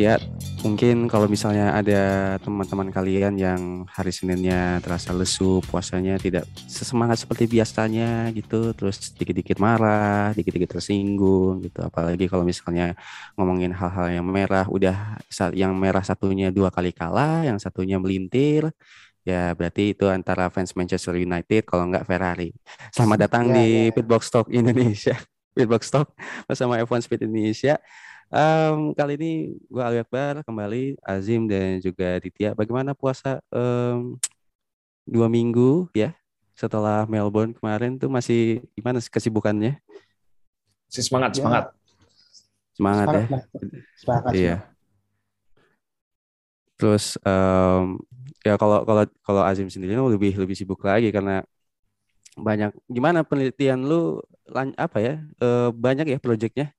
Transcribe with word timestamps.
ya 0.00 0.16
mungkin 0.64 1.08
kalau 1.12 1.28
misalnya 1.28 1.76
ada 1.76 2.02
teman-teman 2.40 2.88
kalian 2.88 3.36
yang 3.36 3.60
hari 3.84 4.08
Seninnya 4.08 4.80
terasa 4.80 5.12
lesu, 5.12 5.60
puasanya 5.68 6.16
tidak 6.16 6.48
sesemangat 6.68 7.20
seperti 7.20 7.44
biasanya 7.44 8.32
gitu, 8.32 8.72
terus 8.72 9.12
dikit-dikit 9.12 9.60
marah, 9.60 10.32
dikit-dikit 10.32 10.80
tersinggung 10.80 11.60
gitu. 11.60 11.84
Apalagi 11.84 12.28
kalau 12.32 12.44
misalnya 12.48 12.96
ngomongin 13.36 13.76
hal-hal 13.76 14.08
yang 14.20 14.26
merah, 14.26 14.64
udah 14.68 15.20
yang 15.52 15.76
merah 15.76 16.04
satunya 16.04 16.48
dua 16.48 16.72
kali 16.72 16.96
kalah, 16.96 17.44
yang 17.44 17.60
satunya 17.60 18.00
melintir, 18.00 18.72
ya 19.20 19.52
berarti 19.52 19.92
itu 19.92 20.08
antara 20.08 20.48
fans 20.48 20.72
Manchester 20.72 21.20
United 21.20 21.68
kalau 21.68 21.88
nggak 21.92 22.08
Ferrari. 22.08 22.56
Selamat 22.92 23.28
datang 23.28 23.52
ya, 23.52 23.54
di 23.60 23.68
ya. 23.88 23.92
Pitbox 23.92 24.32
Talk 24.32 24.48
Indonesia. 24.48 25.16
Pitbox 25.56 25.92
Talk 25.92 26.08
bersama 26.48 26.80
F1 26.80 27.04
Speed 27.04 27.28
Indonesia. 27.28 27.76
Um, 28.30 28.94
kali 28.94 29.18
ini 29.18 29.32
gue 29.66 29.82
Ali 29.82 29.98
Akbar 29.98 30.46
kembali 30.46 30.94
Azim 31.02 31.50
dan 31.50 31.82
juga 31.82 32.14
Ditya. 32.22 32.54
Bagaimana 32.54 32.94
puasa 32.94 33.42
um, 33.50 34.14
dua 35.02 35.26
minggu 35.26 35.90
ya 35.90 36.14
setelah 36.54 37.10
Melbourne 37.10 37.58
kemarin 37.58 37.98
tuh 37.98 38.06
masih 38.06 38.62
gimana 38.78 39.02
kesibukannya? 39.02 39.82
Si 40.86 41.02
semangat 41.02 41.34
ya. 41.34 41.42
semangat. 41.42 41.64
Semangat, 42.78 43.06
semangat 43.06 43.18
ya. 43.18 43.38
Semangat. 43.98 44.32
Iya. 44.38 44.56
Terus 46.78 47.04
um, 47.26 47.98
ya 48.46 48.54
kalau 48.54 48.86
kalau 48.86 49.02
kalau 49.26 49.42
Azim 49.42 49.66
sendiri 49.66 49.98
lebih 49.98 50.38
lebih 50.38 50.54
sibuk 50.54 50.80
lagi 50.86 51.10
karena 51.10 51.42
banyak 52.38 52.72
gimana 52.86 53.26
penelitian 53.26 53.84
lu 53.84 54.22
apa 54.78 54.98
ya 55.02 55.14
e, 55.38 55.48
banyak 55.74 56.06
ya 56.08 56.18
proyeknya 56.22 56.72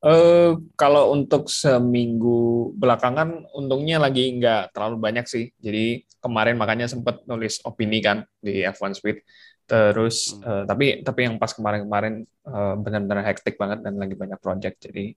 Uh, 0.00 0.56
kalau 0.80 1.12
untuk 1.12 1.52
seminggu 1.52 2.72
belakangan 2.72 3.44
untungnya 3.52 4.00
lagi 4.00 4.32
nggak 4.32 4.72
terlalu 4.72 4.96
banyak 4.96 5.28
sih. 5.28 5.52
Jadi 5.60 6.08
kemarin 6.24 6.56
makanya 6.56 6.88
sempat 6.88 7.20
nulis 7.28 7.60
opini 7.68 8.00
kan 8.00 8.24
di 8.40 8.64
F1 8.64 8.96
Speed. 8.96 9.20
Terus 9.68 10.34
hmm. 10.34 10.42
uh, 10.42 10.64
tapi 10.64 11.04
tapi 11.04 11.20
yang 11.28 11.36
pas 11.36 11.52
kemarin-kemarin 11.52 12.24
uh, 12.48 12.80
benar-benar 12.80 13.28
hektik 13.28 13.60
banget 13.60 13.84
dan 13.84 14.00
lagi 14.00 14.16
banyak 14.16 14.40
project. 14.40 14.88
Jadi 14.88 15.12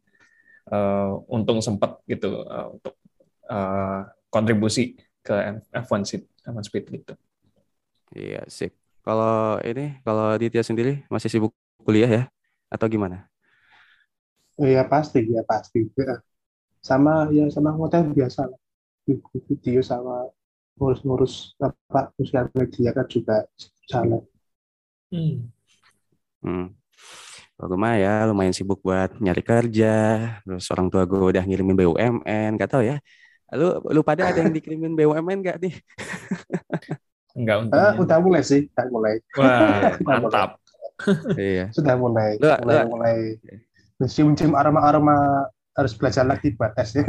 uh, 0.67 1.15
untung 1.31 1.63
sempat 1.63 2.03
gitu 2.03 2.43
uh, 2.43 2.75
untuk 2.75 2.99
uh, 3.47 4.03
kontribusi 4.27 4.99
ke 5.23 5.63
F1 5.71 6.03
Speed, 6.03 6.23
F1 6.43 6.63
Speed 6.67 6.85
gitu. 6.91 7.13
Iya, 8.13 8.43
sip. 8.51 8.75
Kalau 9.03 9.59
ini 9.63 9.99
kalau 10.03 10.35
Ditya 10.35 10.63
sendiri 10.63 11.07
masih 11.07 11.31
sibuk 11.31 11.55
kuliah 11.83 12.07
ya 12.11 12.23
atau 12.67 12.87
gimana? 12.91 13.32
Oh, 14.61 14.69
ya 14.69 14.85
pasti, 14.85 15.25
ya 15.25 15.41
pasti. 15.41 15.89
Ya. 15.97 16.21
Sama 16.83 17.31
ya 17.33 17.49
sama 17.49 17.73
konten 17.73 18.13
biasa 18.13 18.45
lah. 18.45 18.59
Video 19.07 19.81
sama 19.83 20.29
ngurus-ngurus 20.77 21.57
apa 21.61 22.13
sosial 22.17 22.49
media 22.53 22.93
kan 22.93 23.05
juga 23.09 23.45
jalan. 23.89 24.21
Hmm. 25.09 25.49
Hmm. 26.43 26.67
Kalau 27.53 27.77
mah 27.77 27.95
ya 27.95 28.25
lumayan 28.27 28.53
sibuk 28.53 28.81
buat 28.81 29.13
nyari 29.21 29.43
kerja, 29.45 29.93
terus 30.43 30.65
orang 30.73 30.89
tua 30.89 31.05
gue 31.05 31.21
udah 31.21 31.43
ngirimin 31.45 31.77
BUMN, 31.77 32.59
gak 32.59 32.69
tau 32.73 32.83
ya. 32.83 32.97
Lu 33.53 33.79
lu 33.93 34.01
pada 34.01 34.33
ada 34.33 34.41
yang 34.41 34.51
dikirimin 34.51 34.97
BUMN 34.97 35.39
gak 35.45 35.57
nih? 35.61 35.73
Enggak 37.37 37.65
Uh, 37.73 37.93
udah 38.05 38.17
mulai 38.21 38.45
sih, 38.45 38.69
udah 38.77 38.85
mulai. 38.93 39.15
Wah, 39.33 39.97
mantap. 40.05 40.49
iya. 41.33 41.73
Sudah 41.73 41.97
mulai. 41.97 42.37
Lu, 42.37 42.45
mulai, 42.45 42.77
lu, 42.85 42.89
mulai 42.93 43.17
cium-cium 44.07 44.53
aroma-aroma 44.53 45.47
harus 45.73 45.93
belajar 45.97 46.23
lagi 46.27 46.53
buat 46.53 46.73
tes. 46.77 46.93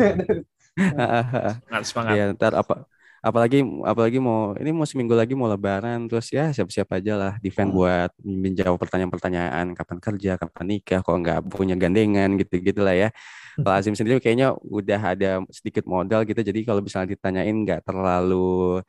semangat 0.74 1.84
semangat. 1.86 2.14
Ya, 2.16 2.24
ntar 2.34 2.52
apa 2.58 2.88
apalagi 3.24 3.64
apalagi 3.88 4.20
mau 4.20 4.52
ini 4.60 4.68
mau 4.68 4.84
seminggu 4.84 5.16
lagi 5.16 5.32
mau 5.32 5.48
lebaran 5.48 6.04
terus 6.12 6.28
ya 6.28 6.52
siap-siap 6.52 6.92
aja 6.92 7.16
lah 7.16 7.32
defend 7.40 7.72
hmm. 7.72 7.78
buat 7.80 8.10
menjawab 8.20 8.76
pertanyaan-pertanyaan 8.76 9.72
kapan 9.72 9.98
kerja 10.04 10.36
kapan 10.36 10.76
nikah 10.76 11.00
kok 11.00 11.16
nggak 11.24 11.40
punya 11.48 11.72
gandengan 11.72 12.36
gitu 12.36 12.60
gitulah 12.60 12.92
ya 12.92 13.08
kalau 13.56 13.80
Azim 13.80 13.96
sendiri 13.96 14.20
kayaknya 14.20 14.52
udah 14.60 15.00
ada 15.00 15.40
sedikit 15.48 15.88
modal 15.88 16.28
gitu 16.28 16.36
jadi 16.44 16.60
kalau 16.68 16.84
misalnya 16.84 17.16
ditanyain 17.16 17.56
nggak 17.64 17.80
terlalu 17.88 18.84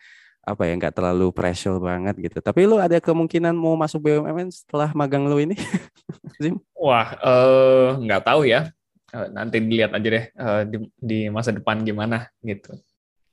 apa 0.45 0.69
ya 0.69 0.78
nggak 0.78 0.94
terlalu 0.94 1.33
pressure 1.33 1.81
banget 1.81 2.16
gitu 2.22 2.38
tapi 2.38 2.69
lu 2.69 2.78
ada 2.78 3.01
kemungkinan 3.01 3.57
mau 3.57 3.73
masuk 3.73 4.06
BUMN 4.06 4.53
setelah 4.53 4.94
magang 4.94 5.25
lu 5.25 5.41
ini 5.41 5.57
Zim? 6.41 6.59
Wah, 6.75 7.16
uh, 7.23 7.88
nggak 8.00 8.23
tahu 8.28 8.47
ya. 8.47 8.72
Uh, 9.16 9.31
nanti 9.31 9.63
dilihat 9.63 9.95
aja 9.95 10.07
deh 10.11 10.25
uh, 10.35 10.61
di, 10.67 10.78
di 11.00 11.19
masa 11.31 11.55
depan 11.55 11.79
gimana 11.85 12.28
gitu. 12.44 12.75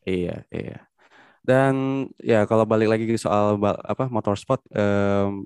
Iya, 0.07 0.47
iya. 0.51 0.87
Dan 1.43 2.07
ya 2.23 2.47
kalau 2.47 2.63
balik 2.63 2.87
lagi 2.95 3.05
ke 3.07 3.19
soal 3.19 3.59
apa 3.83 4.07
motorsport 4.07 4.63
um, 4.71 5.43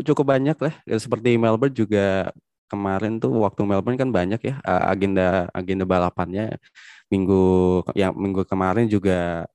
cukup 0.00 0.24
banyak 0.24 0.56
lah. 0.56 0.74
Seperti 0.88 1.36
Melbourne 1.36 1.76
juga 1.76 2.32
kemarin 2.66 3.20
tuh 3.20 3.30
waktu 3.44 3.62
Melbourne 3.62 4.00
kan 4.00 4.10
banyak 4.10 4.40
ya 4.42 4.58
agenda 4.64 5.46
agenda 5.54 5.86
balapannya 5.86 6.58
minggu 7.06 7.44
yang 7.94 8.10
minggu 8.18 8.42
kemarin 8.42 8.90
juga 8.90 9.46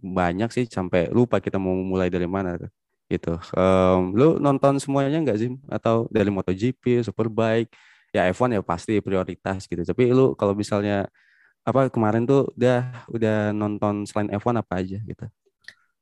banyak 0.00 0.50
sih 0.54 0.64
sampai 0.66 1.10
lupa 1.10 1.42
kita 1.42 1.60
mau 1.60 1.74
mulai 1.74 2.08
dari 2.08 2.26
mana 2.26 2.56
gitu. 3.08 3.40
Um, 3.56 4.12
lu 4.12 4.28
nonton 4.36 4.76
semuanya 4.78 5.18
nggak 5.18 5.38
sih? 5.40 5.50
Atau 5.72 6.06
dari 6.12 6.28
MotoGP, 6.28 7.02
Superbike, 7.02 7.72
ya 8.12 8.28
F1 8.32 8.56
ya 8.56 8.62
pasti 8.64 9.00
prioritas 9.00 9.64
gitu. 9.64 9.80
Tapi 9.82 10.12
lu 10.12 10.36
kalau 10.36 10.52
misalnya 10.52 11.08
apa 11.64 11.92
kemarin 11.92 12.24
tuh 12.24 12.48
udah 12.56 13.08
udah 13.12 13.52
nonton 13.52 14.08
selain 14.08 14.32
F1 14.36 14.60
apa 14.60 14.80
aja 14.80 15.00
gitu? 15.00 15.26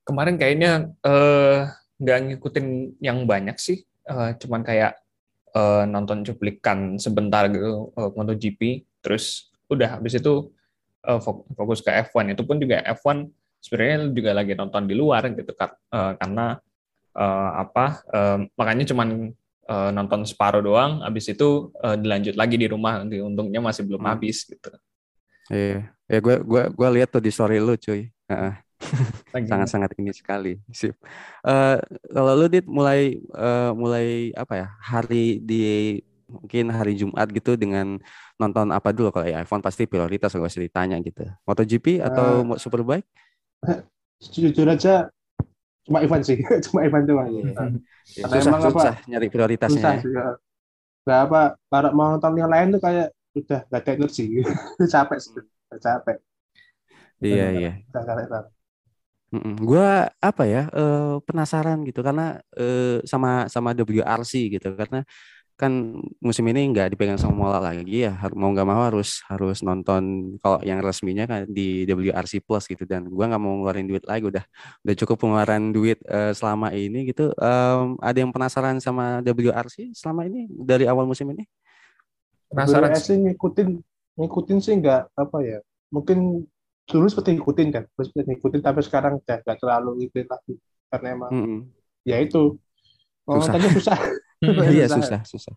Kemarin 0.06 0.38
kayaknya 0.38 0.90
uh, 1.02 1.66
nggak 1.98 2.18
ngikutin 2.30 2.66
yang 3.02 3.26
banyak 3.26 3.58
sih. 3.58 3.82
Uh, 4.06 4.30
cuman 4.38 4.62
kayak 4.62 5.02
uh, 5.54 5.82
nonton 5.86 6.22
cuplikan 6.22 6.94
sebentar 6.98 7.50
gitu 7.50 7.90
uh, 7.94 8.10
MotoGP. 8.14 8.86
Terus 9.02 9.50
udah 9.66 9.98
habis 9.98 10.14
itu 10.18 10.50
uh, 11.06 11.18
fokus 11.54 11.82
ke 11.82 11.90
F1. 12.06 12.34
Itu 12.34 12.46
pun 12.46 12.62
juga 12.62 12.82
F1 12.86 13.26
sebenarnya 13.66 14.14
juga 14.14 14.30
lagi 14.30 14.54
nonton 14.54 14.86
di 14.86 14.94
luar 14.94 15.26
gitu 15.34 15.50
uh, 15.58 16.14
karena 16.14 16.54
uh, 17.18 17.50
apa 17.66 18.06
uh, 18.14 18.38
makanya 18.54 18.94
cuman 18.94 19.34
uh, 19.66 19.90
nonton 19.90 20.22
separuh 20.22 20.62
doang 20.62 21.02
habis 21.02 21.26
itu 21.26 21.74
uh, 21.82 21.98
dilanjut 21.98 22.38
lagi 22.38 22.54
di 22.54 22.70
rumah 22.70 23.02
untungnya 23.02 23.58
masih 23.58 23.82
belum 23.82 24.06
hmm. 24.06 24.10
habis 24.14 24.46
gitu. 24.46 24.70
Iya. 25.50 25.90
Ya 26.06 26.18
gue 26.22 26.36
gue 26.42 26.62
gue 26.70 26.88
lihat 27.00 27.10
tuh 27.10 27.22
di 27.22 27.34
story 27.34 27.58
lu 27.58 27.74
cuy. 27.74 28.06
Sangat-sangat 29.32 29.90
ini 29.98 30.12
sekali. 30.14 30.52
Sip. 30.70 30.94
Uh, 31.42 31.80
kalau 32.12 32.32
lu 32.38 32.46
dit 32.46 32.66
mulai 32.66 33.18
uh, 33.34 33.74
mulai 33.74 34.30
apa 34.38 34.54
ya 34.54 34.66
hari 34.78 35.42
di 35.42 35.98
mungkin 36.26 36.74
hari 36.74 36.98
Jumat 36.98 37.30
gitu 37.30 37.54
dengan 37.54 37.98
nonton 38.38 38.70
apa 38.70 38.90
dulu? 38.90 39.10
Kalau 39.14 39.26
ya 39.26 39.42
iPhone 39.42 39.62
pasti 39.62 39.86
prioritas 39.86 40.34
gak 40.34 40.46
usah 40.46 40.62
ditanya 40.62 40.98
gitu. 41.02 41.26
MotoGP 41.46 42.02
atau 42.02 42.42
uh, 42.54 42.58
Superbike 42.58 43.06
jujur 44.32 44.68
aja 44.68 45.08
cuma 45.86 46.02
Ivan 46.02 46.20
sih. 46.26 46.42
Cuma 46.66 46.82
Ivan 46.82 47.06
doang. 47.06 47.30
Ya. 47.30 47.46
ya, 47.46 48.26
susah, 48.26 48.50
emang 48.50 48.62
susah 48.66 48.94
apa, 48.98 49.06
nyari 49.06 49.28
prioritasnya 49.30 49.78
susah 49.78 49.94
sih, 50.02 50.10
ya. 50.10 50.26
Gak 51.06 51.20
apa 51.30 51.40
mau 51.94 52.10
nonton 52.10 52.34
yang 52.34 52.50
lain 52.50 52.74
tuh 52.74 52.82
kayak 52.82 53.14
udah 53.38 53.60
gak 53.70 53.80
ada 53.86 53.90
energi. 53.94 54.26
Capek 54.94 55.18
sih 55.22 55.32
capek. 55.80 56.16
Iya 57.20 57.46
iya. 57.56 57.72
gue 59.42 59.88
apa 60.22 60.44
ya 60.46 60.70
uh, 60.70 61.18
penasaran 61.26 61.82
gitu 61.84 62.00
karena 62.00 62.40
uh, 62.56 63.02
sama 63.04 63.50
sama 63.50 63.74
WRC 63.74 64.58
gitu. 64.58 64.72
Karena 64.78 65.02
kan 65.56 65.72
musim 66.20 66.44
ini 66.52 66.68
nggak 66.68 66.92
dipegang 66.92 67.16
sama 67.16 67.32
Mola 67.32 67.58
lagi. 67.58 68.04
Ya 68.04 68.12
mau 68.36 68.52
nggak 68.52 68.68
mau 68.68 68.84
harus 68.84 69.24
harus 69.24 69.64
nonton 69.64 70.36
kalau 70.44 70.60
yang 70.60 70.84
resminya 70.84 71.24
kan 71.24 71.48
di 71.48 71.88
WRC 71.88 72.44
Plus 72.44 72.68
gitu. 72.68 72.84
Dan 72.84 73.08
gua 73.08 73.32
nggak 73.32 73.40
mau 73.40 73.56
ngeluarin 73.56 73.88
duit 73.88 74.04
lagi. 74.04 74.28
Udah 74.28 74.44
udah 74.84 74.94
cukup 75.00 75.16
pengeluaran 75.16 75.72
duit 75.72 75.98
uh, 76.12 76.36
selama 76.36 76.76
ini 76.76 77.08
gitu. 77.08 77.32
Um, 77.40 77.96
ada 78.04 78.18
yang 78.20 78.30
penasaran 78.30 78.76
sama 78.84 79.24
WRC 79.24 79.96
selama 79.96 80.28
ini 80.28 80.44
dari 80.52 80.84
awal 80.84 81.08
musim 81.08 81.24
ini? 81.32 81.48
Penasaran 82.52 82.92
sih. 83.00 83.16
ngikutin 83.16 83.68
ngikutin 84.20 84.58
sih 84.60 84.72
nggak 84.80 85.12
apa 85.12 85.38
ya 85.44 85.58
mungkin 85.92 86.44
dulu 86.88 87.04
seperti 87.10 87.36
ngikutin 87.36 87.68
kan 87.68 87.84
seperti 87.96 88.32
ngikutin 88.32 88.60
tapi 88.64 88.80
sekarang 88.80 89.20
udah 89.24 89.36
nggak 89.40 89.56
terlalu 89.56 90.04
ngikutin 90.04 90.28
lagi. 90.28 90.54
Karena 90.92 91.08
emang 91.16 91.30
mm 91.32 91.44
-hmm. 91.48 91.60
ya 92.04 92.20
itu. 92.20 92.60
Susah. 93.26 93.58
susah 93.58 93.98
iya 94.44 94.86
susah 94.90 95.24
susah. 95.24 95.54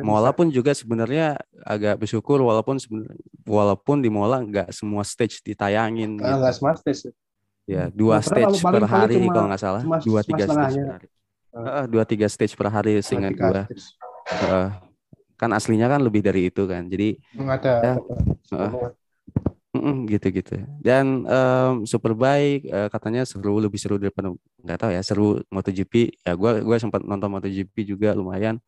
Mola 0.00 0.32
pun 0.32 0.48
juga 0.48 0.72
sebenarnya 0.72 1.36
agak 1.60 2.00
bersyukur 2.00 2.40
walaupun 2.40 2.80
walaupun 3.44 4.00
di 4.00 4.08
Mola 4.08 4.40
nggak 4.40 4.72
semua 4.72 5.04
stage 5.04 5.44
ditayangin. 5.44 6.16
Nggak 6.16 6.40
gitu. 6.40 6.56
semua 6.56 6.72
stage. 6.78 7.12
Ya 7.64 7.88
dua 7.92 8.20
nah, 8.20 8.24
stage 8.24 8.60
paling, 8.60 8.74
per 8.80 8.84
hari 8.88 9.16
cuma, 9.20 9.32
kalau 9.32 9.46
nggak 9.52 9.62
salah. 9.62 9.82
dua 10.04 10.20
tiga 10.24 10.44
stage 10.48 10.76
per 10.80 10.92
hari. 10.96 11.08
Uh, 11.54 11.86
dua 11.86 12.04
tiga 12.04 12.26
stage 12.26 12.54
per 12.56 12.68
hari 12.72 12.92
seingat 13.04 13.32
gua. 13.36 13.64
Uh, 14.48 14.68
kan 15.36 15.50
aslinya 15.52 15.88
kan 15.92 16.00
lebih 16.00 16.24
dari 16.24 16.48
itu 16.48 16.64
kan. 16.64 16.88
Jadi 16.88 17.20
ada. 17.36 17.72
Ya, 17.80 17.92
uh, 18.56 18.92
gitu-gitu. 20.12 20.62
Dan 20.78 21.26
um, 21.26 21.74
Superbike 21.82 22.70
uh, 22.70 22.88
katanya 22.88 23.26
seru 23.26 23.58
lebih 23.58 23.78
seru 23.80 23.98
daripada 23.98 24.30
nggak 24.62 24.78
tahu 24.78 24.90
ya 24.94 25.02
seru 25.02 25.26
MotoGP. 25.50 26.22
Ya 26.22 26.32
gue 26.38 26.50
gue 26.62 26.76
sempat 26.78 27.02
nonton 27.02 27.28
MotoGP 27.30 27.74
juga 27.86 28.14
lumayan. 28.14 28.62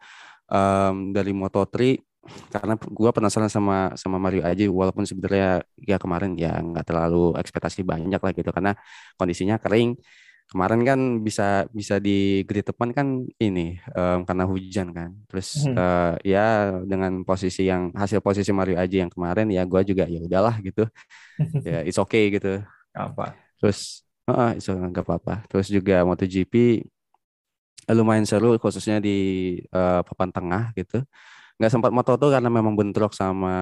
Um, 0.47 1.11
dari 1.11 1.35
Moto3 1.35 1.99
karena 2.51 2.75
gue 2.79 3.11
penasaran 3.15 3.51
sama 3.51 3.95
sama 3.95 4.19
Mario 4.19 4.43
aja 4.43 4.67
walaupun 4.67 5.07
sebenarnya 5.07 5.63
ya 5.79 5.97
kemarin 5.99 6.35
ya 6.35 6.59
nggak 6.59 6.87
terlalu 6.87 7.35
ekspektasi 7.39 7.87
banyak 7.87 8.19
lah 8.19 8.33
gitu 8.35 8.51
karena 8.51 8.75
kondisinya 9.15 9.57
kering 9.63 9.95
kemarin 10.47 10.81
kan 10.87 11.01
bisa 11.21 11.67
bisa 11.75 11.99
di 11.99 12.47
grid 12.47 12.63
depan 12.63 12.95
kan 12.95 13.27
ini 13.43 13.83
um, 13.93 14.23
karena 14.23 14.45
hujan 14.47 14.95
kan. 14.95 15.11
Terus 15.27 15.67
hmm. 15.67 15.75
uh, 15.75 16.15
ya 16.23 16.79
dengan 16.87 17.27
posisi 17.27 17.67
yang 17.67 17.91
hasil 17.93 18.23
posisi 18.23 18.55
Mario 18.55 18.79
Aji 18.79 19.03
yang 19.03 19.11
kemarin 19.11 19.51
ya 19.51 19.67
gue 19.67 19.81
juga 19.83 20.07
ya 20.07 20.23
udahlah 20.23 20.57
gitu. 20.63 20.87
Ya 21.67 21.83
it's 21.89 21.99
okay 21.99 22.31
gitu. 22.31 22.63
Apa 22.95 23.35
terus 23.59 24.07
uh, 24.31 24.55
itu 24.55 24.71
nggak 24.71 25.03
apa-apa. 25.03 25.43
Terus 25.51 25.67
juga 25.67 26.07
MotoGP 26.07 26.55
eh, 27.87 27.95
lumayan 27.97 28.27
seru 28.27 28.55
khususnya 28.63 29.03
di 29.03 29.59
uh, 29.75 30.07
papan 30.07 30.31
tengah 30.31 30.65
gitu. 30.79 31.03
Nggak 31.57 31.73
sempat 31.73 31.91
moto 31.91 32.13
tuh 32.21 32.31
karena 32.31 32.53
memang 32.53 32.77
bentrok 32.77 33.17
sama 33.17 33.57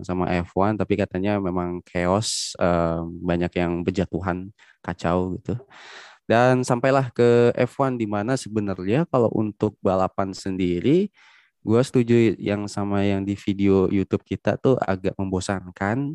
sama 0.00 0.24
F1 0.42 0.80
tapi 0.80 0.96
katanya 0.96 1.36
memang 1.36 1.84
chaos 1.84 2.56
uh, 2.56 3.04
banyak 3.04 3.52
yang 3.60 3.84
berjatuhan 3.84 4.50
kacau 4.80 5.36
gitu 5.36 5.60
dan 6.26 6.66
sampailah 6.66 7.14
ke 7.14 7.54
F1 7.54 7.98
di 7.98 8.06
mana 8.10 8.34
sebenarnya 8.34 9.06
kalau 9.06 9.30
untuk 9.30 9.78
balapan 9.78 10.34
sendiri 10.34 11.10
gue 11.66 11.80
setuju 11.82 12.38
yang 12.38 12.70
sama 12.70 13.02
yang 13.02 13.26
di 13.26 13.34
video 13.34 13.90
YouTube 13.90 14.22
kita 14.22 14.54
tuh 14.54 14.78
agak 14.78 15.18
membosankan. 15.18 16.14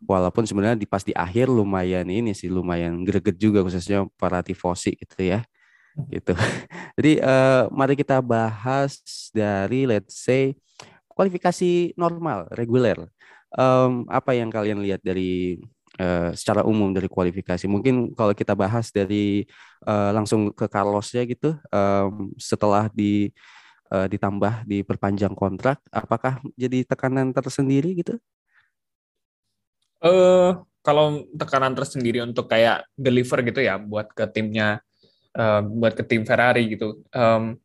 Walaupun 0.00 0.48
sebenarnya 0.48 0.80
di 0.80 0.88
pas 0.88 1.04
di 1.04 1.12
akhir 1.12 1.46
lumayan 1.46 2.08
ini 2.08 2.32
sih 2.32 2.48
lumayan 2.48 3.04
greget 3.04 3.36
juga 3.36 3.60
khususnya 3.60 4.08
para 4.18 4.40
tifosi 4.42 4.96
gitu 4.98 5.22
ya. 5.22 5.46
Gitu. 6.10 6.32
Jadi 6.98 7.20
uh, 7.22 7.70
mari 7.70 7.94
kita 7.94 8.18
bahas 8.24 8.98
dari 9.30 9.86
let's 9.86 10.18
say 10.18 10.56
kualifikasi 11.14 11.94
normal 11.94 12.48
reguler. 12.56 12.98
Um, 13.54 14.08
apa 14.08 14.34
yang 14.34 14.48
kalian 14.48 14.80
lihat 14.80 15.04
dari 15.04 15.60
uh, 15.98 16.30
secara 16.36 16.62
umum 16.62 16.92
dari 16.94 17.10
kualifikasi. 17.10 17.64
Mungkin 17.66 18.14
kalau 18.14 18.36
kita 18.36 18.54
bahas 18.54 18.92
dari 18.94 19.48
uh, 19.88 20.14
langsung 20.14 20.54
ke 20.54 20.70
Carlos 20.70 21.10
ya 21.10 21.24
gitu, 21.26 21.56
um, 21.72 22.30
setelah 22.38 22.86
di 22.92 23.32
uh, 23.90 24.06
ditambah 24.06 24.68
di 24.68 24.86
perpanjang 24.86 25.34
kontrak, 25.34 25.82
apakah 25.90 26.38
jadi 26.54 26.86
tekanan 26.86 27.34
tersendiri 27.34 27.96
gitu? 27.98 28.14
Eh 30.00 30.08
uh, 30.08 30.62
kalau 30.80 31.28
tekanan 31.36 31.76
tersendiri 31.76 32.24
untuk 32.24 32.48
kayak 32.48 32.88
deliver 32.96 33.44
gitu 33.44 33.60
ya 33.60 33.76
buat 33.76 34.12
ke 34.16 34.24
timnya, 34.32 34.80
uh, 35.36 35.60
buat 35.60 35.92
ke 35.92 36.04
tim 36.06 36.24
Ferrari 36.24 36.72
gitu. 36.72 37.04
Um, 37.12 37.60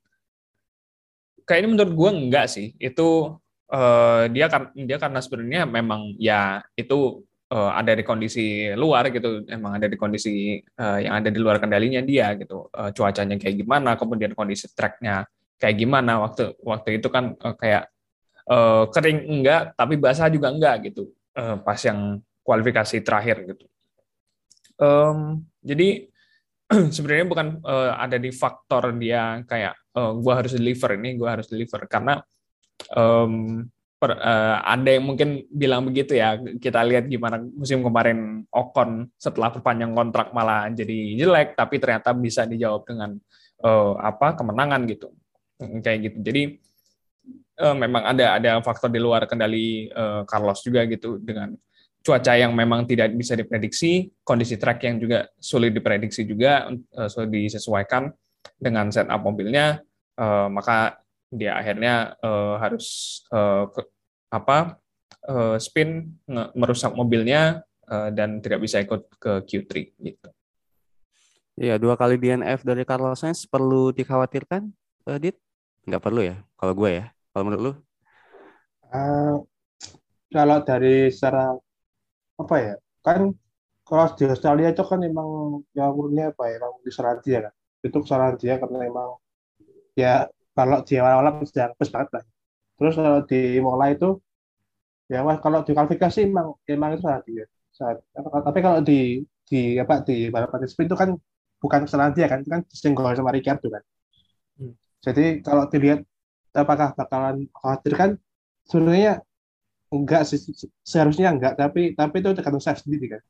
kayaknya 1.47 1.69
menurut 1.71 1.93
gue 1.95 2.09
enggak 2.11 2.47
sih. 2.51 2.75
Itu 2.75 3.39
uh, 3.71 4.23
dia 4.27 4.51
dia 4.75 4.97
karena 4.99 5.19
sebenarnya 5.23 5.63
memang 5.63 6.17
ya 6.19 6.59
itu 6.75 7.23
uh, 7.51 7.71
ada 7.75 7.93
di 7.93 8.03
kondisi 8.05 8.71
luar 8.73 9.09
gitu, 9.13 9.45
emang 9.49 9.77
ada 9.77 9.85
di 9.85 9.97
kondisi 9.99 10.57
uh, 10.79 10.99
yang 11.01 11.21
ada 11.21 11.29
di 11.29 11.39
luar 11.41 11.61
kendalinya 11.61 12.01
dia 12.01 12.33
gitu, 12.39 12.69
uh, 12.73 12.89
cuacanya 12.89 13.37
kayak 13.37 13.61
gimana, 13.61 13.93
kemudian 13.99 14.33
kondisi 14.33 14.71
tracknya 14.73 15.27
kayak 15.61 15.75
gimana. 15.77 16.21
Waktu 16.25 16.57
waktu 16.63 17.01
itu 17.01 17.07
kan 17.11 17.37
uh, 17.37 17.55
kayak 17.57 17.91
uh, 18.49 18.89
kering 18.89 19.19
enggak, 19.29 19.77
tapi 19.77 19.95
basah 19.99 20.29
juga 20.31 20.49
enggak 20.49 20.89
gitu, 20.93 21.11
uh, 21.37 21.59
pas 21.61 21.77
yang 21.85 22.21
kualifikasi 22.45 23.01
terakhir 23.01 23.45
gitu. 23.49 23.65
Um, 24.75 25.45
jadi 25.63 26.09
sebenarnya 26.95 27.25
bukan 27.29 27.47
uh, 27.61 27.93
ada 27.97 28.17
di 28.17 28.33
faktor 28.33 28.93
dia 28.97 29.41
kayak 29.45 29.73
uh, 29.97 30.13
gua 30.17 30.41
harus 30.41 30.53
deliver 30.53 30.97
ini, 30.97 31.17
gua 31.17 31.37
harus 31.37 31.49
deliver. 31.49 31.85
Karena 31.89 32.21
um, 32.93 33.65
per, 34.05 34.21
uh, 34.21 34.61
ada 34.61 34.85
yang 34.93 35.09
mungkin 35.09 35.49
bilang 35.49 35.81
begitu 35.89 36.13
ya 36.13 36.37
kita 36.37 36.85
lihat 36.85 37.09
gimana 37.09 37.41
musim 37.41 37.81
kemarin 37.81 38.45
Ocon 38.53 39.09
setelah 39.17 39.49
perpanjang 39.49 39.97
kontrak 39.97 40.29
malah 40.29 40.69
jadi 40.69 41.17
jelek 41.17 41.57
tapi 41.57 41.81
ternyata 41.81 42.13
bisa 42.13 42.45
dijawab 42.45 42.85
dengan 42.85 43.17
uh, 43.65 43.97
apa 43.97 44.37
kemenangan 44.37 44.85
gitu. 44.85 45.09
Kayak 45.57 46.13
gitu. 46.13 46.17
Jadi 46.21 46.43
uh, 47.65 47.73
memang 47.73 48.05
ada 48.13 48.37
ada 48.37 48.51
faktor 48.61 48.93
di 48.93 49.01
luar 49.01 49.25
kendali 49.25 49.89
uh, 49.89 50.21
Carlos 50.29 50.61
juga 50.61 50.85
gitu 50.85 51.17
dengan 51.17 51.57
cuaca 52.05 52.37
yang 52.37 52.53
memang 52.53 52.85
tidak 52.85 53.17
bisa 53.17 53.33
diprediksi 53.33 54.13
kondisi 54.21 54.61
track 54.61 54.85
yang 54.85 55.01
juga 55.01 55.25
sulit 55.41 55.73
diprediksi 55.73 56.21
juga 56.29 56.69
uh, 56.69 57.09
sulit 57.09 57.33
disesuaikan 57.33 58.13
dengan 58.61 58.93
setup 58.93 59.25
mobilnya 59.25 59.81
uh, 60.21 60.45
maka 60.53 61.01
dia 61.33 61.57
akhirnya 61.57 62.13
uh, 62.21 62.61
harus 62.61 63.19
uh, 63.33 63.65
apa 64.35 64.77
uh, 65.27 65.55
spin 65.57 66.11
merusak 66.53 66.91
mobilnya 66.93 67.63
uh, 67.87 68.09
dan 68.11 68.41
tidak 68.43 68.65
bisa 68.65 68.81
ikut 68.81 69.07
ke 69.17 69.31
Q3 69.45 69.71
gitu. 70.01 70.29
Iya, 71.55 71.79
dua 71.79 71.95
kali 71.95 72.19
DNF 72.19 72.67
dari 72.67 72.83
Carlos 72.83 73.23
Sainz 73.23 73.47
perlu 73.47 73.95
dikhawatirkan, 73.95 74.67
uh, 75.07 75.17
Dit? 75.17 75.39
Nggak 75.87 76.03
perlu 76.03 76.21
ya, 76.27 76.43
kalau 76.59 76.73
gue 76.75 76.89
ya. 76.99 77.05
Kalau 77.31 77.43
menurut 77.47 77.63
lu? 77.63 77.73
Uh, 78.91 79.39
kalau 80.31 80.59
dari 80.67 81.07
secara 81.07 81.55
apa 82.35 82.55
ya, 82.59 82.73
kan 82.99 83.31
kalau 83.87 84.05
di 84.19 84.23
Australia 84.27 84.75
itu 84.75 84.83
kan 84.83 84.99
memang 84.99 85.61
yang 85.71 85.95
umurnya 85.95 86.35
apa 86.35 86.43
ya, 86.51 86.59
memang 86.59 86.83
di 86.83 86.91
dia 87.23 87.39
kan. 87.47 87.53
Itu 87.85 87.97
kesalahan 88.03 88.35
dia 88.35 88.59
karena 88.59 88.77
memang 88.91 89.09
ya 89.95 90.27
kalau 90.51 90.83
di 90.83 90.99
awal-awal 90.99 91.39
sudah 91.47 91.71
pas 91.79 91.87
banget 91.87 92.09
lah. 92.19 92.23
Terus 92.75 92.93
kalau 92.99 93.21
di 93.23 93.41
mulai 93.63 93.95
itu 93.95 94.19
ya 95.11 95.19
wah 95.25 95.37
kalau 95.43 95.61
di 95.65 95.71
kualifikasi 95.75 96.25
emang 96.25 96.57
emang 96.65 96.89
itu 96.97 97.01
salah 97.05 97.21
dia. 97.27 97.45
Saat, 97.75 97.99
tapi 98.15 98.59
kalau 98.63 98.79
di 98.79 99.21
di 99.45 99.77
apa 99.77 100.01
di 100.07 100.31
balapan 100.33 100.63
sprint 100.65 100.89
itu 100.89 100.97
kan 100.97 101.09
bukan 101.59 101.79
kesalahan 101.85 102.13
dia 102.15 102.27
kan, 102.31 102.39
itu 102.41 102.49
kan 102.49 102.61
disenggol 102.71 103.11
sama 103.13 103.35
Ricardo 103.35 103.67
kan. 103.67 103.83
Hmm. 104.57 104.73
Jadi 105.03 105.43
kalau 105.45 105.67
dilihat 105.67 106.01
apakah 106.55 106.95
bakalan 106.95 107.45
khawatir 107.51 107.93
kan 107.99 108.09
sebenarnya 108.65 109.21
enggak 109.91 110.23
sih 110.29 110.39
seharusnya 110.81 111.29
enggak 111.35 111.53
tapi 111.59 111.93
tapi 111.93 112.15
itu 112.23 112.29
tergantung 112.33 112.63
saya 112.63 112.79
sendiri 112.79 113.19
kan. 113.19 113.21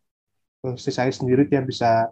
Si 0.77 0.89
saya 0.93 1.11
sendiri 1.13 1.45
dia 1.49 1.61
bisa 1.61 2.09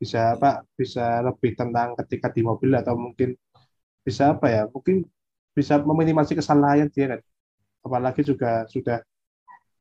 bisa 0.00 0.36
apa 0.36 0.66
bisa 0.76 1.22
lebih 1.24 1.56
tenang 1.56 1.96
ketika 2.04 2.28
di 2.34 2.42
mobil 2.44 2.74
atau 2.76 2.94
mungkin 2.98 3.32
bisa 4.04 4.36
apa 4.36 4.46
ya 4.52 4.62
mungkin 4.68 5.06
bisa 5.56 5.80
meminimasi 5.80 6.36
kesalahan 6.36 6.90
dia 6.92 7.16
kan 7.16 7.20
apalagi 7.84 8.24
juga 8.24 8.64
sudah 8.66 9.04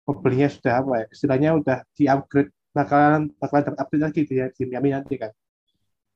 mobilnya 0.03 0.51
sudah 0.51 0.83
apa 0.83 0.91
ya 0.99 1.05
istilahnya 1.09 1.49
sudah 1.55 1.77
di 1.95 2.03
upgrade 2.11 2.51
bakalan 2.75 3.31
bakalan 3.39 3.63
dapat 3.71 3.79
upgrade 3.79 4.03
lagi 4.03 4.21
dia 4.27 4.45
di 4.51 4.63
Miami 4.67 4.91
nanti 4.91 5.15
kan. 5.15 5.31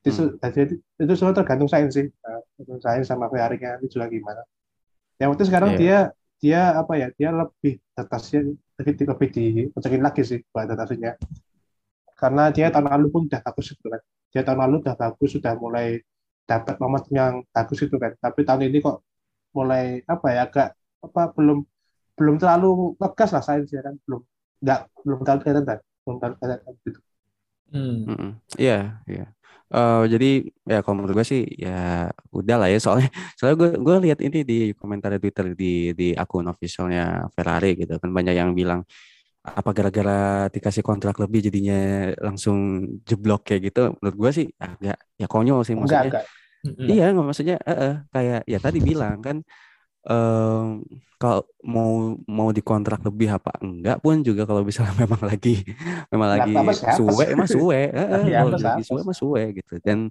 Itu 0.03 0.35
hmm. 0.37 1.01
itu 1.03 1.13
semua 1.15 1.33
tergantung 1.33 1.71
saya 1.71 1.87
sih 1.87 2.11
tergantung 2.11 2.81
saya 2.83 3.01
sama 3.07 3.31
Ferrari-nya 3.31 3.79
nanti 3.79 3.87
juga 3.87 4.11
gimana. 4.11 4.43
Yang 5.17 5.29
penting 5.33 5.47
sekarang 5.47 5.71
yeah. 5.73 5.79
dia 5.79 5.97
dia 6.37 6.61
apa 6.77 6.93
ya 6.99 7.07
dia 7.15 7.29
lebih 7.33 7.81
atasnya 7.97 8.53
lebih 8.77 8.93
lebih 9.09 9.29
di 9.33 9.45
lagi 9.97 10.21
sih 10.21 10.39
buat 10.53 10.69
atasnya 10.69 11.17
karena 12.17 12.49
dia 12.49 12.73
tahun 12.73 12.89
lalu 12.89 13.07
pun 13.13 13.21
sudah 13.29 13.41
bagus 13.45 13.65
gitu 13.71 13.87
kan. 13.93 14.01
Dia 14.33 14.41
tahun 14.43 14.59
lalu 14.67 14.75
sudah 14.83 14.95
bagus 14.97 15.29
sudah 15.37 15.53
mulai 15.55 15.87
dapat 16.49 16.75
nomor 16.81 17.01
yang 17.13 17.45
bagus 17.53 17.79
itu 17.85 17.95
kan. 18.01 18.11
Tapi 18.17 18.39
tahun 18.41 18.61
ini 18.67 18.77
kok 18.81 19.05
mulai 19.53 20.01
apa 20.05 20.27
ya 20.33 20.39
agak 20.49 20.69
apa 21.05 21.21
belum 21.37 21.61
belum 22.17 22.35
terlalu 22.41 22.97
ngegas 22.97 23.31
lah 23.31 23.43
saya 23.45 23.61
kan 23.63 23.95
belum. 24.03 24.21
Nggak 24.59 24.79
belum 25.05 25.19
terlalu 25.21 25.39
kelihatan 25.45 25.65
kan 25.65 25.79
belum 26.03 26.15
terlalu 26.17 26.35
kelihatan 26.41 26.73
gitu. 26.83 26.99
Hmm. 27.67 28.39
iya 28.55 29.03
iya. 29.05 29.25
Uh, 29.67 30.07
jadi 30.07 30.47
ya 30.63 30.79
kalau 30.79 31.03
menurut 31.03 31.19
gue 31.19 31.27
sih 31.27 31.43
ya 31.59 32.07
udah 32.31 32.55
lah 32.55 32.69
ya. 32.71 32.79
Soalnya 32.79 33.11
soalnya 33.37 33.57
gue 33.59 33.69
gue 33.77 33.95
lihat 34.09 34.19
ini 34.23 34.39
di 34.47 34.59
komentar 34.73 35.11
Twitter 35.19 35.53
di 35.53 35.91
di 35.91 36.15
akun 36.15 36.47
officialnya 36.47 37.27
Ferrari 37.35 37.75
gitu 37.75 37.99
kan. 37.99 38.09
Banyak 38.09 38.33
yang 38.33 38.55
bilang 38.55 38.87
apa 39.47 39.71
gara-gara 39.71 40.51
dikasih 40.51 40.83
kontrak 40.83 41.15
lebih 41.23 41.47
jadinya 41.47 42.11
langsung 42.19 42.83
jeblok 43.03 43.47
kayak 43.47 43.71
gitu? 43.71 43.95
Menurut 43.99 44.15
gue 44.15 44.31
sih 44.43 44.47
agak 44.59 44.97
ya 45.19 45.27
konyol 45.27 45.61
sih 45.67 45.75
maksudnya. 45.75 46.03
enggak, 46.07 46.23
enggak. 46.63 46.87
iya 46.91 47.05
nggak 47.11 47.27
maksudnya 47.27 47.57
uh, 47.63 47.71
uh, 47.71 47.93
kayak 48.11 48.41
ya 48.43 48.59
tadi 48.59 48.79
bilang 48.83 49.19
kan 49.23 49.37
um, 50.07 50.81
kalau 51.17 51.41
mau 51.65 52.13
mau 52.29 52.49
dikontrak 52.53 53.01
lebih 53.03 53.33
apa 53.33 53.57
enggak 53.59 53.97
pun 53.99 54.21
juga 54.21 54.45
kalau 54.45 54.61
misalnya 54.61 54.93
memang 55.03 55.21
lagi 55.21 55.65
memang 56.13 56.29
lagi 56.29 56.51
suwe 56.95 57.25
emang 57.33 57.49
suwe 57.49 57.81
uh, 57.91 58.23
ya, 58.25 58.45
kalau 58.45 58.57
lagi 58.57 58.83
suwe 58.85 58.99
emang 59.03 59.17
suwe 59.17 59.43
gitu. 59.57 59.75
Dan 59.83 60.09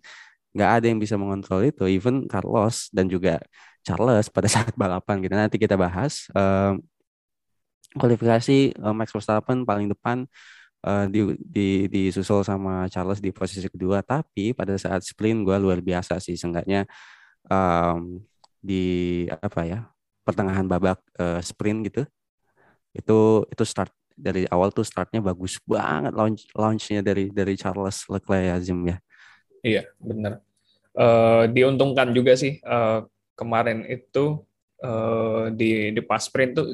nggak 0.57 0.71
ada 0.81 0.87
yang 0.89 1.01
bisa 1.01 1.15
mengontrol 1.21 1.61
itu 1.69 1.85
even 1.89 2.25
Carlos 2.29 2.89
dan 2.89 3.07
juga 3.13 3.41
Charles 3.85 4.29
pada 4.33 4.49
saat 4.55 4.75
balapan 4.75 5.23
gitu. 5.25 5.35
Nanti 5.35 5.57
kita 5.57 5.79
bahas 5.79 6.29
um, 6.35 6.83
kualifikasi 7.97 8.77
uh, 8.83 8.93
Max 8.93 9.15
Verstappen 9.15 9.65
paling 9.65 9.89
depan 9.89 10.29
uh, 10.85 11.07
di, 11.09 11.33
di 11.39 11.69
disusul 11.89 12.43
sama 12.43 12.91
Charles 12.91 13.23
di 13.23 13.31
posisi 13.31 13.65
kedua. 13.71 14.03
Tapi 14.03 14.53
pada 14.53 14.75
saat 14.75 15.07
sprint 15.07 15.47
gue 15.47 15.57
luar 15.57 15.79
biasa 15.81 16.19
sih 16.19 16.35
seenggaknya 16.35 16.85
um, 17.47 18.21
di 18.67 18.85
apa 19.31 19.63
ya 19.63 19.87
pertengahan 20.27 20.67
babak 20.67 20.99
uh, 21.23 21.39
sprint 21.39 21.87
gitu. 21.87 22.03
Itu 22.91 23.47
itu 23.47 23.63
start 23.63 23.95
dari 24.19 24.49
awal 24.51 24.75
tuh 24.75 24.83
startnya 24.83 25.23
bagus 25.23 25.63
banget 25.63 26.11
launch 26.17 26.51
launchnya 26.57 27.05
dari 27.05 27.31
dari 27.31 27.55
Charles 27.55 28.03
Leclerc 28.11 28.43
ya 28.43 28.57
Zim 28.59 28.83
ya. 28.83 28.99
Iya 29.63 29.83
benar 30.03 30.43
uh, 30.97 31.45
diuntungkan 31.53 32.11
juga 32.17 32.35
sih 32.35 32.59
uh, 32.65 33.05
kemarin 33.37 33.85
itu 33.87 34.41
uh, 34.81 35.53
di 35.53 35.93
di 35.93 36.01
pas 36.03 36.25
sprint 36.25 36.57
tuh 36.57 36.67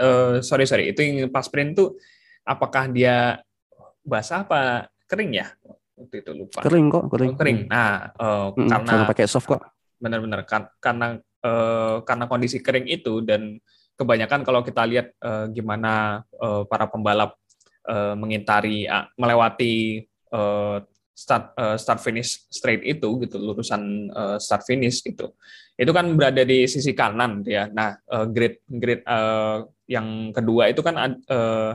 uh, 0.00 0.40
sorry 0.40 0.64
sorry 0.64 0.90
itu 0.90 1.04
yang 1.04 1.28
pas 1.28 1.44
sprint 1.44 1.76
tuh 1.76 1.94
apakah 2.42 2.88
dia 2.88 3.40
basah 4.02 4.42
apa 4.48 4.88
kering 5.06 5.44
ya? 5.44 5.46
Waktu 5.96 6.20
itu 6.20 6.30
lupa. 6.36 6.60
Kering 6.60 6.86
kok 6.92 7.04
kering. 7.08 7.30
Oh, 7.32 7.38
kering 7.40 7.58
nah 7.72 8.12
uh, 8.20 8.52
hmm, 8.52 8.68
karena 8.68 8.94
pakai 9.08 9.26
soft 9.28 9.48
kok. 9.48 9.62
Benar-benar 9.96 10.44
kan, 10.44 10.68
karena 10.76 11.16
uh, 11.46 12.02
karena 12.02 12.26
kondisi 12.26 12.58
kering 12.58 12.90
itu 12.90 13.22
dan 13.22 13.62
kebanyakan 13.94 14.42
kalau 14.42 14.60
kita 14.66 14.82
lihat 14.84 15.14
uh, 15.22 15.46
gimana 15.54 16.22
uh, 16.42 16.66
para 16.66 16.90
pembalap 16.90 17.38
uh, 17.86 18.18
mengintari 18.18 18.84
uh, 18.90 19.06
melewati 19.16 20.04
uh, 20.34 20.82
start 21.16 21.56
uh, 21.56 21.80
start 21.80 22.04
finish 22.04 22.44
straight 22.52 22.84
itu 22.84 23.08
gitu 23.24 23.40
lurusan 23.40 24.12
uh, 24.12 24.36
start 24.36 24.68
finish 24.68 25.00
gitu 25.00 25.32
itu 25.80 25.92
kan 25.92 26.12
berada 26.12 26.44
di 26.44 26.68
sisi 26.68 26.92
kanan 26.92 27.40
ya. 27.44 27.72
Nah 27.72 27.96
uh, 28.12 28.28
grid 28.28 28.60
grid 28.68 29.00
uh, 29.08 29.64
yang 29.88 30.32
kedua 30.36 30.68
itu 30.68 30.84
kan 30.84 31.16
uh, 31.16 31.72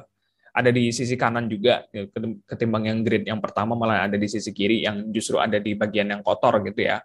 ada 0.51 0.67
di 0.67 0.91
sisi 0.91 1.15
kanan 1.15 1.47
juga 1.47 1.87
ya, 1.95 2.05
ketimbang 2.45 2.83
yang 2.85 2.99
grid 3.07 3.23
yang 3.23 3.39
pertama 3.39 3.71
malah 3.73 4.05
ada 4.05 4.19
di 4.19 4.27
sisi 4.27 4.51
kiri 4.51 4.83
yang 4.83 5.07
justru 5.09 5.39
ada 5.39 5.57
di 5.63 5.79
bagian 5.79 6.11
yang 6.11 6.19
kotor 6.19 6.59
gitu 6.67 6.91
ya 6.91 6.99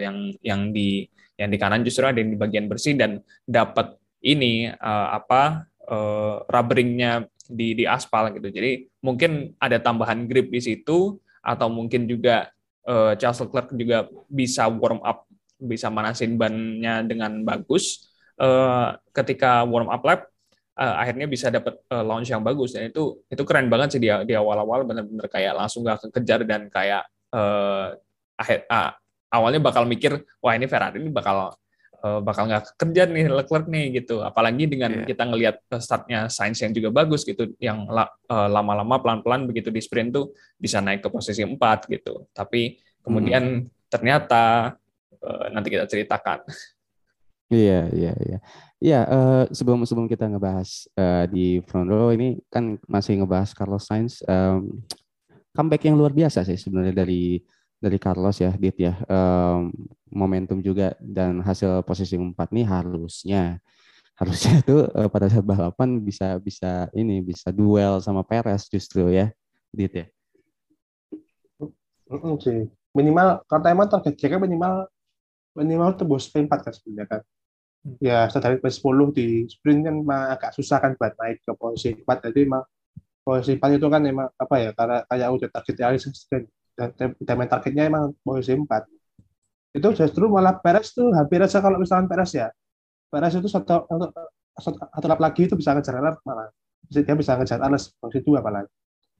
yang 0.00 0.32
yang 0.40 0.72
di 0.72 1.04
yang 1.36 1.52
di 1.52 1.58
kanan 1.60 1.84
justru 1.84 2.04
ada 2.08 2.18
di 2.18 2.36
bagian 2.36 2.68
bersih 2.68 2.96
dan 2.96 3.20
dapat 3.44 3.96
ini 4.24 4.72
uh, 4.72 5.08
apa 5.16 5.68
uh, 5.88 6.42
rubberingnya 6.48 7.28
di 7.46 7.78
di 7.78 7.84
aspal 7.86 8.32
gitu 8.34 8.50
jadi 8.50 8.88
mungkin 9.04 9.54
ada 9.62 9.78
tambahan 9.78 10.26
grip 10.26 10.50
di 10.50 10.58
situ 10.58 11.20
atau 11.46 11.70
mungkin 11.70 12.10
juga 12.10 12.50
uh, 12.86 13.12
Charles 13.18 13.42
Leclerc 13.42 13.68
juga 13.74 14.10
bisa 14.26 14.70
warm 14.70 15.02
up, 15.02 15.26
bisa 15.58 15.90
manasin 15.90 16.38
bannya 16.38 17.06
dengan 17.06 17.42
bagus. 17.42 18.10
Uh, 18.36 18.98
ketika 19.14 19.62
warm 19.62 19.88
up 19.88 20.02
lap, 20.02 20.20
uh, 20.76 20.94
akhirnya 21.00 21.30
bisa 21.30 21.48
dapat 21.48 21.78
uh, 21.88 22.04
launch 22.04 22.28
yang 22.28 22.42
bagus 22.42 22.76
dan 22.76 22.90
itu 22.90 23.22
itu 23.30 23.42
keren 23.46 23.70
banget 23.70 23.96
sih 23.96 24.00
dia 24.02 24.22
di 24.26 24.36
awal-awal 24.36 24.84
benar-benar 24.84 25.26
kayak 25.32 25.56
langsung 25.56 25.86
gak 25.86 26.04
kekejar 26.08 26.44
dan 26.44 26.68
kayak 26.68 27.06
uh, 27.32 27.96
akhir 28.36 28.68
uh, 28.68 28.92
awalnya 29.30 29.60
bakal 29.62 29.84
mikir 29.88 30.22
wah 30.42 30.54
ini 30.54 30.66
Ferrari 30.70 31.02
ini 31.02 31.10
bakal 31.10 31.54
uh, 32.06 32.20
bakal 32.22 32.46
nggak 32.46 32.76
kerja 32.76 33.02
nih 33.08 33.26
Leclerc 33.30 33.66
nih 33.66 34.02
gitu. 34.02 34.22
Apalagi 34.22 34.64
dengan 34.68 35.02
yeah. 35.02 35.06
kita 35.08 35.22
ngelihat 35.26 35.56
eh, 35.72 35.80
startnya 35.82 36.20
Sainz 36.30 36.60
yang 36.62 36.72
juga 36.72 36.92
bagus 36.92 37.26
gitu, 37.26 37.52
yang 37.58 37.88
uh, 37.90 38.48
lama-lama 38.50 39.00
pelan-pelan 39.00 39.48
begitu 39.48 39.72
di 39.72 39.80
sprint 39.82 40.14
tuh 40.14 40.32
bisa 40.56 40.78
naik 40.82 41.04
ke 41.04 41.08
posisi 41.10 41.42
4 41.42 41.56
gitu. 41.90 42.28
Tapi 42.30 42.78
kemudian 43.02 43.66
hmm. 43.66 43.90
ternyata 43.90 44.74
uh, 45.22 45.46
nanti 45.50 45.68
kita 45.72 45.86
ceritakan. 45.86 46.46
Iya, 47.46 47.86
iya, 47.94 48.12
iya. 48.26 48.38
Iya, 48.76 49.00
uh, 49.08 49.44
sebelum 49.54 49.86
sebelum 49.88 50.10
kita 50.10 50.28
ngebahas 50.28 50.90
uh, 50.98 51.24
di 51.30 51.64
front 51.64 51.88
row 51.88 52.12
ini 52.12 52.36
kan 52.52 52.76
masih 52.84 53.22
ngebahas 53.22 53.54
Carlos 53.56 53.88
Sainz 53.88 54.20
um, 54.28 54.84
comeback 55.56 55.88
yang 55.88 55.96
luar 55.96 56.12
biasa 56.12 56.44
sih 56.44 56.60
sebenarnya 56.60 56.92
dari 56.92 57.40
dari 57.76 57.98
Carlos 58.00 58.40
ya, 58.40 58.52
Dit 58.56 58.76
ya. 58.80 58.96
Um, 59.06 59.72
momentum 60.10 60.64
juga 60.64 60.96
dan 61.02 61.44
hasil 61.44 61.84
posisi 61.84 62.16
empat 62.16 62.48
nih 62.54 62.64
harusnya 62.64 63.60
harusnya 64.16 64.52
itu 64.64 64.76
uh, 64.96 65.08
pada 65.12 65.28
saat 65.28 65.44
balapan 65.44 66.00
bisa 66.00 66.40
bisa 66.40 66.88
ini 66.96 67.20
bisa 67.20 67.52
duel 67.52 68.00
sama 68.00 68.24
Perez 68.24 68.64
justru 68.70 69.12
ya, 69.12 69.28
Dit 69.70 69.92
ya. 69.92 70.06
Mm 72.06 72.38
sih. 72.38 72.70
Minimal 72.96 73.44
karena 73.44 73.68
emang 73.76 73.88
target 73.92 74.16
minimal 74.40 74.88
minimal 75.52 75.90
tembus 75.98 76.30
P4 76.32 76.48
kan 76.48 76.72
sebenarnya 76.72 77.06
kan. 77.08 77.22
Ya 78.02 78.26
dari 78.26 78.58
P10 78.58 78.98
di 79.14 79.46
sprint 79.46 79.86
kan 79.86 79.96
agak 80.34 80.50
susah 80.58 80.82
kan 80.82 80.98
buat 80.98 81.14
naik 81.22 81.38
ke 81.46 81.52
posisi 81.54 81.94
4 82.02 82.30
jadi 82.30 82.40
emang 82.42 82.64
posisi 83.22 83.54
4 83.58 83.78
itu 83.78 83.86
kan 83.86 84.02
emang 84.02 84.26
apa 84.34 84.54
ya 84.58 84.70
karena 84.74 85.06
kayak 85.06 85.28
udah 85.30 85.48
target 85.54 85.76
kan 85.78 85.94
dan 86.30 86.42
main 87.36 87.50
targetnya 87.50 87.88
emang 87.88 88.12
posisi 88.20 88.52
4 88.56 88.68
itu 89.76 89.88
justru 89.92 90.24
malah 90.28 90.56
Perez 90.56 90.92
tuh 90.96 91.12
hampir 91.12 91.40
aja 91.40 91.60
kalau 91.60 91.76
misalkan 91.80 92.08
Perez 92.08 92.32
ya 92.32 92.48
Perez 93.10 93.32
itu 93.38 93.48
satu 93.48 93.86
satu, 94.56 94.76
satu 94.80 95.06
lap 95.06 95.20
lagi 95.20 95.46
itu 95.46 95.54
bisa 95.54 95.76
ngejar 95.76 96.00
Alex 96.00 96.20
malah. 96.24 96.48
Dia 96.88 97.14
bisa 97.14 97.36
ngejar 97.36 97.60
Alex 97.62 97.92
posisi 98.00 98.24
dua 98.24 98.40
malah 98.40 98.64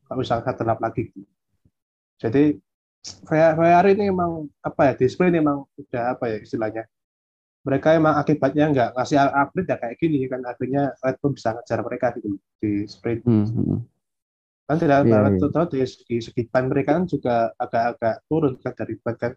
kalau 0.06 0.18
misalkan 0.22 0.52
satu 0.52 0.64
lap 0.64 0.80
lagi. 0.80 1.12
Jadi 2.16 2.56
Ferrari 3.22 3.94
ini 3.94 4.10
emang 4.10 4.50
apa 4.66 4.90
ya 4.90 4.92
display 4.98 5.30
ini 5.30 5.38
emang 5.38 5.62
udah 5.78 6.16
apa 6.16 6.24
ya 6.32 6.36
istilahnya. 6.42 6.84
Mereka 7.66 7.98
emang 7.98 8.14
akibatnya 8.18 8.70
nggak 8.70 8.90
ngasih 8.94 9.18
upgrade 9.18 9.70
ya 9.70 9.76
kayak 9.78 9.96
gini 9.98 10.26
kan 10.30 10.40
akhirnya 10.46 10.94
Red 11.02 11.18
Bull 11.18 11.34
bisa 11.34 11.54
ngejar 11.54 11.82
mereka 11.82 12.14
gitu 12.14 12.38
di 12.62 12.86
sprint. 12.86 13.26
Mm 13.26 13.46
-hmm 13.46 13.95
kan 14.66 14.76
tidak 14.82 15.06
yeah, 15.06 15.30
yeah. 15.30 15.50
tahu 15.54 15.66
dari 15.70 15.86
segi, 15.86 16.18
segi 16.18 16.42
ban 16.50 16.66
mereka 16.66 16.98
kan 16.98 17.06
juga 17.06 17.54
agak-agak 17.54 18.26
turun 18.26 18.58
kan 18.58 18.72
dari 18.74 18.94
ban 18.98 19.14
kan 19.14 19.32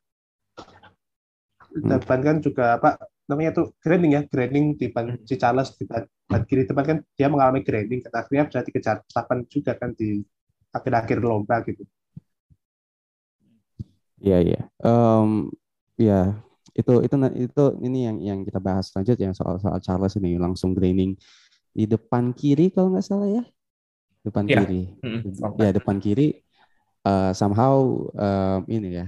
hmm. 1.78 2.02
ban 2.02 2.22
kan 2.26 2.38
juga 2.42 2.66
apa 2.82 2.98
namanya 3.30 3.62
tuh 3.62 3.78
grinding 3.78 4.18
ya 4.18 4.22
grinding 4.26 4.74
di 4.74 4.90
ban 4.90 5.14
si 5.22 5.38
Charles 5.38 5.78
di 5.78 5.86
ban, 5.86 6.02
ban 6.26 6.42
kiri 6.50 6.66
depan 6.66 6.82
kan 6.82 6.98
dia 7.14 7.30
mengalami 7.30 7.62
grinding 7.62 8.02
kan 8.02 8.26
akhirnya 8.26 8.50
bisa 8.50 8.66
dikejar 8.66 9.06
Verstappen 9.06 9.46
juga 9.46 9.78
kan 9.78 9.94
di 9.94 10.26
akhir-akhir 10.74 11.22
lomba 11.22 11.62
gitu 11.66 11.86
Iya 14.20 14.36
yeah, 14.36 14.40
iya 14.44 14.54
yeah. 14.58 14.64
um, 14.82 15.54
ya 15.96 16.10
yeah. 16.10 16.26
itu 16.74 17.06
itu 17.06 17.16
itu 17.38 17.64
ini 17.86 18.00
yang 18.10 18.18
yang 18.18 18.40
kita 18.42 18.58
bahas 18.58 18.90
selanjutnya 18.90 19.32
soal 19.38 19.62
soal 19.62 19.78
Charles 19.78 20.18
ini 20.18 20.42
langsung 20.42 20.74
grinding 20.74 21.14
di 21.70 21.86
depan 21.86 22.34
kiri 22.34 22.74
kalau 22.74 22.98
nggak 22.98 23.06
salah 23.06 23.30
ya 23.30 23.44
depan 24.24 24.44
yeah. 24.46 24.64
kiri. 24.64 24.84
Mm-hmm. 25.04 25.60
Ya 25.60 25.72
depan 25.72 25.98
kiri 26.04 26.44
uh, 27.08 27.32
somehow 27.32 28.06
uh, 28.16 28.60
ini 28.68 29.04
ya 29.04 29.08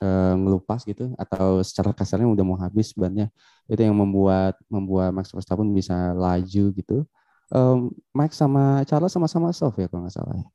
uh, 0.00 0.34
ngelupas 0.36 0.84
gitu 0.88 1.12
atau 1.16 1.60
secara 1.60 1.92
kasarnya 1.92 2.28
udah 2.28 2.44
mau 2.44 2.58
habis 2.58 2.92
bannya 2.96 3.28
itu 3.70 3.80
yang 3.80 3.94
membuat 3.94 4.58
membuat 4.66 5.12
Max 5.14 5.30
Verstappen 5.30 5.70
bisa 5.70 6.16
laju 6.16 6.64
gitu. 6.74 6.98
Um, 7.50 7.90
Max 8.14 8.38
sama 8.38 8.86
Charles 8.86 9.10
sama-sama 9.10 9.50
soft 9.50 9.78
ya 9.78 9.90
kalau 9.90 10.06
nggak 10.06 10.14
salah 10.14 10.36
ya. 10.38 10.46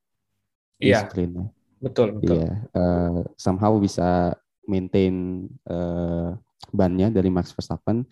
Iya. 0.80 1.00
Yeah. 1.12 1.48
Betul 1.80 2.20
betul. 2.20 2.44
Iya. 2.44 2.52
Uh, 2.72 3.22
somehow 3.36 3.76
bisa 3.78 4.36
maintain 4.66 5.46
uh, 5.70 6.34
bannya 6.74 7.14
dari 7.14 7.30
Max 7.30 7.54
Verstappen. 7.54 8.04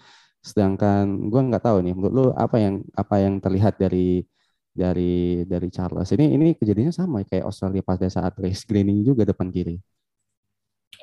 Sedangkan 0.44 1.32
gue 1.32 1.40
nggak 1.40 1.64
tahu 1.64 1.80
nih, 1.80 1.96
menurut 1.96 2.14
lu 2.14 2.26
apa 2.36 2.60
yang 2.60 2.84
apa 3.00 3.16
yang 3.24 3.40
terlihat 3.40 3.80
dari 3.80 4.28
dari 4.74 5.46
dari 5.46 5.70
Charles. 5.70 6.10
Ini 6.10 6.34
ini 6.34 6.58
kejadiannya 6.58 6.92
sama 6.92 7.22
kayak 7.24 7.46
Australia 7.46 7.86
pada 7.86 8.10
saat 8.10 8.34
race 8.42 8.66
greening 8.66 9.06
juga 9.06 9.24
depan 9.24 9.54
kiri. 9.54 9.78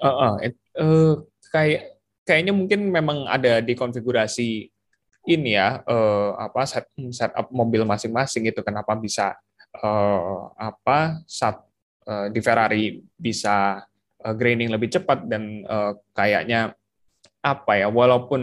Uh, 0.02 0.06
uh, 0.06 0.34
uh, 0.82 1.12
kayak 1.54 2.02
kayaknya 2.26 2.52
mungkin 2.54 2.90
memang 2.90 3.30
ada 3.30 3.62
di 3.62 3.74
konfigurasi 3.78 4.70
ini 5.30 5.54
ya 5.54 5.82
uh, 5.86 6.34
apa 6.38 6.66
set 6.66 6.86
setup 7.12 7.52
mobil 7.52 7.86
masing-masing 7.86 8.48
itu 8.48 8.60
kenapa 8.64 8.96
bisa 8.96 9.36
uh, 9.82 10.50
apa 10.56 11.20
saat 11.28 11.60
uh, 12.08 12.26
di 12.32 12.40
Ferrari 12.40 12.98
bisa 13.14 13.84
uh, 14.24 14.34
graining 14.34 14.72
lebih 14.72 14.88
cepat 14.88 15.28
dan 15.28 15.62
uh, 15.68 15.94
kayaknya 16.16 16.72
apa 17.40 17.72
ya 17.80 17.88
walaupun 17.88 18.42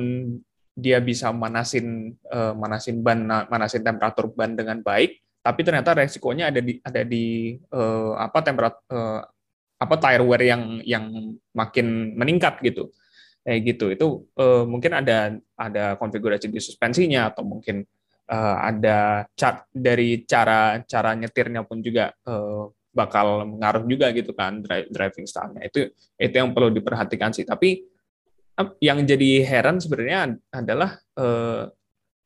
dia 0.77 1.01
bisa 1.01 1.33
manasin 1.33 2.13
uh, 2.29 2.53
manasin 2.53 3.01
ban 3.01 3.25
manasin 3.49 3.81
temperatur 3.81 4.29
ban 4.29 4.53
dengan 4.53 4.77
baik 4.85 5.17
tapi 5.47 5.63
ternyata 5.63 5.95
resikonya 5.95 6.51
ada 6.51 6.59
di 6.59 6.75
ada 6.83 7.01
di 7.07 7.55
uh, 7.71 8.19
apa 8.19 8.43
temperatur 8.43 8.83
uh, 8.91 9.23
apa 9.79 9.95
tire 9.95 10.25
wear 10.27 10.43
yang 10.43 10.83
yang 10.83 11.37
makin 11.55 12.17
meningkat 12.19 12.59
gitu. 12.65 12.91
Kayak 13.47 13.59
gitu. 13.63 13.85
Itu 13.95 14.07
uh, 14.35 14.67
mungkin 14.67 14.99
ada 14.99 15.39
ada 15.55 15.95
konfigurasi 15.95 16.51
di 16.51 16.59
suspensinya 16.59 17.31
atau 17.31 17.47
mungkin 17.47 17.85
uh, 18.27 18.57
ada 18.59 19.23
cat 19.39 19.71
dari 19.71 20.27
cara 20.27 20.83
cara 20.83 21.15
nyetirnya 21.15 21.63
pun 21.63 21.79
juga 21.79 22.11
uh, 22.27 22.67
bakal 22.91 23.47
mengaruh 23.47 23.87
juga 23.87 24.11
gitu 24.11 24.35
kan 24.35 24.59
driving 24.67 25.23
stylenya. 25.23 25.63
Itu 25.63 25.95
itu 26.19 26.35
yang 26.35 26.51
perlu 26.51 26.75
diperhatikan 26.75 27.31
sih. 27.31 27.47
Tapi 27.47 27.87
yang 28.81 29.05
jadi 29.05 29.45
heran 29.45 29.77
sebenarnya 29.77 30.33
adalah 30.49 30.97
uh, 31.17 31.69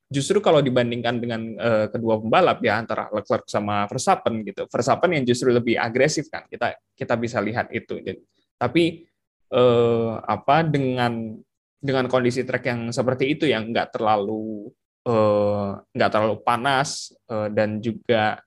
justru 0.08 0.40
kalau 0.40 0.64
dibandingkan 0.64 1.20
dengan 1.20 1.42
uh, 1.60 1.88
kedua 1.92 2.20
pembalap 2.20 2.60
ya 2.64 2.80
antara 2.80 3.12
Leclerc 3.12 3.48
sama 3.52 3.88
Verstappen 3.88 4.44
gitu, 4.48 4.68
Verstappen 4.68 5.12
yang 5.16 5.24
justru 5.28 5.52
lebih 5.52 5.76
agresif 5.76 6.32
kan 6.32 6.48
kita 6.48 6.76
kita 6.96 7.16
bisa 7.20 7.44
lihat 7.44 7.68
itu. 7.76 8.00
Tapi 8.56 9.08
uh, 9.52 10.20
apa 10.24 10.64
dengan 10.64 11.36
dengan 11.82 12.06
kondisi 12.08 12.46
trek 12.46 12.68
yang 12.68 12.82
seperti 12.94 13.36
itu 13.36 13.50
yang 13.50 13.72
nggak 13.72 13.96
terlalu 13.96 14.70
uh, 15.08 15.82
terlalu 15.96 16.40
panas 16.46 17.12
uh, 17.28 17.50
dan 17.50 17.82
juga 17.84 18.40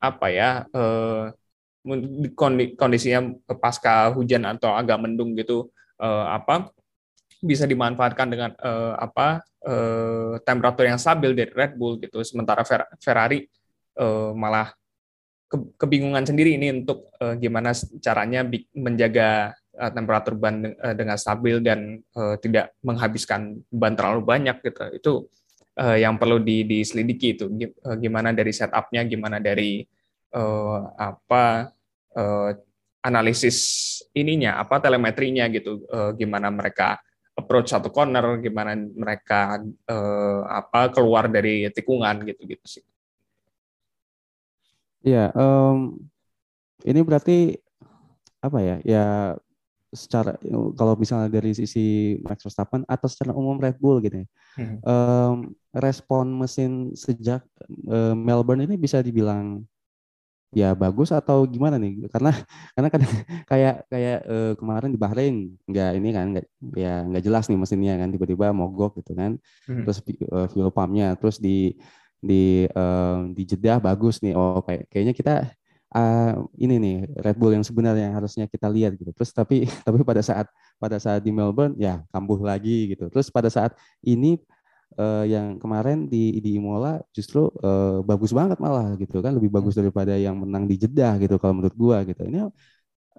apa 0.00 0.26
ya 0.32 0.64
uh, 0.72 1.28
kondisinya 2.76 3.36
pasca 3.56 4.12
hujan 4.12 4.44
atau 4.44 4.72
agak 4.76 5.00
mendung 5.00 5.32
gitu 5.32 5.68
uh, 6.00 6.36
apa 6.36 6.68
bisa 7.40 7.64
dimanfaatkan 7.64 8.28
dengan 8.28 8.50
uh, 8.60 9.00
apa 9.00 9.40
uh, 9.64 10.36
temperatur 10.44 10.84
yang 10.84 11.00
stabil 11.00 11.32
dari 11.32 11.52
Red 11.52 11.74
Bull 11.80 11.96
gitu. 12.00 12.20
Sementara 12.20 12.62
Ferrari 13.00 13.48
uh, 13.96 14.36
malah 14.36 14.72
ke, 15.48 15.56
kebingungan 15.80 16.28
sendiri 16.28 16.60
ini 16.60 16.84
untuk 16.84 17.08
uh, 17.18 17.34
gimana 17.40 17.72
caranya 18.04 18.44
menjaga 18.76 19.56
uh, 19.76 19.90
temperatur 19.90 20.36
ban 20.36 20.68
uh, 20.68 20.94
dengan 20.94 21.16
stabil 21.16 21.64
dan 21.64 22.04
uh, 22.14 22.36
tidak 22.38 22.76
menghabiskan 22.84 23.64
ban 23.72 23.96
terlalu 23.96 24.20
banyak 24.20 24.60
gitu. 24.60 24.80
Itu 24.92 25.12
uh, 25.80 25.96
yang 25.96 26.20
perlu 26.20 26.44
di, 26.44 26.68
diselidiki 26.68 27.40
itu. 27.40 27.48
Gimana 27.98 28.36
dari 28.36 28.52
setupnya 28.52 29.00
gimana 29.08 29.40
dari 29.40 29.80
uh, 30.36 30.92
apa 30.94 31.72
uh, 32.20 32.50
analisis 33.00 33.58
ininya 34.12 34.60
apa 34.60 34.76
telemetrinya 34.76 35.48
gitu. 35.48 35.88
Uh, 35.88 36.12
gimana 36.12 36.52
mereka 36.52 37.00
approach 37.40 37.72
satu 37.72 37.88
corner, 37.88 38.38
gimana 38.38 38.76
mereka 38.76 39.58
uh, 39.88 40.44
apa 40.46 40.92
keluar 40.92 41.26
dari 41.26 41.66
tikungan 41.72 42.22
gitu-gitu 42.28 42.66
sih. 42.68 42.84
Ya, 45.00 45.32
um, 45.32 45.96
ini 46.84 47.00
berarti 47.00 47.56
apa 48.44 48.58
ya? 48.60 48.76
Ya 48.84 49.06
secara 49.90 50.38
kalau 50.78 50.94
misalnya 50.94 51.26
dari 51.26 51.50
sisi 51.50 52.14
Max 52.22 52.46
Verstappen 52.46 52.86
atau 52.86 53.10
secara 53.10 53.34
umum 53.34 53.58
Red 53.58 53.82
Bull 53.82 53.98
gitu 54.04 54.22
ya. 54.22 54.26
Hmm. 54.54 54.76
Um, 54.86 55.36
respon 55.74 56.30
mesin 56.30 56.94
sejak 56.94 57.42
uh, 57.90 58.14
Melbourne 58.14 58.66
ini 58.66 58.78
bisa 58.78 59.02
dibilang 59.02 59.66
ya 60.50 60.74
bagus 60.74 61.14
atau 61.14 61.46
gimana 61.46 61.78
nih? 61.78 62.10
Karena 62.10 62.34
karena 62.74 62.88
kan 62.90 63.00
kayak 63.50 63.74
kayak 63.86 64.18
uh, 64.26 64.52
kemarin 64.58 64.90
di 64.90 64.98
Bahrain 64.98 65.34
nggak 65.66 65.90
ini 65.98 66.08
kan 66.10 66.26
nggak 66.34 66.46
ya 66.74 66.94
nggak 67.06 67.22
jelas 67.22 67.44
nih 67.46 67.58
mesinnya 67.58 67.94
kan 67.98 68.08
tiba-tiba 68.10 68.50
mogok 68.50 68.98
gitu 69.02 69.14
kan. 69.14 69.38
Hmm. 69.66 69.84
terus 69.86 69.98
uh, 70.30 70.46
fuel 70.50 70.70
pumpnya 70.74 71.14
terus 71.18 71.38
di 71.38 71.78
di 72.20 72.68
uh, 72.76 73.30
di 73.32 73.42
Jeddah 73.46 73.78
bagus 73.78 74.20
nih. 74.20 74.34
Oh 74.34 74.60
kayak 74.60 74.90
kayaknya 74.90 75.14
kita 75.16 75.34
uh, 75.94 76.32
ini 76.58 76.74
nih 76.78 76.96
Red 77.24 77.36
Bull 77.38 77.54
yang 77.54 77.66
sebenarnya 77.66 78.10
yang 78.10 78.16
harusnya 78.18 78.44
kita 78.46 78.66
lihat 78.70 78.94
gitu. 78.98 79.10
Terus 79.14 79.30
tapi 79.34 79.66
tapi 79.86 80.02
pada 80.06 80.22
saat 80.22 80.46
pada 80.78 80.96
saat 80.98 81.20
di 81.22 81.30
Melbourne 81.34 81.76
ya 81.78 82.02
kambuh 82.10 82.40
lagi 82.42 82.94
gitu. 82.94 83.10
Terus 83.10 83.30
pada 83.30 83.48
saat 83.50 83.74
ini 84.02 84.38
uh, 84.98 85.24
yang 85.28 85.60
kemarin 85.60 86.08
di 86.10 86.40
di 86.40 86.58
Imola 86.58 86.98
justru 87.14 87.46
uh, 87.62 88.02
bagus 88.02 88.34
banget 88.34 88.58
malah 88.58 88.96
gitu 88.98 89.20
kan 89.22 89.36
lebih 89.36 89.52
bagus 89.52 89.76
hmm. 89.76 89.80
daripada 89.84 90.14
yang 90.16 90.40
menang 90.40 90.66
di 90.66 90.80
Jeddah 90.80 91.20
gitu 91.22 91.36
kalau 91.38 91.60
menurut 91.60 91.76
gua 91.76 92.02
gitu 92.02 92.26
ini 92.26 92.48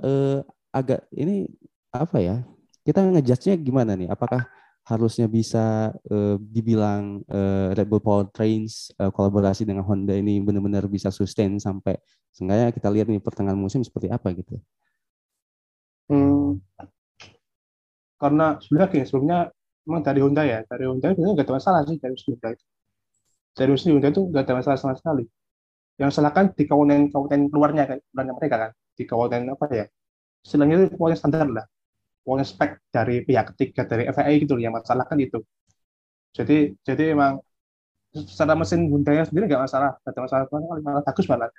uh, 0.03 0.39
agak 0.73 1.07
ini 1.15 1.47
apa 1.91 2.17
ya 2.19 2.35
kita 2.81 3.03
ngejudge-nya 3.03 3.55
gimana 3.61 3.93
nih 3.93 4.09
apakah 4.09 4.47
harusnya 4.81 5.29
bisa 5.29 5.93
uh, 6.09 6.35
dibilang 6.41 7.21
uh, 7.29 7.69
Red 7.77 7.85
Bull 7.85 8.01
Powertrains 8.01 8.89
uh, 8.97 9.13
kolaborasi 9.13 9.63
dengan 9.63 9.85
Honda 9.85 10.17
ini 10.17 10.41
benar-benar 10.41 10.89
bisa 10.89 11.13
sustain 11.13 11.61
sampai 11.61 12.01
seenggaknya 12.33 12.73
kita 12.73 12.89
lihat 12.89 13.07
nih 13.07 13.21
pertengahan 13.21 13.59
musim 13.59 13.85
seperti 13.85 14.09
apa 14.09 14.33
gitu. 14.33 14.57
Hmm, 16.09 16.59
karena 18.17 18.57
sebenarnya 18.59 19.05
sebelumnya 19.05 19.39
memang 19.85 20.01
dari 20.07 20.19
Honda 20.23 20.43
ya? 20.45 20.59
Dari 20.69 20.83
Honda 20.89 21.07
itu 21.13 21.21
nggak 21.21 21.45
ada 21.47 21.55
masalah 21.57 21.79
sih 21.89 21.97
dari 22.03 22.15
Honda 22.15 22.49
itu 22.55 22.65
dari 23.57 23.69
Honda 23.75 24.07
itu 24.13 24.21
nggak 24.31 24.43
ada 24.47 24.53
masalah 24.59 24.77
sama 24.79 24.95
sekali. 24.99 25.23
Yang 25.99 26.11
salah 26.17 26.31
kan 26.37 26.45
di 26.57 26.63
komponen 26.69 27.11
komponen 27.13 27.41
luarnya 27.51 27.83
kan 27.89 27.97
luarnya 28.15 28.33
mereka 28.39 28.55
kan. 28.63 28.71
Di 28.97 29.03
komponen 29.09 29.41
apa 29.53 29.65
ya? 29.71 29.85
Istilahnya 30.45 30.75
itu 30.79 30.85
komponen 30.95 31.17
standar 31.19 31.47
lah. 31.51 31.65
Komponen 32.23 32.47
spek 32.47 32.71
dari 32.95 33.15
pihak 33.27 33.45
ketiga 33.55 33.81
dari 33.91 34.03
FIA 34.15 34.31
gitu 34.43 34.55
yang 34.57 34.73
masalah 34.77 35.05
kan 35.09 35.17
itu. 35.19 35.39
Jadi 36.37 36.55
jadi 36.87 37.03
emang 37.15 37.43
secara 38.15 38.53
mesin 38.59 38.87
Honda 38.91 39.23
sendiri 39.27 39.45
nggak 39.51 39.63
masalah. 39.67 39.91
Nggak 40.01 40.11
ada 40.15 40.21
masalah 40.25 40.43
paling 40.51 40.67
malah 40.85 41.03
bagus 41.03 41.25
malah. 41.31 41.49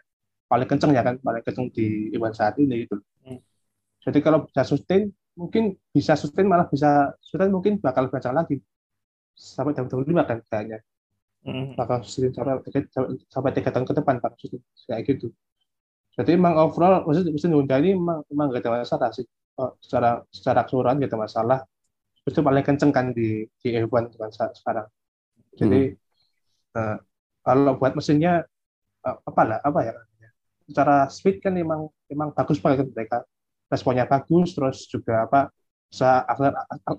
Paling 0.51 0.69
kenceng 0.71 0.93
ya 0.97 1.03
kan? 1.07 1.15
Paling 1.21 1.43
kenceng 1.45 1.67
di 1.77 2.13
Iwan 2.17 2.33
saat 2.37 2.57
ini 2.61 2.85
gitu 2.85 2.97
hmm. 3.27 3.39
jadi 4.05 4.19
kalau 4.25 4.39
bisa 4.47 4.63
sustain 4.67 5.11
mungkin 5.39 5.77
bisa 5.93 6.13
sustain 6.15 6.45
malah 6.45 6.69
bisa 6.69 7.17
sustain 7.25 7.53
mungkin 7.53 7.81
bakal 7.81 8.09
baca 8.13 8.31
lagi. 8.33 8.61
Sampai 9.33 9.73
tahun 9.73 10.05
lima 10.05 10.29
kan 10.29 10.41
kayaknya. 10.47 10.81
Mm. 11.43 11.75
bakal 11.75 12.07
sustain 12.07 12.31
sampai, 12.31 12.63
sampai 13.27 13.51
tiga 13.51 13.75
tahun 13.75 13.83
ke 13.83 13.95
depan 13.99 14.23
bakal 14.23 14.39
sustain 14.39 14.63
kayak 14.87 15.03
gitu. 15.11 15.35
Jadi 16.15 16.39
emang 16.39 16.55
overall 16.61 17.03
maksudnya 17.03 17.35
mesin 17.35 17.57
Honda 17.57 17.81
ini 17.81 17.97
emang 17.97 18.23
emang 18.31 18.53
gak 18.53 18.63
ada 18.63 18.85
masalah 18.85 19.11
sih. 19.11 19.27
Oh, 19.59 19.75
secara 19.83 20.23
secara 20.31 20.63
keseluruhan 20.63 21.03
gak 21.03 21.11
ada 21.11 21.19
masalah. 21.19 21.59
Itu 22.23 22.45
paling 22.47 22.63
kenceng 22.63 22.95
kan 22.95 23.11
di 23.11 23.49
di 23.59 23.69
F1 23.75 24.15
sekarang. 24.55 24.87
Jadi 25.59 25.81
mm. 25.91 26.79
uh, 26.79 26.97
kalau 27.43 27.75
buat 27.75 27.99
mesinnya 27.99 28.47
uh, 29.03 29.17
apa 29.27 29.43
lah 29.43 29.59
apa 29.67 29.81
ya 29.83 29.95
secara 30.67 31.11
speed 31.11 31.43
kan 31.43 31.59
emang 31.59 31.91
emang 32.07 32.31
bagus 32.33 32.63
banget 32.63 32.87
mereka 32.95 33.27
responnya 33.73 34.05
bagus 34.05 34.53
terus 34.53 34.85
juga 34.85 35.25
apa 35.25 35.49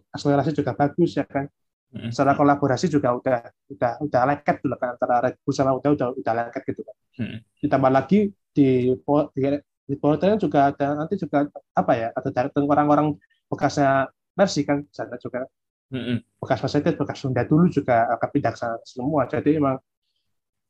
akselerasi 0.10 0.58
juga 0.58 0.74
bagus 0.74 1.18
ya 1.18 1.26
kan 1.30 1.46
hmm. 1.94 2.10
secara 2.10 2.34
kolaborasi 2.34 2.90
juga 2.90 3.14
udah 3.14 3.40
udah 3.70 3.92
udah 4.02 4.22
lengket 4.34 4.58
dulu 4.66 4.76
kan 4.82 4.98
antara 4.98 5.30
Red 5.30 5.38
Bull 5.46 5.54
sama 5.54 5.78
udah 5.78 5.90
udah 5.94 6.08
udah 6.18 6.34
lengket 6.34 6.62
gitu 6.74 6.82
kan 6.82 6.96
hmm. 7.22 7.38
ditambah 7.62 7.92
lagi 7.94 8.34
di 8.54 8.94
di, 9.34 9.42
di 9.86 9.96
Powertrain 9.98 10.42
juga 10.42 10.74
ada 10.74 10.98
nanti 10.98 11.18
juga 11.18 11.46
apa 11.74 11.94
ya 11.94 12.08
ada 12.14 12.30
dari 12.30 12.50
orang-orang 12.54 13.18
bekasnya 13.50 14.10
Mercy 14.34 14.66
kan 14.66 14.82
sana 14.90 15.18
juga 15.22 15.46
hmm. 15.94 16.42
bekas 16.42 16.60
Mercedes 16.62 16.98
bekas 16.98 17.22
Honda 17.22 17.46
dulu 17.46 17.70
juga 17.70 18.10
akan 18.18 18.30
pindah 18.34 18.52
ke 18.54 18.60
sana 18.60 18.78
semua 18.86 19.30
jadi 19.30 19.62
emang 19.62 19.78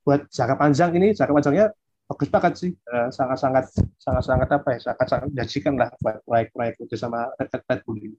buat 0.04 0.28
jangka 0.28 0.56
panjang 0.60 0.92
ini 1.00 1.16
jangka 1.16 1.32
panjangnya 1.32 1.68
bagus 2.14 2.30
banget 2.30 2.54
sih 2.54 2.72
uh, 2.94 3.10
sangat 3.10 3.42
sangat 3.42 3.66
sangat 3.98 4.24
sangat 4.24 4.48
apa 4.54 4.68
ya 4.78 4.80
sangat 4.94 5.08
sangat 5.10 5.26
menjanjikan 5.34 5.74
lah 5.74 5.90
proyek-proyek 6.30 6.78
itu 6.86 6.96
sama 6.96 7.34
Red 7.42 7.50
Red 7.50 7.82
Bull 7.82 7.98
ini. 7.98 8.18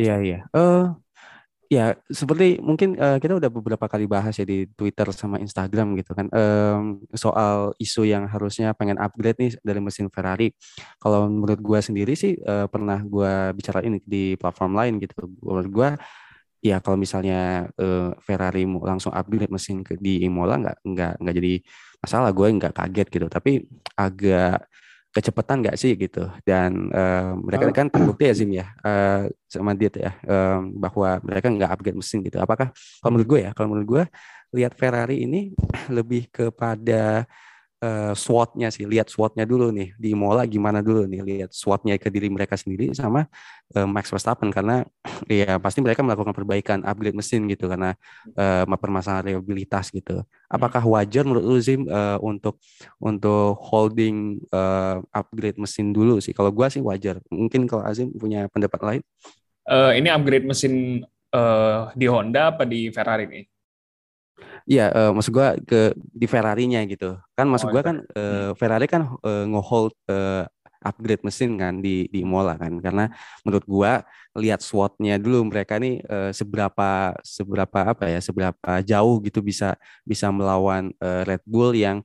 Iya 0.00 0.16
iya. 0.24 0.38
Uh, 0.56 0.96
ya 1.68 1.96
seperti 2.12 2.60
mungkin 2.60 2.96
uh, 2.96 3.16
kita 3.20 3.36
udah 3.36 3.50
beberapa 3.52 3.84
kali 3.88 4.04
bahas 4.08 4.36
ya 4.36 4.44
di 4.48 4.68
Twitter 4.76 5.08
sama 5.12 5.40
Instagram 5.40 5.96
gitu 5.96 6.12
kan 6.12 6.28
um, 6.30 7.00
soal 7.16 7.72
isu 7.80 8.04
yang 8.04 8.28
harusnya 8.28 8.76
pengen 8.76 9.00
upgrade 9.00 9.36
nih 9.40 9.52
dari 9.60 9.80
mesin 9.84 10.08
Ferrari. 10.08 10.52
Kalau 11.00 11.28
menurut 11.28 11.60
gue 11.60 11.78
sendiri 11.84 12.16
sih 12.16 12.36
uh, 12.44 12.68
pernah 12.68 13.00
gue 13.04 13.52
bicara 13.56 13.84
ini 13.84 14.00
di 14.04 14.36
platform 14.40 14.72
lain 14.76 14.94
gitu. 15.00 15.28
Menurut 15.44 15.68
gue 15.68 15.88
ya 16.64 16.80
kalau 16.80 16.96
misalnya 16.96 17.68
uh, 17.76 18.16
Ferrari 18.24 18.64
langsung 18.64 19.12
upgrade 19.12 19.52
mesin 19.52 19.84
ke, 19.84 20.00
di 20.00 20.24
Imola 20.24 20.56
nggak 20.56 20.76
nggak 20.80 21.12
nggak 21.20 21.34
jadi 21.36 21.54
masalah 22.04 22.30
gue 22.30 22.48
nggak 22.60 22.74
kaget 22.76 23.08
gitu. 23.08 23.26
Tapi 23.32 23.64
agak 23.96 24.68
kecepatan 25.14 25.64
nggak 25.64 25.76
sih 25.78 25.96
gitu? 25.96 26.28
Dan 26.44 26.92
uh, 26.92 27.32
mereka 27.38 27.70
kan 27.72 27.88
terbukti 27.88 28.28
ya 28.28 28.34
Zim 28.36 28.50
ya 28.52 28.66
uh, 28.84 29.30
sama 29.48 29.72
dia 29.72 29.88
ya 29.94 30.12
uh, 30.28 30.60
bahwa 30.76 31.22
mereka 31.24 31.48
nggak 31.48 31.70
upgrade 31.72 31.98
mesin 31.98 32.20
gitu. 32.20 32.36
Apakah 32.42 32.74
kalau 33.00 33.10
menurut 33.16 33.28
gue 33.32 33.40
ya 33.46 33.50
kalau 33.56 33.68
menurut 33.72 33.88
gue 33.88 34.04
lihat 34.54 34.72
Ferrari 34.76 35.24
ini 35.24 35.50
lebih 35.96 36.28
kepada 36.30 37.24
uh, 37.84 38.12
SWOT-nya 38.16 38.72
sih, 38.72 38.88
lihat 38.88 39.12
SWOT-nya 39.12 39.44
dulu 39.44 39.68
nih 39.68 39.92
di 40.00 40.16
Mola 40.16 40.48
gimana 40.48 40.80
dulu 40.80 41.04
nih, 41.04 41.20
lihat 41.20 41.50
SWOT-nya 41.52 42.00
ke 42.00 42.08
diri 42.08 42.32
mereka 42.32 42.56
sendiri 42.56 42.96
sama 42.96 43.28
uh, 43.76 43.84
Max 43.84 44.08
Verstappen 44.08 44.48
karena 44.48 44.82
ya 45.28 45.60
pasti 45.60 45.84
mereka 45.84 46.00
melakukan 46.00 46.32
perbaikan, 46.32 46.80
upgrade 46.82 47.16
mesin 47.16 47.44
gitu 47.52 47.68
karena 47.68 47.92
uh, 48.34 48.64
permasalahan 48.80 49.28
reliabilitas 49.28 49.92
gitu. 49.92 50.24
Apakah 50.48 50.80
wajar 50.88 51.28
menurut 51.28 51.44
lu 51.44 51.58
Zim 51.60 51.84
uh, 51.86 52.16
untuk 52.24 52.56
untuk 52.96 53.60
holding 53.60 54.40
uh, 54.48 55.04
upgrade 55.12 55.60
mesin 55.60 55.92
dulu 55.92 56.18
sih? 56.24 56.32
Kalau 56.32 56.48
gua 56.48 56.72
sih 56.72 56.80
wajar. 56.80 57.20
Mungkin 57.28 57.68
kalau 57.68 57.84
Azim 57.84 58.08
punya 58.16 58.48
pendapat 58.48 58.80
lain? 58.80 59.02
Uh, 59.64 59.96
ini 59.96 60.08
upgrade 60.12 60.44
mesin 60.44 61.04
uh, 61.32 61.88
di 61.96 62.06
Honda 62.08 62.52
apa 62.52 62.64
di 62.64 62.88
Ferrari 62.92 63.28
nih? 63.28 63.53
Iya, 64.64 64.88
uh, 64.96 65.12
maksud 65.12 65.32
gua 65.36 65.52
ke 65.60 65.92
di 65.96 66.24
Ferrari-nya 66.24 66.80
gitu. 66.88 67.20
Kan 67.36 67.52
maksud 67.52 67.68
oh, 67.68 67.72
gua 67.76 67.82
iya. 67.84 67.88
kan 67.92 67.96
uh, 68.16 68.50
Ferrari 68.56 68.86
kan 68.88 69.02
uh, 69.20 69.44
nge-hold 69.44 69.92
uh, 70.08 70.48
upgrade 70.84 71.24
mesin 71.24 71.56
kan 71.56 71.80
di 71.80 72.08
di 72.12 72.24
Imola 72.24 72.56
kan 72.60 72.76
karena 72.80 73.12
menurut 73.44 73.64
gua 73.68 73.92
lihat 74.36 74.60
SWOT-nya 74.60 75.20
dulu 75.20 75.52
mereka 75.52 75.76
nih 75.76 76.00
uh, 76.08 76.32
seberapa 76.32 77.12
seberapa 77.20 77.92
apa 77.92 78.04
ya 78.08 78.20
seberapa 78.20 78.70
jauh 78.84 79.20
gitu 79.24 79.44
bisa 79.44 79.76
bisa 80.04 80.32
melawan 80.32 80.92
uh, 81.00 81.24
Red 81.28 81.44
Bull 81.44 81.76
yang 81.76 82.00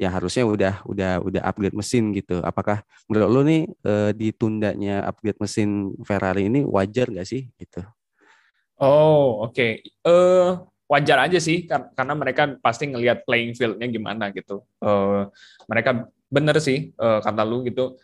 ya 0.00 0.12
harusnya 0.12 0.44
udah 0.44 0.74
udah 0.84 1.12
udah 1.24 1.42
upgrade 1.44 1.76
mesin 1.76 2.12
gitu. 2.12 2.44
Apakah 2.44 2.84
menurut 3.08 3.28
lo 3.28 3.40
nih 3.40 3.62
uh, 3.88 4.10
ditundanya 4.12 5.04
upgrade 5.08 5.40
mesin 5.40 5.96
Ferrari 6.04 6.48
ini 6.48 6.60
wajar 6.64 7.08
nggak 7.08 7.28
sih 7.28 7.48
gitu? 7.56 7.80
Oh 8.82 9.46
oke, 9.46 9.54
okay. 9.54 9.72
uh, 10.02 10.58
wajar 10.92 11.24
aja 11.24 11.40
sih 11.40 11.64
karena 11.68 12.12
mereka 12.12 12.52
pasti 12.60 12.92
ngelihat 12.92 13.24
playing 13.24 13.56
field-nya 13.56 13.88
gimana 13.88 14.28
gitu. 14.28 14.60
Uh, 14.76 15.32
mereka 15.64 16.04
bener 16.28 16.56
sih 16.60 16.92
uh, 17.00 17.24
kata 17.24 17.42
lu 17.48 17.64
gitu 17.64 17.96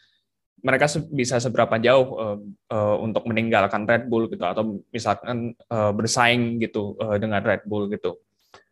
mereka 0.58 0.90
bisa 1.14 1.38
seberapa 1.38 1.78
jauh 1.78 2.08
uh, 2.18 2.38
uh, 2.74 2.96
untuk 2.98 3.22
meninggalkan 3.30 3.86
Red 3.86 4.10
Bull 4.10 4.26
gitu 4.26 4.42
atau 4.42 4.82
misalkan 4.90 5.54
uh, 5.70 5.94
bersaing 5.94 6.58
gitu 6.58 6.98
uh, 6.98 7.14
dengan 7.14 7.44
Red 7.44 7.62
Bull 7.68 7.86
gitu. 7.92 8.18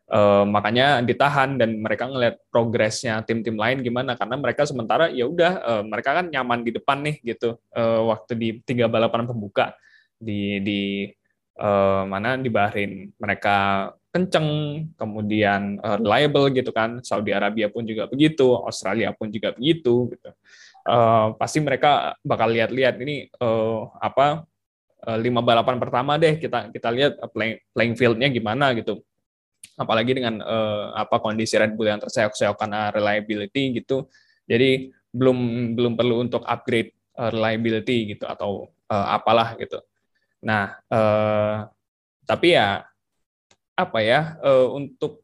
Uh, 0.07 0.47
makanya 0.47 1.03
ditahan 1.03 1.59
dan 1.59 1.83
mereka 1.83 2.07
ngelihat 2.07 2.39
progresnya 2.47 3.27
tim-tim 3.27 3.59
lain 3.59 3.83
gimana 3.83 4.15
karena 4.15 4.39
mereka 4.39 4.63
sementara 4.63 5.11
ya 5.11 5.27
udah 5.27 5.53
uh, 5.67 5.83
mereka 5.83 6.23
kan 6.23 6.31
nyaman 6.31 6.63
di 6.63 6.71
depan 6.71 7.03
nih 7.03 7.19
gitu 7.27 7.59
uh, 7.75 8.07
waktu 8.15 8.33
di 8.39 8.49
tiga 8.63 8.87
balapan 8.87 9.27
pembuka 9.27 9.75
di 10.15 10.63
di 10.63 10.81
uh, 11.59 12.07
mana 12.07 12.39
di 12.39 12.47
Bahrain 12.47 13.11
mereka 13.19 13.91
kenceng 14.17 14.49
kemudian 14.97 15.77
uh, 15.85 16.01
reliable 16.01 16.49
gitu 16.57 16.73
kan. 16.73 17.05
Saudi 17.05 17.37
Arabia 17.37 17.69
pun 17.69 17.85
juga 17.85 18.09
begitu 18.09 18.57
Australia 18.57 19.13
pun 19.13 19.29
juga 19.29 19.53
begitu 19.53 20.09
gitu. 20.17 20.31
Uh, 20.89 21.37
pasti 21.37 21.61
mereka 21.61 22.17
bakal 22.25 22.49
lihat-lihat 22.49 22.97
ini 23.05 23.29
uh, 23.45 23.93
apa 24.01 24.49
uh, 25.05 25.43
balapan 25.45 25.77
pertama 25.77 26.17
deh 26.17 26.41
kita 26.41 26.73
kita 26.73 26.89
lihat 26.89 27.13
playing, 27.37 27.61
playing 27.77 27.95
fieldnya 28.01 28.33
gimana 28.33 28.73
gitu. 28.73 29.05
Apalagi 29.77 30.17
dengan 30.17 30.41
uh, 30.41 30.97
apa 30.97 31.21
kondisi 31.21 31.61
Red 31.61 31.77
Bull 31.77 31.93
yang 31.93 32.01
terseok-seok 32.01 32.57
karena 32.57 32.89
reliability 32.89 33.85
gitu. 33.85 34.09
Jadi 34.49 34.89
belum 35.13 35.73
belum 35.77 35.93
perlu 35.93 36.25
untuk 36.25 36.41
upgrade 36.49 36.97
uh, 37.21 37.29
reliability 37.29 38.17
gitu 38.17 38.25
atau 38.25 38.73
uh, 38.89 39.07
apalah 39.13 39.53
gitu. 39.61 39.85
Nah 40.41 40.81
uh, 40.89 41.69
tapi 42.25 42.57
ya 42.57 42.87
apa 43.77 43.99
ya 44.01 44.41
uh, 44.41 44.73
untuk 44.73 45.23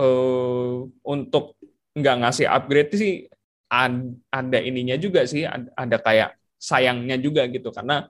uh, 0.00 0.88
untuk 1.04 1.54
nggak 1.94 2.16
ngasih 2.24 2.46
upgrade 2.50 2.92
sih 2.96 3.14
ada 4.30 4.58
ininya 4.62 4.94
juga 4.98 5.26
sih 5.26 5.42
ada 5.74 5.96
kayak 5.98 6.38
sayangnya 6.58 7.18
juga 7.18 7.46
gitu. 7.50 7.74
Karena 7.74 8.06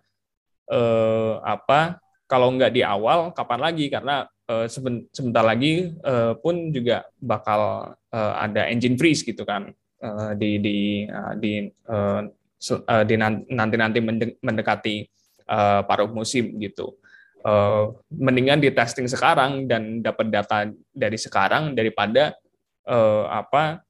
eh, 0.68 1.34
apa 1.40 2.00
kalau 2.28 2.52
nggak 2.54 2.72
di 2.74 2.82
awal 2.84 3.32
kapan 3.32 3.60
lagi? 3.60 3.86
Karena 3.88 4.28
eh, 4.48 4.66
sebentar 5.12 5.44
lagi 5.44 5.92
eh, 5.96 6.32
pun 6.38 6.68
juga 6.72 7.08
bakal 7.16 7.92
eh, 8.12 8.34
ada 8.44 8.68
engine 8.68 8.96
freeze 9.00 9.24
gitu 9.24 9.44
kan. 9.48 9.72
Eh, 10.04 10.32
di 10.36 10.50
di 10.60 10.78
uh, 11.08 11.32
di 11.32 11.64
uh, 11.88 12.22
di 13.08 13.14
nanti 13.16 13.76
nanti 13.80 13.98
mendekati 14.44 15.00
uh, 15.48 15.80
paruh 15.88 16.12
musim 16.12 16.60
gitu. 16.60 17.00
Uh, 17.44 17.92
mendingan 18.08 18.56
di 18.56 18.72
testing 18.72 19.04
sekarang 19.04 19.68
dan 19.68 20.00
dapat 20.00 20.32
data 20.32 20.64
dari 20.96 21.20
sekarang 21.20 21.76
daripada 21.76 22.32
uh, 22.88 23.28
apa 23.28 23.84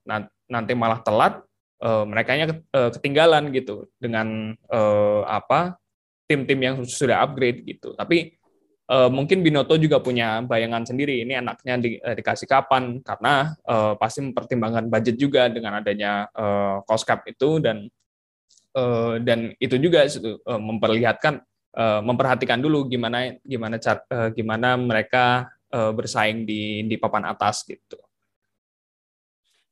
nanti 0.50 0.74
malah 0.74 0.98
telat 1.06 1.38
uh, 1.78 2.02
mereka 2.02 2.34
uh, 2.50 2.90
ketinggalan 2.90 3.54
gitu 3.54 3.86
dengan 4.02 4.58
uh, 4.74 5.22
apa 5.30 5.78
tim-tim 6.26 6.58
yang 6.58 6.76
sudah 6.82 7.22
upgrade 7.22 7.62
gitu. 7.62 7.94
Tapi 7.94 8.34
uh, 8.90 9.06
mungkin 9.12 9.44
Binoto 9.44 9.76
juga 9.78 10.00
punya 10.00 10.40
bayangan 10.42 10.88
sendiri 10.88 11.22
ini 11.22 11.36
anaknya 11.36 11.74
di, 11.78 11.90
uh, 12.00 12.16
dikasih 12.16 12.48
kapan 12.48 13.00
karena 13.04 13.52
uh, 13.68 13.94
pasti 13.94 14.24
mempertimbangkan 14.24 14.88
budget 14.88 15.16
juga 15.20 15.46
dengan 15.46 15.78
adanya 15.78 16.28
uh, 16.32 16.82
cost 16.88 17.06
cap 17.06 17.22
itu 17.28 17.60
dan 17.60 17.86
uh, 18.76 19.20
dan 19.20 19.52
itu 19.60 19.76
juga 19.78 20.08
uh, 20.08 20.60
memperlihatkan 20.60 21.44
uh, 21.74 22.00
memperhatikan 22.00 22.62
dulu 22.62 22.86
gimana 22.86 23.34
gimana 23.42 23.76
uh, 23.78 24.30
gimana 24.32 24.78
mereka 24.78 25.50
uh, 25.74 25.90
bersaing 25.90 26.46
di 26.46 26.86
di 26.86 26.96
papan 26.96 27.28
atas 27.28 27.66
gitu. 27.66 27.98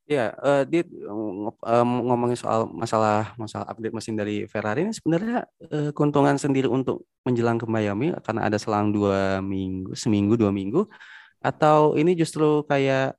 Ya, 0.02 0.34
uh, 0.42 0.66
dia 0.66 0.82
uh, 0.82 1.86
ngomongin 1.86 2.34
soal 2.34 2.66
masalah 2.68 3.32
masalah 3.38 3.70
update 3.70 3.94
mesin 3.94 4.18
dari 4.18 4.44
Ferrari 4.50 4.84
ini 4.84 4.92
sebenarnya 4.92 5.46
uh, 5.70 5.90
keuntungan 5.94 6.34
sendiri 6.36 6.66
untuk 6.66 7.06
menjelang 7.22 7.56
ke 7.56 7.64
Miami 7.70 8.10
karena 8.20 8.50
ada 8.50 8.58
selang 8.58 8.90
dua 8.90 9.38
minggu, 9.40 9.94
seminggu 9.94 10.34
dua 10.34 10.50
minggu, 10.50 10.84
atau 11.38 11.94
ini 11.94 12.18
justru 12.18 12.66
kayak 12.66 13.14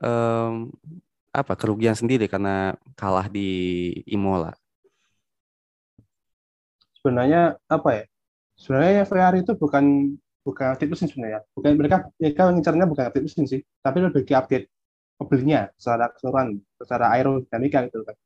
um, 0.00 0.70
apa 1.34 1.52
kerugian 1.58 1.98
sendiri 1.98 2.30
karena 2.30 2.78
kalah 2.94 3.26
di 3.26 3.90
Imola? 4.06 4.54
Sebenarnya 7.02 7.58
apa 7.66 7.90
ya? 7.94 8.04
Sebenarnya 8.60 9.08
Ferrari 9.08 9.38
itu 9.40 9.52
bukan 9.56 9.84
bukan 10.44 10.66
update 10.76 10.90
mesin 10.92 11.08
sebenarnya. 11.08 11.40
Bukan 11.56 11.70
mereka 11.80 11.96
mereka 12.20 12.42
ngincarnya 12.52 12.86
bukan 12.92 13.04
update 13.08 13.24
mesin 13.24 13.44
sih, 13.48 13.60
tapi 13.80 13.98
lebih 14.04 14.22
ke 14.28 14.34
update 14.36 14.66
mobilnya 15.20 15.60
secara 15.80 16.12
keseluruhan 16.12 16.48
secara 16.80 17.06
aerodinamika 17.16 17.78
gitu 17.88 18.04
kan. 18.04 18.16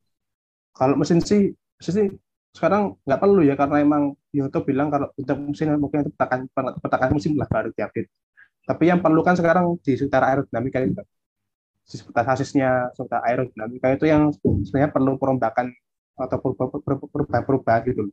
Kalau 0.75 0.95
mesin 0.99 1.19
sih 1.23 1.55
mesin 1.79 1.93
sih 1.95 2.07
sekarang 2.55 2.95
nggak 3.07 3.21
perlu 3.23 3.43
ya 3.47 3.55
karena 3.59 3.77
emang 3.83 4.03
Yoto 4.35 4.63
bilang 4.63 4.91
kalau 4.91 5.11
untuk 5.15 5.37
mesin 5.51 5.75
mungkin 5.79 6.07
itu 6.07 6.11
petakan 6.15 6.41
petakan 6.83 7.11
musim 7.15 7.33
lah 7.39 7.47
baru 7.51 7.71
diupdate. 7.75 8.11
Tapi 8.65 8.85
yang 8.91 9.01
perlu 9.05 9.21
kan 9.27 9.35
sekarang 9.39 9.79
di 9.85 9.93
sekitar 9.95 10.23
aerodinamika 10.27 10.79
itu 10.83 11.03
di 11.85 11.97
sekitar 12.01 12.25
sasisnya 12.33 12.91
sekitar 12.97 13.21
aerodinamika 13.29 13.87
itu 13.95 14.05
yang 14.09 14.33
sebenarnya 14.67 14.91
perlu 14.91 15.21
perombakan 15.21 15.71
atau 16.15 16.39
perubahan-perubahan 17.11 17.81
gitu 17.91 18.11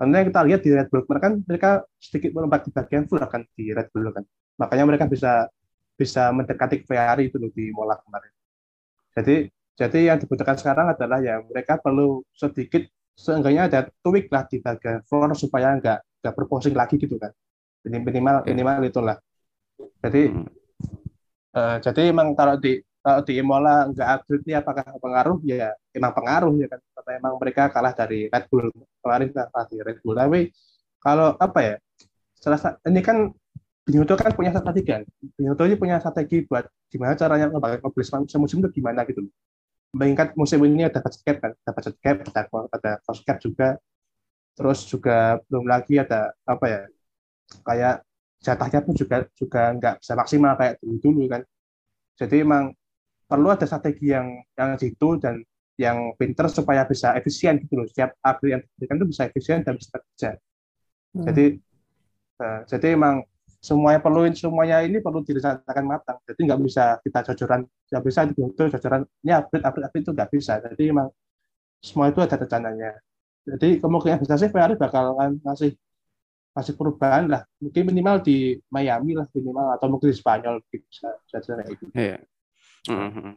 karena 0.00 0.24
kita 0.24 0.40
lihat 0.48 0.60
di 0.64 0.70
Red 0.72 0.88
Bull 0.88 1.04
mereka 1.04 1.24
kan 1.28 1.34
mereka 1.44 1.70
sedikit 2.00 2.30
merombak 2.32 2.64
di 2.64 2.70
bagian 2.72 3.04
full 3.04 3.20
kan 3.20 3.44
di 3.52 3.68
Red 3.68 3.92
Bull 3.92 4.08
kan 4.08 4.24
makanya 4.56 4.84
mereka 4.88 5.04
bisa 5.04 5.52
bisa 6.00 6.32
mendekati 6.32 6.80
Ferrari 6.88 7.28
itu 7.28 7.36
di 7.52 7.68
Mola 7.76 8.00
kemarin. 8.00 8.32
Jadi 9.12 9.36
jadi 9.76 9.98
yang 10.12 10.16
dibutuhkan 10.16 10.56
sekarang 10.56 10.96
adalah 10.96 11.20
ya 11.20 11.44
mereka 11.44 11.76
perlu 11.76 12.24
sedikit 12.32 12.88
seenggaknya 13.12 13.68
ada 13.68 13.80
tweak 14.00 14.32
lah 14.32 14.48
di 14.48 14.64
bagian 14.64 15.04
floor 15.04 15.36
supaya 15.36 15.76
nggak 15.76 16.24
nggak 16.24 16.34
berposing 16.36 16.72
lagi 16.72 16.96
gitu 16.96 17.20
kan. 17.20 17.28
Jadi 17.84 17.96
minimal 18.00 18.48
minimal 18.48 18.80
itulah. 18.88 19.16
Jadi 20.00 20.32
hmm. 20.32 20.48
uh, 21.52 21.76
jadi 21.84 22.00
emang 22.08 22.32
kalau 22.32 22.56
di 22.56 22.80
kalau 23.00 23.20
di 23.24 23.32
Imola 23.40 23.88
nggak 23.88 24.08
upgrade 24.12 24.44
ini 24.44 24.54
apakah 24.60 24.84
pengaruh 25.00 25.38
ya 25.44 25.72
emang 25.96 26.12
pengaruh 26.12 26.52
ya 26.60 26.68
kan 26.68 26.80
karena 26.80 27.10
emang 27.16 27.34
mereka 27.40 27.62
kalah 27.72 27.92
dari 27.96 28.28
Red 28.28 28.44
Bull 28.52 28.68
kemarin 29.00 29.28
kalah 29.32 29.66
di 29.72 29.76
Red 29.80 29.98
Bull 30.04 30.16
tapi 30.16 30.40
kalau 31.00 31.32
apa 31.40 31.58
ya 31.64 31.74
salah 32.36 32.76
ini 32.84 33.00
kan 33.00 33.32
Binyoto 33.90 34.14
kan 34.14 34.30
punya 34.38 34.54
strategi 34.54 34.86
kan. 34.86 35.02
Binyoto 35.34 35.66
ini 35.66 35.74
punya 35.74 35.98
strategi 35.98 36.46
buat 36.46 36.62
gimana 36.86 37.18
caranya 37.18 37.50
ngebangun 37.50 37.80
mobil 37.82 38.04
semusim 38.06 38.62
itu 38.62 38.70
gimana 38.78 39.02
gitu. 39.08 39.26
Mengingat 39.90 40.38
musim 40.38 40.62
ini 40.62 40.86
ada 40.86 41.02
budget 41.02 41.26
cap 41.26 41.36
kan, 41.42 41.52
ada 41.58 41.70
budget 41.74 41.94
cap, 41.98 42.16
ada, 42.22 42.40
ada 42.70 42.92
cost 43.02 43.26
cap 43.26 43.42
juga. 43.42 43.74
Terus 44.54 44.86
juga 44.86 45.42
belum 45.50 45.66
lagi 45.66 45.98
ada 45.98 46.30
apa 46.46 46.66
ya, 46.70 46.82
kayak 47.66 47.94
jatahnya 48.38 48.80
pun 48.86 48.94
juga 48.94 49.16
juga 49.34 49.62
nggak 49.74 49.94
bisa 50.04 50.12
maksimal 50.14 50.54
kayak 50.54 50.74
dulu 50.78 50.96
dulu 51.02 51.22
kan. 51.26 51.42
Jadi 52.14 52.36
emang 52.46 52.70
perlu 53.30 53.54
ada 53.54 53.62
strategi 53.62 54.10
yang 54.10 54.42
yang 54.58 54.74
situ 54.74 55.14
dan 55.22 55.38
yang 55.78 56.12
pinter 56.18 56.50
supaya 56.50 56.82
bisa 56.84 57.14
efisien 57.14 57.62
gitu 57.62 57.78
loh. 57.78 57.86
Setiap 57.86 58.18
upgrade 58.20 58.58
yang 58.58 58.62
diberikan 58.66 58.96
itu 58.98 59.06
bisa 59.14 59.22
efisien 59.30 59.62
dan 59.62 59.78
bisa 59.78 59.94
kerja. 59.96 60.30
Hmm. 61.14 61.24
Jadi 61.30 61.44
uh, 62.42 62.60
jadi 62.66 62.86
emang 62.98 63.22
semuanya 63.60 64.00
perlu 64.00 64.26
semuanya 64.34 64.82
ini 64.82 64.98
perlu 64.98 65.22
direncanakan 65.22 65.84
matang. 65.86 66.18
Jadi 66.26 66.40
nggak 66.50 66.60
bisa 66.60 66.84
kita 67.00 67.18
jojoran, 67.32 67.60
nggak 67.64 68.02
bisa 68.02 68.20
dibentuk 68.26 68.66
jojoran. 68.74 69.02
Ini 69.22 69.32
update, 69.40 69.64
update, 69.64 69.86
update 69.86 70.02
itu 70.04 70.12
nggak 70.12 70.30
bisa. 70.34 70.52
Jadi 70.60 70.82
memang 70.90 71.08
semua 71.80 72.12
itu 72.12 72.20
ada 72.20 72.36
rencananya. 72.36 72.92
Jadi 73.48 73.68
kemungkinan 73.80 74.20
besar 74.20 74.36
sih 74.36 74.52
Ferrari 74.52 74.76
bakal 74.76 75.16
ngasih 75.16 75.72
kasih 76.52 76.74
perubahan 76.76 77.24
lah. 77.30 77.42
Mungkin 77.62 77.88
minimal 77.88 78.20
di 78.20 78.58
Miami 78.68 79.16
lah 79.16 79.24
minimal 79.32 79.80
atau 79.80 79.86
mungkin 79.88 80.12
di 80.12 80.16
Spanyol 80.16 80.60
bisa 80.68 81.08
bisa 81.24 81.38
kayak 81.40 81.68
gitu. 81.72 81.84
Iya. 81.96 82.18
Mm-hmm. 82.88 83.32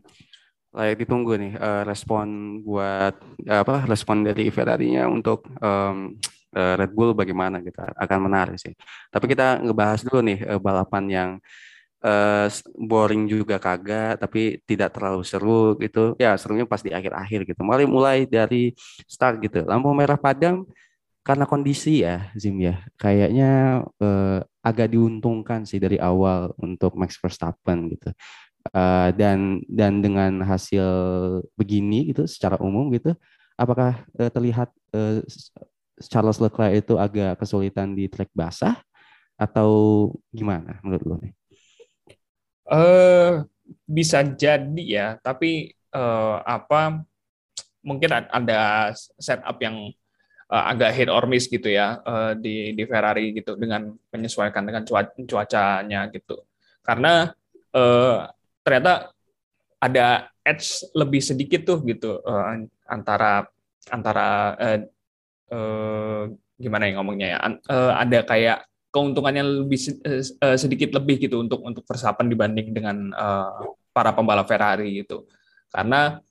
Layak 0.73 0.97
ditunggu 1.06 1.38
nih 1.38 1.53
uh, 1.60 1.84
respon 1.86 2.60
buat 2.65 3.13
uh, 3.45 3.62
apa 3.62 3.86
respon 3.86 4.25
dari 4.25 4.49
Ferrari-nya 4.49 5.06
untuk 5.06 5.45
um, 5.62 6.17
uh, 6.56 6.75
Red 6.79 6.91
Bull 6.95 7.13
bagaimana 7.13 7.62
kita 7.62 7.93
akan 7.93 8.19
menarik 8.25 8.58
sih. 8.58 8.73
Tapi 9.13 9.25
kita 9.29 9.62
ngebahas 9.62 10.01
dulu 10.01 10.19
nih 10.25 10.39
uh, 10.47 10.58
balapan 10.62 11.03
yang 11.10 11.29
uh, 12.01 12.47
boring 12.73 13.29
juga 13.29 13.62
kagak 13.62 14.17
tapi 14.17 14.62
tidak 14.65 14.97
terlalu 14.97 15.21
seru 15.21 15.77
gitu. 15.77 16.17
Ya 16.17 16.34
serunya 16.41 16.65
pas 16.65 16.82
di 16.82 16.89
akhir-akhir 16.89 17.53
gitu. 17.53 17.62
Mulai 17.62 17.86
mulai 17.86 18.17
dari 18.25 18.73
start 19.06 19.45
gitu. 19.45 19.62
Lampu 19.69 19.93
merah 19.93 20.17
padam 20.17 20.65
karena 21.21 21.45
kondisi 21.45 22.01
ya 22.01 22.34
Zim 22.34 22.58
ya. 22.58 22.82
Kayaknya 22.97 23.84
uh, 24.01 24.41
agak 24.65 24.89
diuntungkan 24.89 25.69
sih 25.69 25.77
dari 25.77 26.01
awal 26.01 26.49
untuk 26.58 26.97
Max 26.97 27.21
Verstappen 27.21 27.93
gitu 27.93 28.10
uh, 28.71 29.10
dan 29.17 29.60
dan 29.67 29.99
dengan 29.99 30.39
hasil 30.47 30.88
begini 31.60 32.13
gitu 32.15 32.23
secara 32.23 32.56
umum 32.63 32.88
gitu 32.95 33.12
apakah 33.60 34.04
uh, 34.17 34.32
terlihat 34.32 34.69
uh, 34.95 35.19
Charles 36.02 36.41
Leclerc 36.41 36.73
itu 36.73 36.97
agak 36.97 37.38
kesulitan 37.38 37.93
di 37.93 38.10
trek 38.10 38.32
basah 38.34 38.82
atau 39.38 40.10
gimana 40.34 40.82
menurut 40.82 41.06
lo 41.06 41.15
nih? 41.21 41.34
Uh, 42.63 43.43
bisa 43.86 44.23
jadi 44.23 44.84
ya, 44.84 45.08
tapi 45.19 45.76
uh, 45.93 46.41
apa 46.41 47.04
mungkin 47.84 48.10
ada 48.32 48.91
setup 49.19 49.60
yang 49.60 49.91
uh, 50.47 50.63
agak 50.71 50.95
hit 50.95 51.10
or 51.12 51.28
miss 51.28 51.52
gitu 51.52 51.67
ya 51.67 51.99
uh, 52.02 52.32
di 52.34 52.71
di 52.71 52.84
Ferrari 52.88 53.36
gitu 53.36 53.60
dengan 53.60 53.91
menyesuaikan 54.10 54.63
dengan 54.63 54.88
cuaca, 54.88 55.12
cuacanya 55.13 56.08
gitu. 56.10 56.39
Karena 56.82 57.30
uh, 57.76 58.28
ternyata 58.63 59.12
ada 59.84 60.32
edge 60.43 60.88
lebih 60.95 61.19
sedikit 61.19 61.67
tuh 61.67 61.84
gitu 61.84 62.19
uh, 62.23 62.63
antara 62.88 63.47
antara 63.91 64.28
uh, 64.56 64.80
uh, 65.52 66.21
gimana 66.56 66.88
ya 66.88 66.93
ngomongnya 66.95 67.28
ya 67.36 67.39
uh, 67.67 67.93
ada 67.99 68.19
kayak 68.23 68.63
keuntungannya 68.93 69.65
lebih 69.65 69.80
uh, 70.06 70.56
sedikit 70.56 70.93
lebih 70.93 71.17
gitu 71.26 71.41
untuk 71.41 71.65
untuk 71.65 71.82
Verstappen 71.84 72.30
dibanding 72.30 72.71
dengan 72.71 73.10
uh, 73.17 73.73
para 73.89 74.13
pembalap 74.13 74.45
Ferrari 74.45 75.02
gitu. 75.02 75.26
Karena 75.73 76.21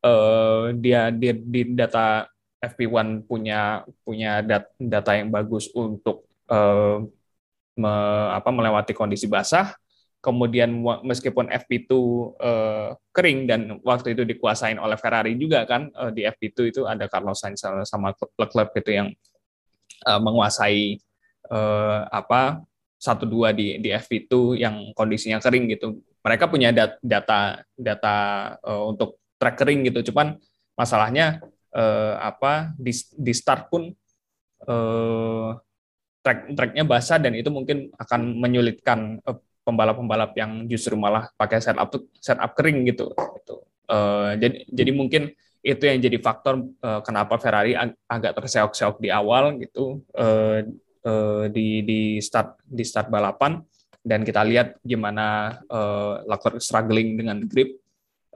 uh, 0.00 0.72
dia, 0.72 1.12
dia 1.12 1.36
di 1.36 1.76
data 1.76 2.24
FP1 2.64 3.28
punya 3.28 3.84
punya 4.00 4.40
dat, 4.40 4.72
data 4.80 5.12
yang 5.12 5.28
bagus 5.28 5.68
untuk 5.76 6.24
uh, 6.48 7.04
me, 7.76 7.92
apa 8.32 8.48
melewati 8.48 8.96
kondisi 8.96 9.28
basah. 9.28 9.76
Kemudian 10.24 10.80
meskipun 11.04 11.52
FP2 11.52 11.92
uh, 12.40 12.96
kering 13.12 13.44
dan 13.44 13.60
waktu 13.84 14.16
itu 14.16 14.24
dikuasain 14.24 14.80
oleh 14.80 14.96
Ferrari 14.96 15.36
juga 15.36 15.68
kan 15.68 15.92
uh, 15.92 16.08
di 16.08 16.24
FP2 16.24 16.58
itu 16.72 16.82
ada 16.88 17.04
Carlos 17.12 17.44
Sainz 17.44 17.60
sama 17.60 18.16
Leclerc 18.40 18.72
itu 18.80 18.90
yang 18.96 19.12
uh, 20.08 20.20
menguasai 20.20 20.96
eh, 21.52 22.00
apa 22.08 22.64
satu 22.96 23.28
dua 23.28 23.52
di 23.52 23.76
di 23.84 23.92
FP2 23.92 24.32
yang 24.56 24.76
kondisinya 24.96 25.36
kering 25.44 25.68
gitu. 25.76 26.00
Mereka 26.24 26.48
punya 26.48 26.72
dat, 26.72 26.96
data 27.04 27.60
data 27.76 28.16
uh, 28.64 28.88
untuk 28.88 29.20
track 29.36 29.60
kering 29.60 29.84
gitu. 29.92 30.08
Cuman 30.08 30.40
masalahnya 30.72 31.44
uh, 31.76 32.16
apa 32.16 32.72
di 32.80 32.96
di 32.96 33.32
start 33.36 33.68
pun 33.68 33.92
uh, 34.64 35.52
track 36.24 36.56
tracknya 36.56 36.88
basah 36.88 37.20
dan 37.20 37.36
itu 37.36 37.52
mungkin 37.52 37.92
akan 38.00 38.40
menyulitkan 38.40 39.20
uh, 39.28 39.36
pembalap-pembalap 39.64 40.36
yang 40.36 40.68
justru 40.68 40.94
malah 40.94 41.32
pakai 41.34 41.58
setup 41.58 41.90
setup 42.20 42.52
kering 42.54 42.84
gitu. 42.86 43.10
gitu. 43.16 43.56
Uh, 43.88 44.36
jadi 44.38 44.64
jadi 44.68 44.90
mungkin 44.92 45.22
itu 45.64 45.80
yang 45.88 45.98
jadi 45.98 46.20
faktor 46.20 46.60
uh, 46.84 47.00
kenapa 47.00 47.40
Ferrari 47.40 47.72
ag 47.72 47.96
agak 48.04 48.36
terseok-seok 48.36 49.00
di 49.00 49.08
awal 49.08 49.56
gitu. 49.58 50.04
Uh, 50.12 50.60
uh, 51.08 51.44
di 51.48 51.80
di 51.84 52.00
start 52.20 52.60
di 52.64 52.84
start 52.84 53.08
balapan 53.08 53.60
dan 54.04 54.20
kita 54.20 54.44
lihat 54.44 54.76
gimana 54.84 55.58
uh, 55.72 56.20
Leclerc 56.28 56.60
struggling 56.60 57.16
dengan 57.16 57.40
grip 57.48 57.80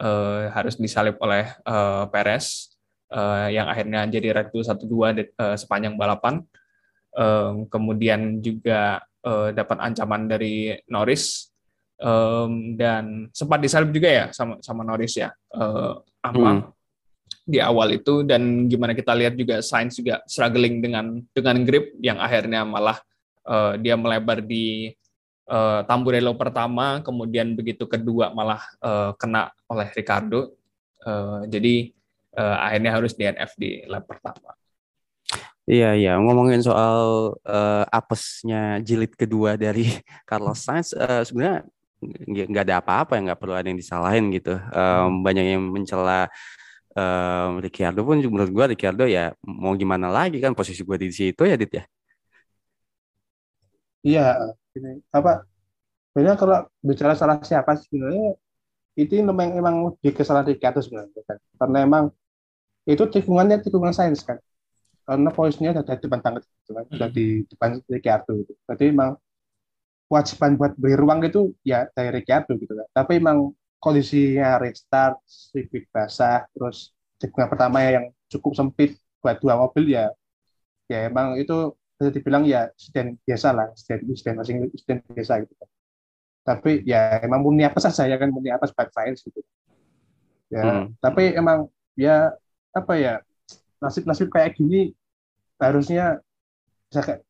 uh, 0.01 0.49
harus 0.53 0.81
disalip 0.81 1.21
oleh 1.21 1.45
uh, 1.69 2.09
Perez 2.09 2.73
uh, 3.13 3.53
yang 3.53 3.69
akhirnya 3.69 4.09
jadi 4.09 4.33
Red 4.33 4.49
Bull 4.49 4.65
1-2 4.65 5.37
uh, 5.37 5.57
sepanjang 5.61 5.95
balapan. 6.01 6.41
Um, 7.09 7.67
kemudian 7.67 8.39
juga 8.45 9.03
uh, 9.25 9.51
dapat 9.51 9.81
ancaman 9.81 10.29
dari 10.29 10.77
Norris 10.87 11.51
um, 11.99 12.77
dan 12.79 13.27
sempat 13.33 13.59
disalip 13.65 13.91
juga 13.91 14.09
ya 14.09 14.25
sama 14.31 14.61
sama 14.61 14.85
Norris 14.85 15.19
ya. 15.19 15.33
Uh, 15.51 15.99
apa 16.23 16.51
hmm 16.63 16.79
di 17.49 17.65
awal 17.65 17.97
itu 17.97 18.29
dan 18.29 18.69
gimana 18.69 18.93
kita 18.93 19.17
lihat 19.17 19.33
juga 19.33 19.65
Sainz 19.65 19.97
juga 19.97 20.21
struggling 20.29 20.85
dengan 20.85 21.17
dengan 21.33 21.57
grip 21.65 21.97
yang 22.05 22.21
akhirnya 22.21 22.61
malah 22.69 23.01
uh, 23.49 23.73
dia 23.81 23.97
melebar 23.97 24.45
di 24.45 24.93
uh, 25.49 25.81
Tamburello 25.89 26.37
pertama 26.37 27.01
kemudian 27.01 27.57
begitu 27.57 27.89
kedua 27.89 28.37
malah 28.37 28.61
uh, 28.85 29.17
kena 29.17 29.49
oleh 29.65 29.89
Ricardo 29.97 30.53
uh, 31.09 31.49
jadi 31.49 31.89
uh, 32.37 32.57
akhirnya 32.69 32.91
harus 32.93 33.17
DNF 33.17 33.57
di 33.57 33.81
lap 33.89 34.05
pertama. 34.05 34.58
Iya 35.69 35.89
iya. 36.01 36.11
Ngomongin 36.17 36.65
soal 36.65 36.99
uh, 37.45 37.85
apesnya 37.93 38.81
jilid 38.81 39.13
kedua 39.13 39.61
dari 39.61 39.85
Carlos 40.29 40.65
Sainz 40.65 40.97
uh, 40.97 41.21
sebenarnya 41.21 41.69
nggak 42.49 42.65
ada 42.65 42.77
apa-apa 42.81 43.13
yang 43.21 43.29
nggak 43.29 43.41
perlu 43.43 43.53
ada 43.53 43.69
yang 43.69 43.77
disalahin 43.77 44.33
gitu. 44.33 44.57
Um, 44.73 45.21
banyak 45.21 45.45
yang 45.45 45.63
mencela 45.69 46.33
um, 46.97 47.61
Ricciardo 47.61 48.01
pun 48.01 48.17
menurut 48.17 48.49
gue 48.49 48.65
Ricciardo 48.73 49.05
ya 49.05 49.37
mau 49.45 49.77
gimana 49.77 50.09
lagi 50.09 50.41
kan 50.41 50.57
posisi 50.57 50.81
gue 50.81 50.97
di 50.97 51.13
situ 51.13 51.43
ya 51.45 51.57
Dit 51.61 51.73
ya? 51.77 51.85
Iya 54.09 54.27
ini 54.73 55.05
apa 55.13 55.45
sebenarnya 56.15 56.37
kalau 56.41 56.59
bicara 56.81 57.13
salah 57.13 57.45
siapa 57.45 57.77
sebenarnya 57.77 58.41
itu 58.97 59.21
memang 59.21 59.53
emang 59.53 59.77
di 60.01 60.17
kesalahan 60.17 60.49
Ricciardo 60.49 60.81
sebenarnya 60.81 61.23
kan. 61.29 61.37
Karena 61.61 61.79
emang 61.85 62.05
itu 62.89 63.05
tikungannya 63.05 63.61
tikungan 63.61 63.93
sains 63.93 64.25
kan 64.25 64.41
karena 65.09 65.33
posisinya 65.33 65.71
ada 65.73 65.97
di 65.97 66.05
depan 66.05 66.21
tangga 66.21 66.45
gitu 66.45 66.73
kan 66.77 66.85
sudah 66.93 67.09
di 67.09 67.27
depan 67.49 67.71
Ricciardo 67.89 68.33
itu 68.45 68.53
berarti 68.69 68.85
emang 68.93 69.17
kewajiban 70.09 70.53
buat 70.61 70.73
beri 70.77 70.97
ruang 71.01 71.21
itu 71.25 71.57
ya 71.65 71.89
dari 71.97 72.21
Ricciardo 72.21 72.61
gitu 72.61 72.77
kan 72.77 72.87
tapi 72.93 73.17
emang 73.17 73.57
kondisinya 73.79 74.59
restart, 74.59 75.23
sedikit 75.27 75.87
basah, 75.95 76.47
terus 76.51 76.93
tikungan 77.19 77.51
pertama 77.51 77.83
yang 77.83 78.11
cukup 78.31 78.53
sempit 78.59 78.99
buat 79.23 79.39
dua 79.39 79.59
mobil 79.59 79.95
ya, 79.95 80.11
ya 80.91 81.07
emang 81.11 81.39
itu 81.39 81.75
bisa 81.99 82.11
dibilang 82.15 82.47
ya 82.47 82.71
insiden 82.75 83.19
biasa 83.23 83.49
lah, 83.55 83.67
insiden 83.75 84.07
insiden 84.07 84.35
masing 84.39 84.57
insiden 84.71 84.99
biasa 85.07 85.43
gitu 85.47 85.55
kan. 85.59 85.69
Tapi 86.47 86.71
ya 86.87 87.23
emang 87.23 87.43
murni 87.43 87.67
apa 87.67 87.79
saja 87.83 88.07
ya 88.07 88.17
kan 88.19 88.31
murni 88.31 88.51
apa 88.51 88.67
sebagai 88.67 88.95
fans 88.95 89.23
gitu. 89.23 89.41
Ya, 90.49 90.63
hmm. 90.65 90.97
tapi 91.03 91.35
emang 91.35 91.69
ya 91.99 92.33
apa 92.73 92.95
ya 92.99 93.21
nasib-nasib 93.83 94.29
kayak 94.31 94.59
gini 94.59 94.93
harusnya 95.59 96.19
bisa 96.89 97.01
kayak 97.03 97.21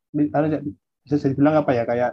bisa 1.05 1.27
dibilang 1.33 1.61
apa 1.61 1.71
ya 1.73 1.85
kayak 1.85 2.11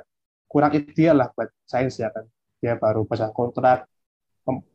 kurang 0.47 0.71
ideal 0.75 1.19
lah 1.19 1.29
buat 1.35 1.51
sains 1.67 1.99
ya 1.99 2.11
kan 2.11 2.23
dia 2.59 2.79
baru 2.79 3.03
pasang 3.03 3.35
kontrak 3.35 3.87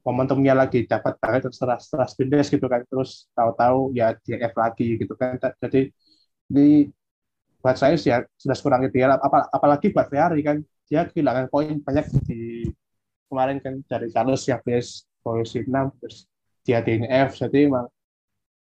momentumnya 0.02 0.52
lagi 0.52 0.84
dapat 0.84 1.14
banget 1.22 1.46
terus 1.46 1.62
setelah 1.62 2.08
spindes 2.10 2.50
gitu 2.50 2.66
kan 2.66 2.82
terus 2.90 3.30
tahu-tahu 3.38 3.94
ya 3.94 4.12
DNF 4.18 4.52
lagi 4.58 4.98
gitu 4.98 5.14
kan 5.14 5.38
jadi 5.38 5.88
di 6.50 6.90
buat 7.62 7.76
saya 7.78 7.94
sih 7.94 8.10
ya 8.10 8.24
sudah 8.34 8.56
kurang 8.58 8.82
ideal 8.88 9.14
Apal 9.20 9.46
apalagi 9.52 9.94
buat 9.94 10.10
Ferrari 10.10 10.42
kan 10.42 10.58
dia 10.90 11.06
kehilangan 11.06 11.46
poin 11.52 11.78
banyak 11.78 12.06
di 12.26 12.66
kemarin 13.30 13.62
kan 13.62 13.78
dari 13.86 14.10
Carlos 14.10 14.42
yang 14.50 14.58
base 14.66 15.06
posisi 15.22 15.62
6 15.62 15.70
terus 16.02 16.26
dia 16.66 16.82
DNF 16.82 17.38
jadi 17.38 17.70
emang 17.70 17.86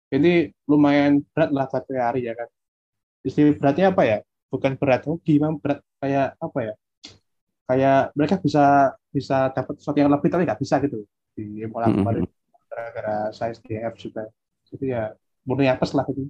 ini 0.09 0.49
lumayan 0.65 1.21
berat 1.33 1.49
lah 1.53 1.65
buat 1.69 1.83
Ferrari 1.85 2.25
ya 2.25 2.33
kan? 2.33 2.49
Istilah 3.25 3.55
beratnya 3.57 3.85
apa 3.93 4.03
ya? 4.05 4.17
Bukan 4.49 4.73
berat 4.79 5.05
oh 5.05 5.21
gimana 5.21 5.57
berat? 5.61 5.79
Kayak 6.01 6.35
apa 6.41 6.59
ya? 6.63 6.73
Kayak 7.69 7.99
mereka 8.17 8.35
bisa 8.41 8.65
bisa 9.09 9.53
dapat 9.53 9.77
sesuatu 9.77 9.97
yang 10.01 10.09
lebih 10.09 10.29
tapi 10.29 10.43
nggak 10.45 10.61
bisa 10.61 10.81
gitu. 10.81 11.05
Di 11.37 11.63
Imola 11.65 11.87
mm-hmm. 11.87 11.97
kemarin 12.01 12.23
gara-gara 12.69 13.17
size 13.33 13.61
DF 13.61 13.93
juga. 13.97 14.23
Jadi 14.69 14.85
ya 14.93 15.13
murni 15.49 15.65
apes 15.65 15.97
lah 15.97 16.05
itu 16.05 16.29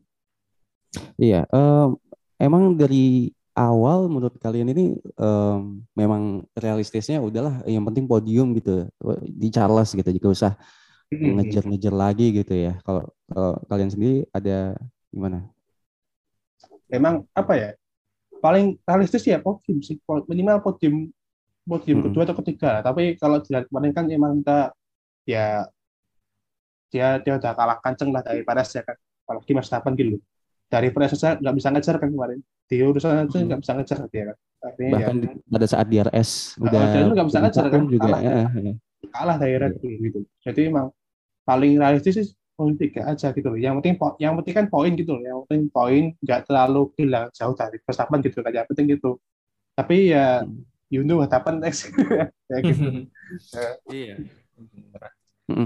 iya 1.20 1.46
um, 1.52 2.00
emang 2.40 2.74
dari 2.80 3.30
awal 3.54 4.08
menurut 4.08 4.40
kalian 4.40 4.72
ini 4.72 4.96
um, 5.20 5.84
memang 5.92 6.48
realistisnya 6.56 7.20
udahlah 7.20 7.60
yang 7.68 7.84
penting 7.84 8.08
podium 8.08 8.56
gitu 8.56 8.88
di 9.28 9.52
Charles 9.52 9.92
gitu 9.92 10.08
jika 10.08 10.28
usah 10.32 10.54
ngejar-ngejar 11.10 11.92
lagi 11.92 12.32
gitu 12.32 12.54
ya. 12.54 12.78
Kalau 12.86 13.10
kalau 13.30 13.62
kalian 13.70 13.92
sendiri 13.94 14.26
ada 14.34 14.74
gimana? 15.14 15.46
Memang 16.90 17.26
apa 17.38 17.54
ya? 17.54 17.70
Paling 18.42 18.82
realistis 18.84 19.24
ya 19.30 19.38
podium 19.38 19.86
sih. 19.86 20.02
Minimal 20.06 20.66
podium 20.66 21.14
podium 21.70 22.02
hmm. 22.02 22.06
kedua 22.10 22.24
atau 22.26 22.38
ketiga. 22.42 22.82
Tapi 22.82 23.14
kalau 23.22 23.38
dilihat 23.40 23.70
kemarin 23.70 23.92
kan 23.94 24.06
emang 24.10 24.42
kita 24.42 24.74
ya 25.30 25.70
dia 26.90 27.22
dia 27.22 27.34
udah 27.38 27.54
kalah 27.54 27.78
kenceng 27.78 28.10
lah 28.10 28.26
dari 28.26 28.42
Perez 28.42 28.74
ya 28.74 28.82
kan. 28.82 28.98
Apalagi 29.30 29.52
Mas 29.54 29.70
Tapan 29.70 29.94
gitu. 29.94 30.18
dari 30.70 30.94
proses 30.94 31.18
saja 31.18 31.42
nggak 31.42 31.56
bisa 31.58 31.70
ngejar 31.74 31.96
kan 31.98 32.10
kemarin. 32.14 32.40
Di 32.70 32.78
urusan 32.86 33.26
aja 33.26 33.38
nggak 33.42 33.62
bisa 33.62 33.74
ngejar 33.78 33.98
dia 34.10 34.24
kan. 34.34 34.38
Artinya 34.60 34.92
bahkan 34.94 35.16
ya, 35.18 35.30
pada 35.50 35.66
saat 35.66 35.88
di 35.90 35.98
RS 35.98 36.30
udah 36.62 36.82
nggak 37.10 37.28
bisa 37.30 37.40
ngejar 37.42 37.66
kan. 37.74 37.82
juga 37.90 38.06
kalah, 38.06 38.22
ya. 38.22 38.74
kalah 39.10 39.36
dari 39.42 39.56
Red 39.58 39.74
Bull 39.82 39.96
gitu. 39.98 40.20
Jadi 40.46 40.62
emang 40.70 40.94
paling 41.42 41.82
realistis 41.82 42.14
sih 42.22 42.28
poin 42.60 42.76
tiga 42.76 43.08
aja 43.08 43.32
gitu 43.32 43.48
loh. 43.48 43.56
Yang 43.56 43.80
penting 43.80 43.96
yang 44.20 44.36
penting 44.36 44.56
kan 44.60 44.68
poin 44.68 44.92
gitu 44.92 45.16
loh. 45.16 45.24
Yang 45.24 45.40
penting 45.48 45.64
poin 45.72 46.04
nggak 46.20 46.40
terlalu 46.52 46.92
hilang 47.00 47.32
jauh 47.32 47.56
dari 47.56 47.80
Verstappen 47.80 48.20
gitu 48.20 48.44
kan. 48.44 48.52
Yang 48.52 48.68
penting 48.76 48.86
gitu. 49.00 49.12
Tapi 49.80 50.12
ya 50.12 50.44
hmm. 50.44 50.68
you 50.92 51.08
know 51.08 51.24
what 51.24 51.32
happen 51.32 51.64
next. 51.64 51.88
ya 52.52 52.58
gitu. 52.60 53.08
Iya. 53.96 54.16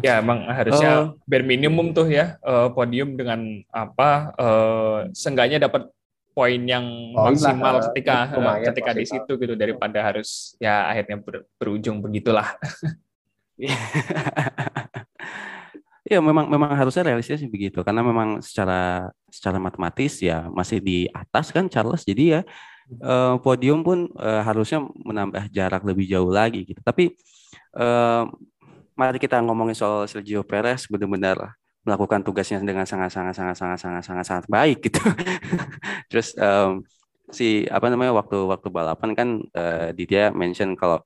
Ya 0.03 0.19
emang 0.23 0.47
harusnya 0.47 1.11
uh, 1.11 1.27
bare 1.27 1.43
minimum 1.43 1.91
tuh 1.91 2.07
ya 2.07 2.39
uh, 2.45 2.71
podium 2.71 3.19
dengan 3.19 3.63
apa 3.73 4.31
uh, 4.39 4.97
seenggaknya 5.11 5.59
dapat 5.67 5.91
poin 6.31 6.61
yang 6.65 6.85
poin 7.13 7.35
maksimal 7.35 7.79
lah, 7.79 7.83
ketika 7.91 8.15
uh, 8.35 8.57
ketika 8.71 8.91
di 8.95 9.05
situ 9.05 9.31
gitu 9.37 9.53
daripada 9.59 9.99
harus 9.99 10.55
ya 10.61 10.87
akhirnya 10.87 11.17
ber, 11.19 11.47
berujung 11.59 11.99
begitulah. 11.99 12.55
Ya 16.03 16.19
memang 16.19 16.51
memang 16.51 16.75
harusnya 16.75 17.07
realistis 17.07 17.39
begitu 17.47 17.79
karena 17.79 18.03
memang 18.03 18.43
secara 18.43 19.07
secara 19.31 19.55
matematis 19.55 20.19
ya 20.19 20.51
masih 20.51 20.83
di 20.83 21.07
atas 21.15 21.55
kan 21.55 21.71
Charles 21.71 22.03
jadi 22.03 22.23
ya 22.27 22.41
eh, 22.91 23.35
podium 23.39 23.87
pun 23.87 24.11
eh, 24.19 24.41
harusnya 24.43 24.83
menambah 24.83 25.47
jarak 25.47 25.81
lebih 25.87 26.05
jauh 26.11 26.27
lagi 26.27 26.67
gitu. 26.67 26.83
Tapi 26.83 27.15
eh, 27.79 28.23
mari 28.99 29.17
kita 29.17 29.39
ngomongin 29.41 29.73
soal 29.77 30.05
Sergio 30.11 30.43
Perez 30.43 30.85
benar-benar 30.91 31.55
melakukan 31.83 32.23
tugasnya 32.23 32.63
dengan 32.63 32.87
sangat 32.87 33.11
sangat 33.11 33.35
sangat 33.35 33.55
sangat 33.59 33.79
sangat 33.79 34.03
sangat 34.03 34.25
sangat 34.27 34.45
baik 34.47 34.83
gitu. 34.87 34.99
Terus 36.11 36.31
um, 36.39 36.83
si 37.27 37.67
apa 37.67 37.91
namanya 37.91 38.15
waktu 38.15 38.37
waktu 38.47 38.67
balapan 38.71 39.11
kan 39.15 39.29
uh, 39.51 39.91
dia 39.95 40.31
mention 40.31 40.79
kalau 40.79 41.03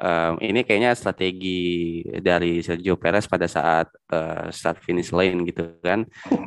um, 0.00 0.34
ini 0.40 0.62
kayaknya 0.62 0.92
strategi 0.96 2.02
dari 2.20 2.60
Sergio 2.60 2.96
Perez 3.00 3.24
pada 3.28 3.48
saat 3.48 3.88
uh, 4.12 4.48
start 4.52 4.80
finish 4.84 5.12
lane 5.12 5.44
gitu 5.48 5.76
kan 5.80 6.04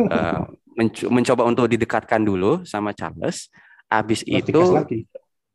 uh, 0.09 0.45
menc 0.77 1.03
mencoba 1.09 1.43
untuk 1.45 1.67
didekatkan 1.67 2.21
dulu 2.21 2.63
sama 2.63 2.93
Charles 2.93 3.49
habis 3.89 4.21
itu 4.25 4.61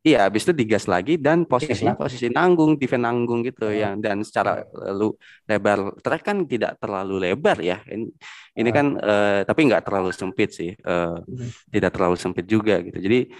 Iya, 0.04 0.28
habis 0.28 0.44
itu 0.44 0.52
digas 0.52 0.84
lagi 0.84 1.16
dan 1.16 1.48
posisinya 1.48 1.96
posisi 1.96 2.28
nanggung, 2.28 2.76
defend 2.76 3.08
nanggung 3.08 3.40
gitu 3.40 3.64
oh. 3.64 3.72
yang 3.72 4.04
dan 4.04 4.20
secara 4.20 4.60
lu 4.92 5.16
lebar 5.48 5.96
trek 6.04 6.20
kan 6.20 6.44
tidak 6.44 6.76
terlalu 6.76 7.32
lebar 7.32 7.56
ya. 7.64 7.80
Ini, 7.88 8.12
ini 8.52 8.68
ah. 8.68 8.74
kan 8.76 8.86
uh, 9.00 9.40
tapi 9.48 9.64
nggak 9.64 9.80
terlalu 9.80 10.12
sempit 10.12 10.52
sih, 10.52 10.76
uh, 10.84 11.24
tidak 11.72 11.96
terlalu 11.96 12.20
sempit 12.20 12.44
juga 12.44 12.84
gitu. 12.84 13.00
Jadi 13.00 13.32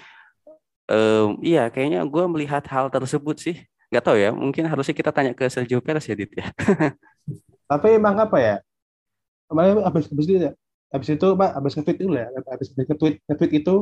um, 0.89 1.37
iya 1.45 1.69
kayaknya 1.69 2.01
gue 2.09 2.25
melihat 2.33 2.65
hal 2.73 2.89
tersebut 2.89 3.37
sih 3.37 3.61
nggak 3.95 4.07
tahu 4.11 4.19
ya 4.19 4.35
mungkin 4.35 4.67
harusnya 4.67 4.91
kita 4.91 5.15
tanya 5.15 5.31
ke 5.31 5.47
Sergio 5.47 5.79
Perez 5.79 6.03
ya 6.11 6.19
Dit 6.19 6.35
ya. 6.35 6.51
Tapi 7.71 7.87
emang 7.95 8.19
apa 8.19 8.37
ya? 8.43 8.57
Kemarin 9.47 9.87
habis 9.87 10.11
habis 10.11 10.27
itu 10.27 10.43
ya 10.43 10.53
habis 10.91 11.09
itu 11.15 11.29
pak 11.39 11.51
habis 11.55 11.73
nge-tweet 11.79 11.99
ya 12.03 12.27
habis 12.51 12.69
nge-tweet 12.75 13.15
nge-tweet 13.31 13.53
itu 13.63 13.75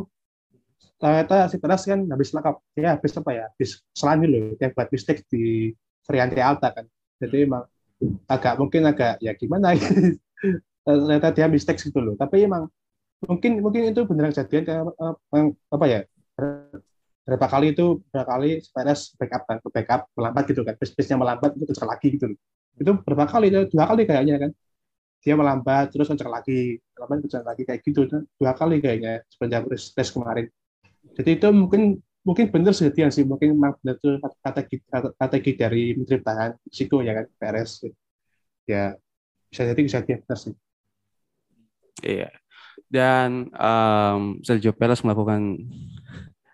ternyata 1.01 1.49
si 1.49 1.57
Perez 1.57 1.83
kan 1.89 2.01
habis 2.13 2.29
lengkap. 2.37 2.57
Ya 2.77 3.01
habis 3.01 3.13
apa 3.17 3.31
ya? 3.33 3.45
Habis 3.57 3.71
selami 3.97 4.27
loh 4.29 4.53
yang 4.61 4.71
buat 4.77 4.89
mistake 4.93 5.25
di 5.33 5.73
variante 6.05 6.41
Alta 6.45 6.69
kan. 6.77 6.85
Jadi 7.25 7.37
emang 7.49 7.65
agak 8.29 8.55
mungkin 8.61 8.83
agak 8.85 9.17
ya 9.23 9.33
gimana 9.33 9.73
ternyata 10.85 11.29
dia 11.33 11.49
mistake 11.49 11.81
gitu 11.81 12.05
loh. 12.05 12.15
Tapi 12.21 12.45
emang 12.45 12.69
mungkin 13.25 13.65
mungkin 13.65 13.89
itu 13.89 14.05
beneran 14.05 14.37
kejadian 14.37 14.63
kayak 14.69 14.83
apa 15.73 15.87
ya 15.89 16.01
berapa 17.23 17.47
kali 17.47 17.75
itu 17.75 18.03
berapa 18.11 18.29
kali 18.39 18.49
Perez 18.75 19.15
backup 19.15 19.43
kan 19.47 19.57
backup 19.71 20.01
melambat 20.19 20.45
gitu 20.51 20.63
kan. 20.67 20.75
Pace-nya 20.79 21.17
melambat 21.19 21.51
itu 21.57 21.65
kencang 21.71 21.91
lagi 21.91 22.09
gitu 22.19 22.27
itu 22.79 22.93
berapa 23.05 23.25
kali 23.29 23.53
dua 23.69 23.85
kali 23.85 24.03
kayaknya 24.09 24.37
kan. 24.49 24.51
Dia 25.23 25.35
melambat 25.39 25.93
terus 25.93 26.09
kencang 26.09 26.33
lagi. 26.33 26.81
Melambat 26.97 27.19
kencang 27.29 27.45
lagi 27.45 27.63
kayak 27.69 27.81
gitu. 27.85 28.01
Dua 28.41 28.53
kali 28.57 28.81
kayaknya 28.81 29.23
sepanjang 29.29 29.69
tes 29.69 30.09
kemarin. 30.11 30.47
Jadi 31.15 31.31
itu 31.37 31.49
mungkin 31.53 32.01
mungkin 32.27 32.51
benar 32.51 32.73
sih 32.75 32.91
sih. 32.91 33.25
Mungkin 33.27 33.55
memang 33.55 33.77
benar 33.83 33.97
itu 34.01 34.19
strategi 34.41 34.77
strategi 34.89 35.51
dari 35.55 35.83
menteri 35.95 36.17
pertahanan 36.19 36.53
situ 36.73 36.97
ya 37.05 37.13
kan 37.23 37.27
Perez. 37.39 37.71
Ya 38.67 38.97
bisa 39.53 39.63
jadi 39.69 39.81
bisa 39.85 39.99
dia 40.03 40.17
benar 40.19 40.39
sih. 40.41 40.55
Iya. 42.03 42.31
Dan 42.89 43.53
um, 43.53 44.41
Sergio 44.41 44.73
Perez 44.73 45.05
melakukan 45.05 45.61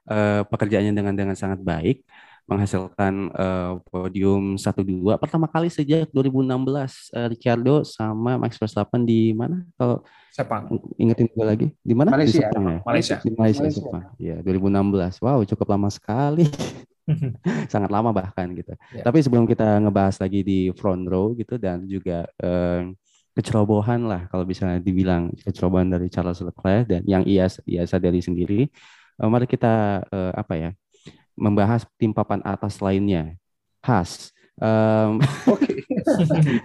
uh, 0.08 0.42
pekerjaannya 0.48 0.92
dengan 0.96 1.14
dengan 1.14 1.36
sangat 1.36 1.60
baik 1.60 2.02
menghasilkan 2.48 3.28
uh, 3.36 3.76
podium 3.92 4.56
1-2 4.56 5.20
pertama 5.20 5.44
kali 5.44 5.68
sejak 5.68 6.08
2016 6.16 6.48
uh, 6.48 7.28
Ricardo 7.28 7.84
sama 7.84 8.40
Max 8.40 8.56
Verstappen 8.56 9.04
di 9.04 9.36
mana? 9.36 9.68
Kalau 9.76 10.00
Sepang. 10.32 10.64
ingetin 10.96 11.28
gue 11.28 11.44
lagi. 11.44 11.66
Di 11.84 11.92
mana? 11.92 12.08
Malaysia. 12.08 12.40
Di 12.40 12.48
Sepang, 12.48 12.64
ya? 12.64 12.80
Malaysia. 12.88 13.16
Di 13.20 13.30
Malaysia, 13.36 13.62
Malaysia. 13.68 13.80
Sepang. 13.84 14.04
Ya 14.16 14.36
2016 14.40 15.20
wow 15.20 15.38
cukup 15.44 15.66
lama 15.76 15.88
sekali. 15.92 16.48
Sangat 17.72 17.92
lama 17.92 18.16
bahkan 18.16 18.48
gitu. 18.56 18.72
Yeah. 18.96 19.04
tapi 19.04 19.20
sebelum 19.20 19.44
kita 19.44 19.84
ngebahas 19.84 20.16
lagi 20.16 20.40
di 20.40 20.72
front 20.72 21.04
row 21.04 21.36
gitu 21.36 21.60
dan 21.60 21.84
juga 21.84 22.24
uh, 22.40 22.88
kecerobohan 23.36 24.08
lah 24.08 24.24
kalau 24.32 24.48
bisa 24.48 24.80
dibilang 24.80 25.30
kecerobohan 25.44 25.92
dari 25.92 26.08
Charles 26.08 26.40
Leclerc 26.40 26.88
dan 26.90 27.04
yang 27.04 27.22
ia 27.28 27.46
ia 27.68 27.84
sadari 27.84 28.18
sendiri 28.18 28.66
mari 29.26 29.50
kita 29.50 30.06
uh, 30.06 30.32
apa 30.38 30.54
ya 30.54 30.70
membahas 31.38 31.86
tim 31.98 32.10
papan 32.10 32.42
atas 32.42 32.78
lainnya. 32.82 33.38
Has. 33.82 34.34
Um, 34.58 35.22
Oke. 35.54 35.86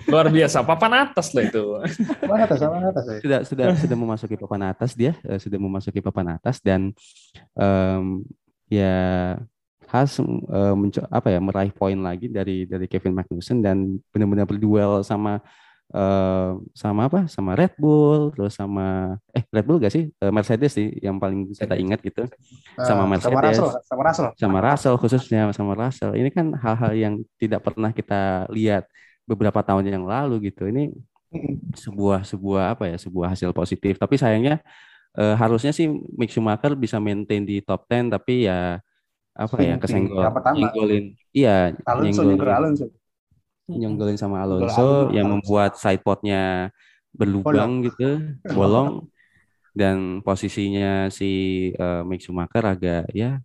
Luar 0.10 0.34
biasa, 0.34 0.66
papan 0.66 1.10
atas 1.10 1.30
lah 1.34 1.46
itu. 1.46 1.64
Papan 2.26 2.40
atas, 2.46 2.58
papan 2.58 2.84
atas. 2.90 3.04
Ya. 3.06 3.20
Sudah 3.22 3.40
sudah 3.46 3.68
sudah 3.78 3.98
memasuki 3.98 4.36
papan 4.36 4.62
atas 4.74 4.92
dia, 4.98 5.14
uh, 5.30 5.38
sudah 5.38 5.60
memasuki 5.62 6.02
papan 6.02 6.38
atas 6.38 6.58
dan 6.60 6.90
um, 7.54 8.26
ya 8.66 9.38
Has 9.94 10.18
uh, 10.18 10.74
apa 11.14 11.30
ya 11.30 11.38
meraih 11.38 11.70
poin 11.70 11.94
lagi 12.02 12.26
dari 12.26 12.66
dari 12.66 12.90
Kevin 12.90 13.14
Magnussen 13.14 13.62
dan 13.62 14.02
benar-benar 14.10 14.50
berduel 14.50 15.06
sama 15.06 15.38
uh, 15.94 16.58
sama 16.74 17.08
apa? 17.08 17.30
Sama 17.30 17.54
Red 17.54 17.78
Bull 17.78 18.34
terus 18.34 18.58
sama 18.58 19.18
eh 19.32 19.46
Red 19.54 19.66
Bull 19.66 19.80
gak 19.80 19.94
sih? 19.94 20.10
Uh, 20.20 20.34
Mercedes 20.34 20.74
sih 20.74 20.90
yang 21.00 21.22
paling 21.22 21.54
kita 21.54 21.78
ingat 21.78 22.02
gitu. 22.02 22.26
Uh, 22.76 22.86
sama 22.86 23.06
Mercedes. 23.06 23.34
Sama 23.34 23.42
Russell, 23.46 23.70
sama 23.86 24.02
Russell. 24.04 24.30
Sama 24.36 24.60
Russell 24.60 24.96
khususnya 25.00 25.42
sama 25.54 25.74
Russell. 25.78 26.18
Ini 26.18 26.30
kan 26.34 26.52
hal-hal 26.58 26.92
yang 26.98 27.14
tidak 27.38 27.62
pernah 27.64 27.94
kita 27.94 28.50
lihat 28.50 28.90
beberapa 29.24 29.62
tahun 29.64 29.88
yang 29.88 30.04
lalu 30.04 30.52
gitu. 30.52 30.68
Ini 30.68 30.92
sebuah 31.78 32.26
sebuah 32.26 32.76
apa 32.76 32.90
ya? 32.90 32.98
Sebuah 32.98 33.38
hasil 33.38 33.54
positif. 33.54 33.96
Tapi 34.02 34.18
sayangnya 34.18 34.60
uh, 35.18 35.36
harusnya 35.38 35.72
sih 35.72 35.90
Mick 36.18 36.34
Schumacher 36.34 36.74
bisa 36.74 36.98
maintain 36.98 37.46
di 37.46 37.62
top 37.62 37.86
10 37.90 38.14
tapi 38.14 38.50
ya 38.50 38.82
apa 39.34 39.58
ya 39.66 39.82
kesenggol 39.82 40.30
nyenggolin 40.30 41.18
iya 41.34 41.74
nyenggolin 41.74 42.38
Alonso 42.38 42.86
nyonggolin 43.68 44.20
sama 44.20 44.44
Alonso 44.44 45.08
yang 45.16 45.32
membuat 45.32 45.80
sidepodnya 45.80 46.72
berlubang 47.14 47.80
bolong. 47.80 47.88
gitu, 47.88 48.10
bolong 48.52 48.90
dan 49.74 50.20
posisinya 50.22 51.08
si 51.10 51.72
uh, 51.80 52.06
Mick 52.06 52.22
Schumacher 52.22 52.62
agak 52.62 53.10
ya 53.14 53.42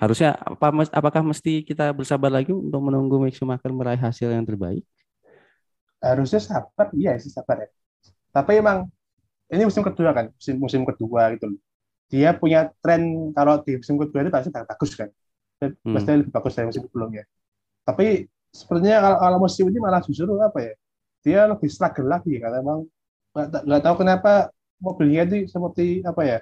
harusnya 0.00 0.32
apa 0.32 0.72
apakah 0.96 1.20
mesti 1.20 1.60
kita 1.60 1.92
bersabar 1.92 2.32
lagi 2.32 2.56
untuk 2.56 2.80
menunggu 2.80 3.20
Mick 3.20 3.36
Schumacher 3.36 3.68
meraih 3.68 4.00
hasil 4.00 4.32
yang 4.32 4.48
terbaik? 4.48 4.80
Harusnya 6.00 6.40
sabar, 6.40 6.88
iya 6.96 7.20
sih 7.20 7.28
sabar 7.28 7.68
ya. 7.68 7.68
Tapi 8.32 8.64
emang 8.64 8.88
ini 9.52 9.68
musim 9.68 9.84
kedua 9.84 10.16
kan, 10.16 10.32
musim 10.32 10.56
musim 10.56 10.80
kedua 10.88 11.36
gitu 11.36 11.52
Dia 12.08 12.32
punya 12.32 12.72
tren 12.80 13.30
kalau 13.36 13.60
di 13.60 13.76
musim 13.76 14.00
kedua 14.00 14.24
itu 14.24 14.32
pasti 14.32 14.48
bagus 14.48 14.90
kan. 14.96 15.12
Pasti 15.60 16.08
hmm. 16.08 16.18
lebih 16.24 16.32
bagus 16.32 16.52
dari 16.56 16.66
musim 16.72 16.82
sebelumnya. 16.88 17.28
Tapi 17.84 18.24
sepertinya 18.50 18.98
kalau, 19.04 19.18
kalau 19.22 19.38
musim 19.46 19.64
ini 19.70 19.78
malah 19.78 20.02
justru 20.02 20.30
apa 20.42 20.58
ya? 20.60 20.72
Dia 21.20 21.40
lebih 21.50 21.68
struggle 21.68 22.08
lagi 22.08 22.36
karena 22.42 22.60
memang 22.64 22.86
nggak 23.36 23.82
tahu 23.86 23.94
kenapa 24.02 24.50
mobilnya 24.82 25.28
itu 25.28 25.46
seperti 25.50 26.02
apa 26.02 26.22
ya? 26.26 26.38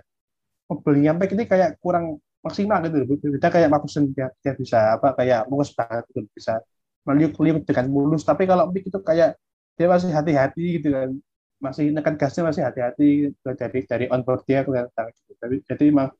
Mobilnya 0.68 1.16
sampai 1.16 1.28
ini 1.32 1.44
kayak 1.48 1.70
kurang 1.80 2.20
maksimal 2.38 2.78
gitu 2.86 3.18
beda 3.34 3.48
kayak 3.50 3.68
Magnussen 3.68 4.14
dia, 4.14 4.30
dia 4.40 4.52
bisa 4.54 4.94
apa 4.94 5.12
kayak 5.18 5.50
mulus 5.50 5.74
banget 5.74 6.06
gitu 6.14 6.22
bisa 6.32 6.62
meliuk-liuk 7.08 7.64
dengan 7.64 7.86
mulus. 7.88 8.22
Tapi 8.22 8.44
kalau 8.44 8.68
Mick 8.68 8.84
itu 8.88 9.00
kayak 9.00 9.40
dia 9.78 9.86
masih 9.88 10.12
hati-hati 10.12 10.64
gitu 10.80 10.88
kan. 10.92 11.10
Masih 11.58 11.90
nekan 11.90 12.14
gasnya 12.20 12.42
masih 12.46 12.62
hati-hati. 12.68 13.32
Dari 13.42 13.80
dari 13.88 14.06
onboard 14.12 14.44
dia 14.44 14.62
kelihatan 14.62 15.06
gitu. 15.16 15.32
Tapi, 15.40 15.56
jadi 15.64 15.84
memang 15.88 16.12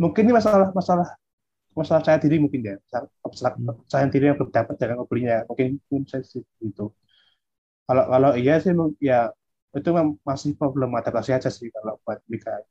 mungkin 0.00 0.22
ini 0.26 0.32
masalah 0.34 0.72
masalah 0.72 1.08
masalah 1.74 2.02
saya 2.06 2.18
diri 2.22 2.38
mungkin 2.38 2.60
ya 2.62 2.76
masalah 3.22 3.54
saya 3.90 4.06
diri 4.08 4.30
yang 4.30 4.36
belum 4.38 4.50
dapat 4.50 4.74
dengan 4.78 4.96
mobilnya 5.02 5.36
mungkin 5.50 5.78
mungkin 5.90 6.06
saya 6.06 6.22
itu 6.62 6.86
kalau 7.84 8.04
kalau 8.08 8.30
iya 8.38 8.62
sih 8.62 8.72
ya 9.02 9.28
itu 9.74 9.90
masih 10.22 10.54
problem 10.54 10.94
adaptasi 10.94 11.34
aja 11.34 11.50
sih 11.50 11.68
kalau 11.74 11.98
buat 12.06 12.22
Mika 12.30 12.62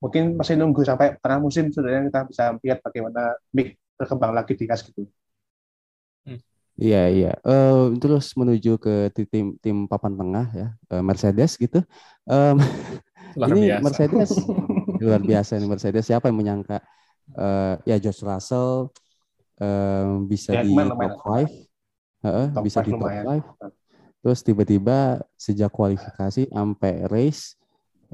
mungkin 0.00 0.36
masih 0.36 0.56
nunggu 0.56 0.84
sampai 0.84 1.16
tengah 1.20 1.40
musim 1.40 1.68
sebenarnya 1.68 2.08
kita 2.08 2.20
bisa 2.28 2.44
lihat 2.64 2.78
bagaimana 2.80 3.36
Mick 3.52 3.76
berkembang 4.00 4.32
lagi 4.32 4.56
di 4.56 4.64
kas 4.64 4.80
gitu. 4.80 5.04
Hmm. 6.24 6.40
Iya 6.80 7.02
iya. 7.12 7.32
Uh, 7.44 7.92
terus 8.00 8.32
menuju 8.32 8.80
ke 8.80 9.12
tim 9.12 9.60
tim 9.60 9.84
papan 9.84 10.16
tengah 10.16 10.46
ya 10.56 10.68
uh, 10.96 11.04
Mercedes 11.04 11.60
gitu. 11.60 11.84
Um, 12.24 12.56
ini 13.52 13.68
biasa. 13.68 13.84
Mercedes 13.84 14.30
luar 15.04 15.20
biasa 15.20 15.60
ini 15.60 15.68
Mercedes. 15.68 16.08
Siapa 16.08 16.32
yang 16.32 16.40
menyangka 16.40 16.80
uh, 17.36 17.74
ya 17.86 17.96
George 18.00 18.22
Russell 18.22 18.90
uh, 19.60 20.06
bisa 20.26 20.56
ya, 20.56 20.62
di 20.64 20.74
top 20.74 21.14
five, 21.22 21.50
uh, 22.24 22.48
bisa 22.64 22.78
di 22.82 22.92
top 22.94 23.06
five. 23.06 23.44
Terus 24.20 24.38
tiba-tiba 24.44 25.24
sejak 25.36 25.72
kualifikasi 25.72 26.52
sampai 26.52 27.08
race 27.08 27.56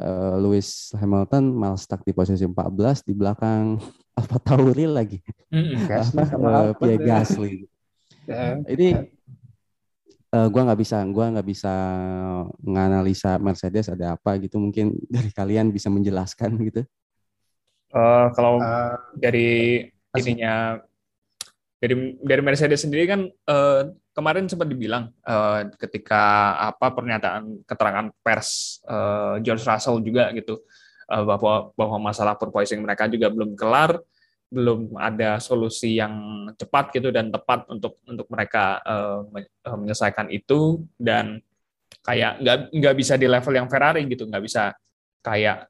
uh, 0.01 0.37
Lewis 0.39 0.93
Hamilton 0.95 1.51
malah 1.51 1.81
stuck 1.81 2.05
di 2.07 2.13
posisi 2.13 2.45
14 2.47 3.07
di 3.07 3.13
belakang 3.17 3.81
Alfa 4.19 4.39
Tauri 4.41 4.87
lagi. 4.89 5.19
Mm 5.53 5.65
-hmm. 5.65 6.41
uh, 6.41 6.73
Pierre 6.79 7.03
Gasly. 7.05 7.69
Yeah. 8.27 8.65
Ini 8.65 9.07
uh, 10.33 10.49
gua 10.49 10.63
nggak 10.73 10.81
bisa 10.81 10.99
gua 11.13 11.27
nggak 11.37 11.47
bisa 11.47 11.75
menganalisa 12.65 13.37
Mercedes 13.39 13.93
ada 13.93 14.17
apa 14.17 14.41
gitu 14.41 14.57
mungkin 14.57 14.97
dari 15.13 15.31
kalian 15.31 15.71
bisa 15.71 15.93
menjelaskan 15.93 16.57
gitu. 16.65 16.83
Uh, 17.97 18.29
kalau 18.37 18.61
uh, 18.61 18.93
dari 19.17 19.81
ininya 20.13 20.77
dari 21.81 22.13
dari 22.21 22.43
Mercedes 22.45 22.85
sendiri 22.85 23.09
kan 23.09 23.25
uh, 23.25 23.89
kemarin 24.13 24.45
sempat 24.49 24.69
dibilang 24.69 25.09
uh, 25.25 25.65
ketika 25.81 26.57
apa 26.73 26.93
pernyataan 26.93 27.65
keterangan 27.65 28.13
pers 28.21 28.81
uh, 28.85 29.41
George 29.41 29.65
Russell 29.65 30.05
juga 30.05 30.29
gitu 30.37 30.61
uh, 31.09 31.25
bahwa 31.25 31.73
bahwa 31.73 32.13
masalah 32.13 32.37
porpoising 32.37 32.85
mereka 32.85 33.09
juga 33.09 33.33
belum 33.33 33.57
kelar 33.57 33.97
belum 34.53 34.95
ada 35.01 35.41
solusi 35.43 35.97
yang 35.97 36.47
cepat 36.55 36.93
gitu 36.93 37.09
dan 37.09 37.33
tepat 37.33 37.65
untuk 37.73 37.97
untuk 38.05 38.29
mereka 38.29 38.79
uh, 38.85 39.25
menyelesaikan 39.73 40.29
itu 40.29 40.85
dan 41.01 41.41
kayak 42.07 42.45
nggak 42.45 42.59
nggak 42.77 42.95
bisa 42.95 43.19
di 43.19 43.27
level 43.27 43.57
yang 43.57 43.73
Ferrari 43.73 44.07
gitu 44.07 44.29
nggak 44.29 44.45
bisa 44.45 44.71
kayak 45.25 45.67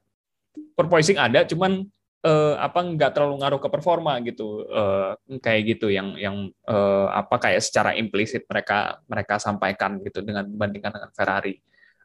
porpoising 0.77 1.17
ada 1.17 1.49
cuman 1.49 1.89
uh, 2.25 2.55
apa 2.57 2.79
nggak 2.81 3.13
terlalu 3.13 3.43
ngaruh 3.43 3.61
ke 3.61 3.69
performa 3.69 4.17
gitu 4.25 4.65
uh, 4.71 5.19
kayak 5.43 5.77
gitu 5.77 5.93
yang 5.93 6.17
yang 6.17 6.49
uh, 6.65 7.11
apa 7.13 7.37
kayak 7.37 7.61
secara 7.61 7.93
implisit 7.99 8.47
mereka 8.49 9.03
mereka 9.11 9.37
sampaikan 9.37 10.01
gitu 10.01 10.23
dengan 10.25 10.47
bandingkan 10.49 10.95
dengan 10.95 11.11
Ferrari. 11.13 11.61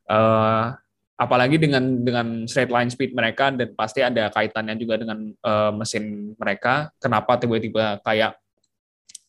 Uh, 0.10 0.76
apalagi 1.22 1.62
dengan 1.62 2.02
dengan 2.02 2.50
straight 2.50 2.74
line 2.74 2.90
speed 2.90 3.14
mereka 3.14 3.54
dan 3.54 3.78
pasti 3.78 4.02
ada 4.02 4.34
kaitannya 4.34 4.74
juga 4.76 4.98
dengan 4.98 5.30
uh, 5.46 5.72
mesin 5.72 6.34
mereka. 6.36 6.90
Kenapa 6.98 7.38
tiba-tiba 7.38 8.02
kayak 8.02 8.42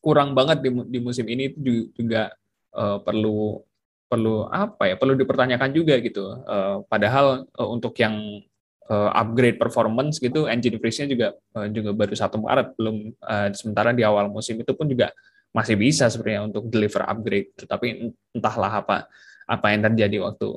kurang 0.03 0.35
banget 0.35 0.65
di, 0.65 0.71
di 0.89 0.99
musim 0.99 1.29
ini 1.29 1.53
juga 1.95 2.33
uh, 2.75 2.99
perlu 3.05 3.61
perlu 4.09 4.45
apa 4.53 4.93
ya 4.93 4.97
perlu 4.97 5.17
dipertanyakan 5.17 5.71
juga 5.73 5.97
gitu. 6.01 6.25
Uh, 6.45 6.85
padahal 6.89 7.49
uh, 7.57 7.69
untuk 7.69 7.97
yang 8.01 8.45
uh, 8.91 9.11
upgrade 9.15 9.61
performance 9.61 10.19
gitu 10.19 10.51
engine 10.51 10.79
freeze-nya 10.81 11.07
juga 11.11 11.29
uh, 11.55 11.69
juga 11.69 11.91
baru 11.95 12.15
satu 12.17 12.41
Maret 12.41 12.75
belum 12.75 12.97
uh, 13.23 13.49
sementara 13.55 13.91
di 13.95 14.03
awal 14.03 14.33
musim 14.33 14.59
itu 14.59 14.73
pun 14.73 14.89
juga 14.89 15.13
masih 15.53 15.77
bisa 15.77 16.09
sebenarnya 16.09 16.49
untuk 16.49 16.67
deliver 16.73 17.05
upgrade 17.05 17.53
tapi 17.69 18.15
entahlah 18.33 18.83
apa 18.83 18.97
apa 19.45 19.67
yang 19.75 19.85
terjadi 19.91 20.17
waktu 20.25 20.49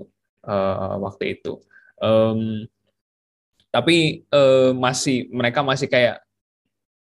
uh, 0.48 0.96
waktu 1.02 1.40
itu. 1.40 1.60
Um, 2.00 2.70
tapi 3.74 4.24
uh, 4.32 4.72
masih 4.72 5.28
mereka 5.36 5.60
masih 5.60 5.92
kayak 5.92 6.24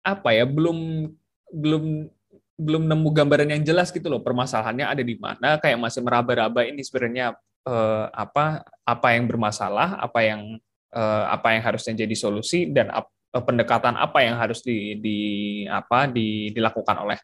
apa 0.02 0.34
ya 0.34 0.42
belum 0.42 1.10
belum 1.50 2.10
belum 2.58 2.82
nemu 2.90 3.08
gambaran 3.12 3.52
yang 3.54 3.62
jelas 3.62 3.94
gitu 3.94 4.10
loh 4.10 4.22
permasalahannya 4.24 4.86
ada 4.88 5.02
di 5.04 5.14
mana 5.14 5.62
kayak 5.62 5.78
masih 5.78 6.02
meraba-raba 6.02 6.66
ini 6.66 6.82
sebenarnya 6.82 7.38
uh, 7.68 8.10
apa 8.10 8.66
apa 8.82 9.08
yang 9.14 9.30
bermasalah 9.30 10.00
apa 10.00 10.20
yang 10.26 10.58
apa 10.94 11.52
yang 11.52 11.62
harusnya 11.66 11.94
jadi 12.06 12.14
solusi 12.16 12.70
dan 12.70 12.88
uh, 12.92 13.04
pendekatan 13.44 13.94
apa 13.98 14.24
yang 14.24 14.36
harus 14.40 14.64
di, 14.64 14.96
di 14.96 15.18
apa 15.68 16.08
di, 16.08 16.50
dilakukan 16.52 16.96
oleh 17.04 17.18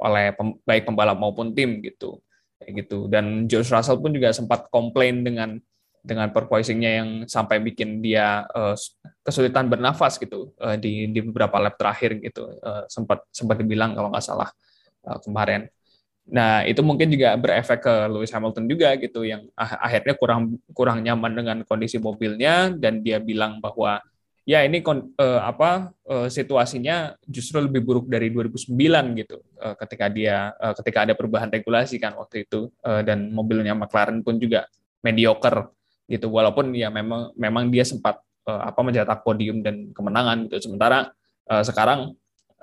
oleh 0.00 0.32
pem, 0.32 0.56
baik 0.64 0.88
pembalap 0.88 1.18
maupun 1.20 1.52
tim 1.52 1.84
gitu. 1.84 2.20
Kayak 2.60 2.84
gitu. 2.84 3.08
Dan 3.08 3.48
George 3.48 3.68
Russell 3.68 4.00
pun 4.00 4.12
juga 4.12 4.32
sempat 4.32 4.68
komplain 4.72 5.20
dengan 5.24 5.60
dengan 6.00 6.32
perpoisingnya 6.32 6.90
yang 7.04 7.08
sampai 7.28 7.60
bikin 7.60 8.00
dia 8.00 8.48
uh, 8.56 8.72
kesulitan 9.20 9.68
bernafas 9.68 10.16
gitu. 10.16 10.56
Uh, 10.56 10.80
di 10.80 11.12
di 11.12 11.20
beberapa 11.20 11.60
lap 11.60 11.76
terakhir 11.76 12.16
gitu. 12.24 12.48
Uh, 12.64 12.88
sempat 12.88 13.24
sempat 13.28 13.60
dibilang 13.60 13.92
kalau 13.92 14.08
nggak 14.08 14.24
salah 14.24 14.48
uh, 15.04 15.18
kemarin 15.20 15.68
Nah, 16.28 16.62
itu 16.68 16.84
mungkin 16.84 17.08
juga 17.10 17.34
berefek 17.34 17.80
ke 17.80 17.94
Lewis 18.12 18.30
Hamilton 18.30 18.68
juga 18.68 18.94
gitu 19.00 19.24
yang 19.24 19.48
akhirnya 19.56 20.14
kurang 20.14 20.60
kurang 20.76 21.00
nyaman 21.02 21.32
dengan 21.32 21.56
kondisi 21.64 21.96
mobilnya 21.96 22.70
dan 22.76 23.00
dia 23.00 23.18
bilang 23.18 23.58
bahwa 23.58 23.98
ya 24.46 24.62
ini 24.66 24.82
uh, 24.82 25.40
apa 25.42 25.94
uh, 26.10 26.28
situasinya 26.30 27.14
justru 27.26 27.62
lebih 27.62 27.86
buruk 27.86 28.06
dari 28.10 28.34
2009 28.34 28.72
gitu 29.20 29.36
uh, 29.62 29.74
ketika 29.78 30.06
dia 30.10 30.50
uh, 30.58 30.74
ketika 30.74 30.98
ada 31.06 31.14
perubahan 31.14 31.50
regulasi 31.50 32.02
kan 32.02 32.18
waktu 32.18 32.46
itu 32.46 32.70
uh, 32.82 33.02
dan 33.02 33.30
mobilnya 33.30 33.74
McLaren 33.78 34.22
pun 34.26 34.38
juga 34.38 34.66
mediocre 35.04 35.70
gitu. 36.10 36.26
Walaupun 36.30 36.74
ya 36.74 36.90
memang 36.90 37.30
memang 37.38 37.70
dia 37.70 37.86
sempat 37.86 38.18
uh, 38.46 38.62
apa 38.70 38.80
mencetak 38.82 39.22
podium 39.22 39.62
dan 39.62 39.94
kemenangan 39.94 40.50
gitu. 40.50 40.70
Sementara 40.70 41.10
uh, 41.46 41.62
sekarang 41.62 42.14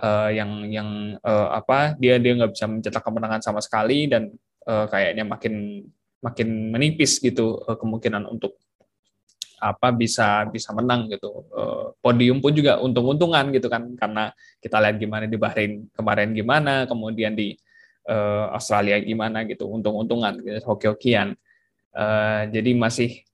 uh, 0.01 0.29
yang 0.29 0.51
yang 0.69 0.89
uh, 1.21 1.53
apa 1.53 1.97
dia 1.97 2.21
dia 2.21 2.33
nggak 2.37 2.53
bisa 2.53 2.65
mencetak 2.69 3.03
kemenangan 3.03 3.41
sama 3.41 3.59
sekali 3.61 4.05
dan 4.09 4.33
uh, 4.69 4.85
kayaknya 4.89 5.25
makin 5.25 5.85
makin 6.21 6.73
menipis 6.73 7.21
gitu 7.21 7.61
uh, 7.65 7.77
kemungkinan 7.77 8.25
untuk 8.29 8.57
apa 9.57 9.89
bisa 9.89 10.45
bisa 10.53 10.69
menang 10.69 11.09
gitu. 11.09 11.49
Podium 11.97 12.37
pun 12.45 12.53
juga 12.53 12.77
untung-untungan 12.77 13.49
gitu 13.49 13.65
kan 13.73 13.89
karena 13.97 14.29
kita 14.61 14.77
lihat 14.77 15.01
gimana 15.01 15.25
di 15.25 15.33
Bahrain 15.33 15.89
kemarin 15.97 16.29
gimana 16.29 16.85
kemudian 16.85 17.33
di 17.33 17.57
uh, 18.05 18.53
Australia 18.53 19.01
gimana 19.01 19.49
gitu 19.49 19.65
untung-untungan 19.65 20.45
gitu, 20.45 20.61
hoki-hokian. 20.61 21.33
Uh, 21.89 22.45
jadi 22.53 22.77
masih 22.77 23.25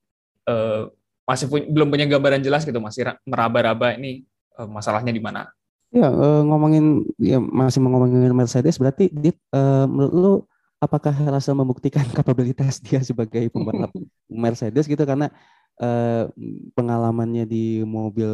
uh, 0.47 0.87
masih 1.27 1.51
punya, 1.51 1.67
belum 1.67 1.87
punya 1.91 2.07
gambaran 2.07 2.39
jelas 2.39 2.63
gitu 2.63 2.79
masih 2.79 3.03
meraba-raba 3.27 3.95
ini 3.99 4.23
uh, 4.55 4.67
masalahnya 4.67 5.11
di 5.11 5.19
mana 5.19 5.51
Ya, 5.93 6.09
uh, 6.09 6.41
ngomongin 6.41 7.05
ya 7.21 7.37
masih 7.37 7.77
ngomongin 7.85 8.33
Mercedes 8.33 8.81
berarti 8.81 9.13
Dit 9.13 9.37
uh, 9.53 9.85
menurut 9.85 10.13
lu 10.17 10.33
apakah 10.81 11.13
Russell 11.13 11.53
membuktikan 11.53 12.01
kapabilitas 12.17 12.81
dia 12.81 12.97
sebagai 13.05 13.53
pembalap 13.53 13.93
Mercedes 14.25 14.89
gitu 14.89 15.05
karena 15.05 15.29
uh, 15.77 16.33
pengalamannya 16.73 17.45
di 17.45 17.85
mobil 17.85 18.33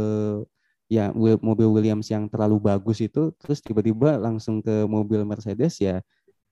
ya 0.87 1.11
mobil 1.13 1.67
Williams 1.67 2.07
yang 2.07 2.31
terlalu 2.31 2.63
bagus 2.63 3.03
itu 3.03 3.35
terus 3.37 3.59
tiba-tiba 3.59 4.15
langsung 4.15 4.63
ke 4.63 4.87
mobil 4.87 5.27
Mercedes 5.27 5.83
ya 5.83 5.99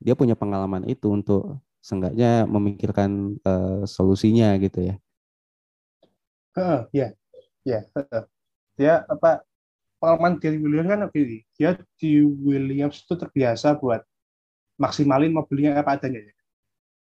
dia 0.03 0.13
punya 0.13 0.35
pengalaman 0.35 0.85
itu 0.91 1.07
untuk 1.07 1.57
seenggaknya 1.79 2.43
memikirkan 2.43 3.39
uh, 3.47 3.87
solusinya 3.87 4.51
gitu 4.59 4.91
ya. 4.91 4.95
Uh, 6.51 6.83
ya, 6.91 7.15
ya, 7.63 7.87
uh, 7.95 8.27
ya 8.75 9.07
apa 9.07 9.46
pengalaman 9.97 10.37
dari 10.37 10.57
Williams 10.61 10.89
kan 10.89 10.99
begini, 11.09 11.37
dia 11.57 11.69
di 11.97 12.21
Williams 12.21 13.01
itu 13.01 13.13
terbiasa 13.17 13.77
buat 13.81 14.01
maksimalin 14.77 15.33
mobilnya 15.33 15.81
apa 15.81 15.97
adanya 15.97 16.21
ya. 16.21 16.33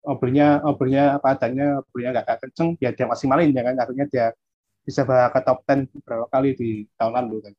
Mobilnya 0.03 0.47
mobilnya 0.61 1.03
apa 1.17 1.27
adanya, 1.35 1.81
mobilnya 1.81 2.11
nggak 2.21 2.39
kenceng, 2.49 2.69
ya 2.79 2.91
dia 2.93 3.07
maksimalin 3.09 3.51
ya 3.55 3.63
kan, 3.65 3.75
akhirnya 3.81 4.07
dia 4.13 4.27
bisa 4.83 5.07
bawa 5.07 5.31
ke 5.31 5.41
top 5.47 5.59
10 5.65 5.89
beberapa 5.95 6.27
kali 6.29 6.51
di 6.59 6.71
tahun 6.99 7.13
lalu 7.23 7.37
kan. 7.49 7.55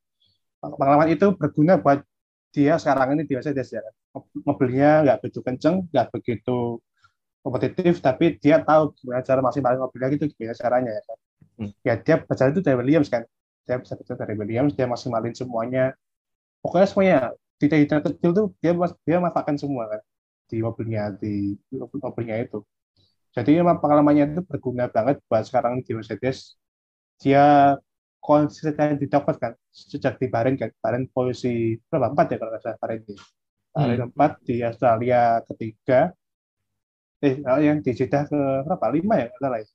Pengalaman 0.64 1.08
itu 1.12 1.28
berguna 1.36 1.80
buat 1.80 2.04
dia 2.54 2.78
sekarang 2.78 3.18
ini 3.18 3.24
di 3.26 3.34
Mercedes 3.34 3.74
ya. 3.74 3.82
Mobilnya 4.46 5.02
nggak 5.08 5.18
begitu 5.26 5.40
kenceng, 5.42 5.76
nggak 5.90 6.08
begitu 6.14 6.78
kompetitif, 7.44 8.00
tapi 8.00 8.40
dia 8.40 8.62
tahu 8.64 8.96
gimana 8.96 9.20
cara 9.26 9.40
maksimalin 9.44 9.82
mobilnya 9.82 10.08
gitu, 10.14 10.30
gimana 10.38 10.56
caranya 10.56 10.92
ya 10.94 11.02
kan. 11.04 11.18
Hmm. 11.54 11.72
Ya 11.82 11.94
dia 11.98 12.16
belajar 12.22 12.46
itu 12.54 12.62
dari 12.62 12.78
Williams 12.78 13.10
kan 13.10 13.26
dia 13.64 13.80
bisa 13.80 13.94
baca 13.96 14.14
dari 14.20 14.34
Williams 14.36 14.74
dia 14.76 14.88
maksimalin 14.88 15.36
semuanya. 15.36 15.96
Pokoknya 16.64 16.88
semuanya 16.88 17.20
detail-detail 17.60 18.02
kecil 18.04 18.32
tuh 18.36 18.48
dia 18.60 18.72
dia 19.08 19.18
manfaatkan 19.24 19.56
semua 19.56 19.88
kan 19.88 20.02
di 20.48 20.58
mobilnya 20.60 21.16
di 21.16 21.56
mobilnya 21.72 22.38
itu. 22.44 22.62
Jadi 23.34 23.58
emang 23.58 23.82
pengalamannya 23.82 24.38
itu 24.38 24.42
berguna 24.46 24.86
banget 24.92 25.18
buat 25.26 25.42
sekarang 25.42 25.82
di 25.82 25.92
Mercedes. 25.98 26.60
Dia 27.18 27.76
konsisten 28.22 29.02
di 29.02 29.10
top 29.10 29.34
kan 29.42 29.58
sejak 29.74 30.22
di 30.22 30.30
Bahrain 30.30 30.54
kan. 30.54 30.70
Bahrain 30.78 31.10
posisi 31.10 31.80
berapa? 31.90 32.14
Empat 32.14 32.26
ya 32.30 32.38
kalau 32.38 32.52
nggak 32.54 32.62
salah 32.62 32.78
Bahrain 32.78 33.02
di 33.02 33.16
Bahrain 33.74 34.00
hmm. 34.00 34.10
empat 34.14 34.32
di 34.46 34.56
Australia 34.62 35.42
ketiga. 35.50 36.14
Eh 37.24 37.40
yang 37.42 37.82
di 37.82 37.92
Jeddah 37.96 38.30
ke 38.30 38.40
berapa? 38.70 38.86
Lima 38.94 39.16
ya? 39.18 39.28
Salah 39.42 39.60
ya? 39.60 39.68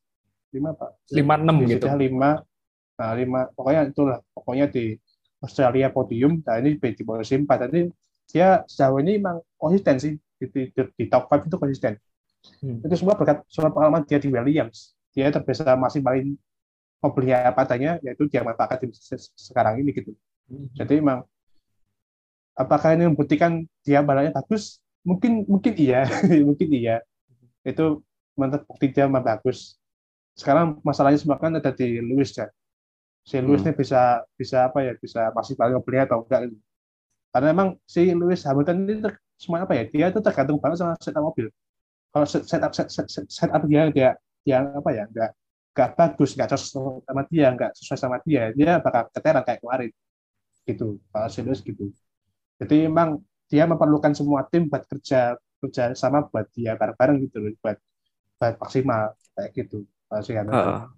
Lima 0.49 0.71
pak 0.73 0.91
lima 1.13 1.35
enam 1.37 1.57
gitu. 1.67 1.85
Lima 1.99 2.31
nah 2.99 3.15
lima 3.15 3.47
pokoknya 3.55 3.95
itulah 3.95 4.19
pokoknya 4.35 4.67
di 4.67 4.99
Australia 5.39 5.87
podium 5.95 6.43
nah 6.43 6.59
ini 6.59 6.77
di 6.77 7.03
posisi 7.07 7.39
empat. 7.39 7.71
Tadi 7.71 7.87
dia 8.29 8.67
sejauh 8.67 8.99
ini 9.01 9.23
memang 9.23 9.41
konsisten 9.57 9.97
sih 9.97 10.13
di, 10.39 10.47
di, 10.51 10.63
di, 10.75 10.83
di 10.99 11.05
top 11.07 11.31
5 11.31 11.49
itu 11.49 11.57
konsisten. 11.59 11.95
Hmm. 12.63 12.79
itu 12.87 12.95
semua 12.95 13.19
berkat 13.19 13.43
soal 13.51 13.75
pengalaman 13.75 14.07
dia 14.07 14.19
di 14.23 14.31
Williams. 14.31 14.95
Dia 15.11 15.31
terbiasa 15.35 15.75
masih 15.75 16.03
paling 16.03 16.39
membeli 17.03 17.35
apa 17.35 17.67
adanya 17.67 17.99
yaitu 18.03 18.31
dia 18.31 18.43
manfaatkan 18.43 18.91
di 18.91 18.95
sekarang 19.35 19.83
ini 19.83 19.91
gitu. 19.95 20.15
Hmm. 20.49 20.65
jadi 20.73 21.05
memang 21.05 21.29
apakah 22.57 22.97
ini 22.97 23.07
membuktikan 23.11 23.67
dia 23.83 24.03
balanya 24.03 24.35
bagus? 24.35 24.83
Mungkin 25.07 25.47
mungkin 25.47 25.73
iya 25.79 26.07
mungkin 26.49 26.69
iya. 26.71 27.03
Itu 27.63 28.03
mantap 28.39 28.67
bukti 28.67 28.91
dia 28.91 29.11
bagus. 29.11 29.79
Sekarang 30.39 30.79
masalahnya 30.87 31.19
semua 31.19 31.39
kan 31.43 31.55
ada 31.59 31.75
di 31.75 31.99
Lewis 31.99 32.35
ya 32.39 32.47
si 33.29 33.37
Lewis 33.45 33.61
hmm. 33.61 33.69
ini 33.69 33.73
bisa 33.77 34.25
bisa 34.41 34.59
apa 34.73 34.79
ya 34.81 34.93
bisa 34.97 35.29
masih 35.37 35.53
paling 35.53 35.77
beli 35.85 36.01
atau 36.01 36.25
enggak 36.25 36.49
gitu. 36.49 36.57
karena 37.29 37.47
memang 37.53 37.69
si 37.85 38.09
Lewis 38.17 38.41
Hamilton 38.49 38.89
ini 38.89 39.05
ter, 39.05 39.13
semua 39.37 39.69
apa 39.69 39.77
ya 39.77 39.85
dia 39.85 40.07
itu 40.09 40.21
tergantung 40.25 40.57
banget 40.57 40.81
sama 40.81 40.97
setup 40.97 41.29
mobil. 41.29 41.53
Kalau 42.09 42.25
setup 42.25 42.73
set, 42.73 42.89
set, 42.89 43.07
set, 43.13 43.29
setup 43.29 43.69
dia 43.69 43.93
dia 43.93 44.11
yang 44.49 44.73
apa 44.81 44.91
ya 44.97 45.05
enggak 45.05 45.31
enggak 45.77 45.91
bagus 46.01 46.31
enggak 46.33 46.49
cocok 46.57 47.05
sama 47.05 47.23
dia 47.29 47.47
enggak 47.53 47.71
sesuai 47.77 47.99
sama 48.01 48.17
dia 48.25 48.43
dia 48.57 48.81
bakal 48.81 49.13
keteran 49.13 49.45
kayak 49.45 49.61
kemarin. 49.61 49.91
Gitu 50.65 50.89
kalau 51.13 51.29
si 51.29 51.39
Lewis 51.45 51.61
gitu. 51.61 51.85
Jadi 52.59 52.89
memang 52.89 53.21
dia 53.53 53.69
memerlukan 53.69 54.17
semua 54.17 54.49
tim 54.49 54.73
buat 54.73 54.89
kerja 54.89 55.37
kerja 55.61 55.93
sama 55.93 56.25
buat 56.33 56.49
dia 56.57 56.81
bareng-bareng 56.81 57.29
gitu 57.29 57.37
loh 57.45 57.53
buat 57.61 57.77
buat 58.41 58.55
maksimal 58.57 59.13
kayak 59.37 59.51
gitu 59.53 59.85
sih 60.25 60.33
uh, 60.33 60.89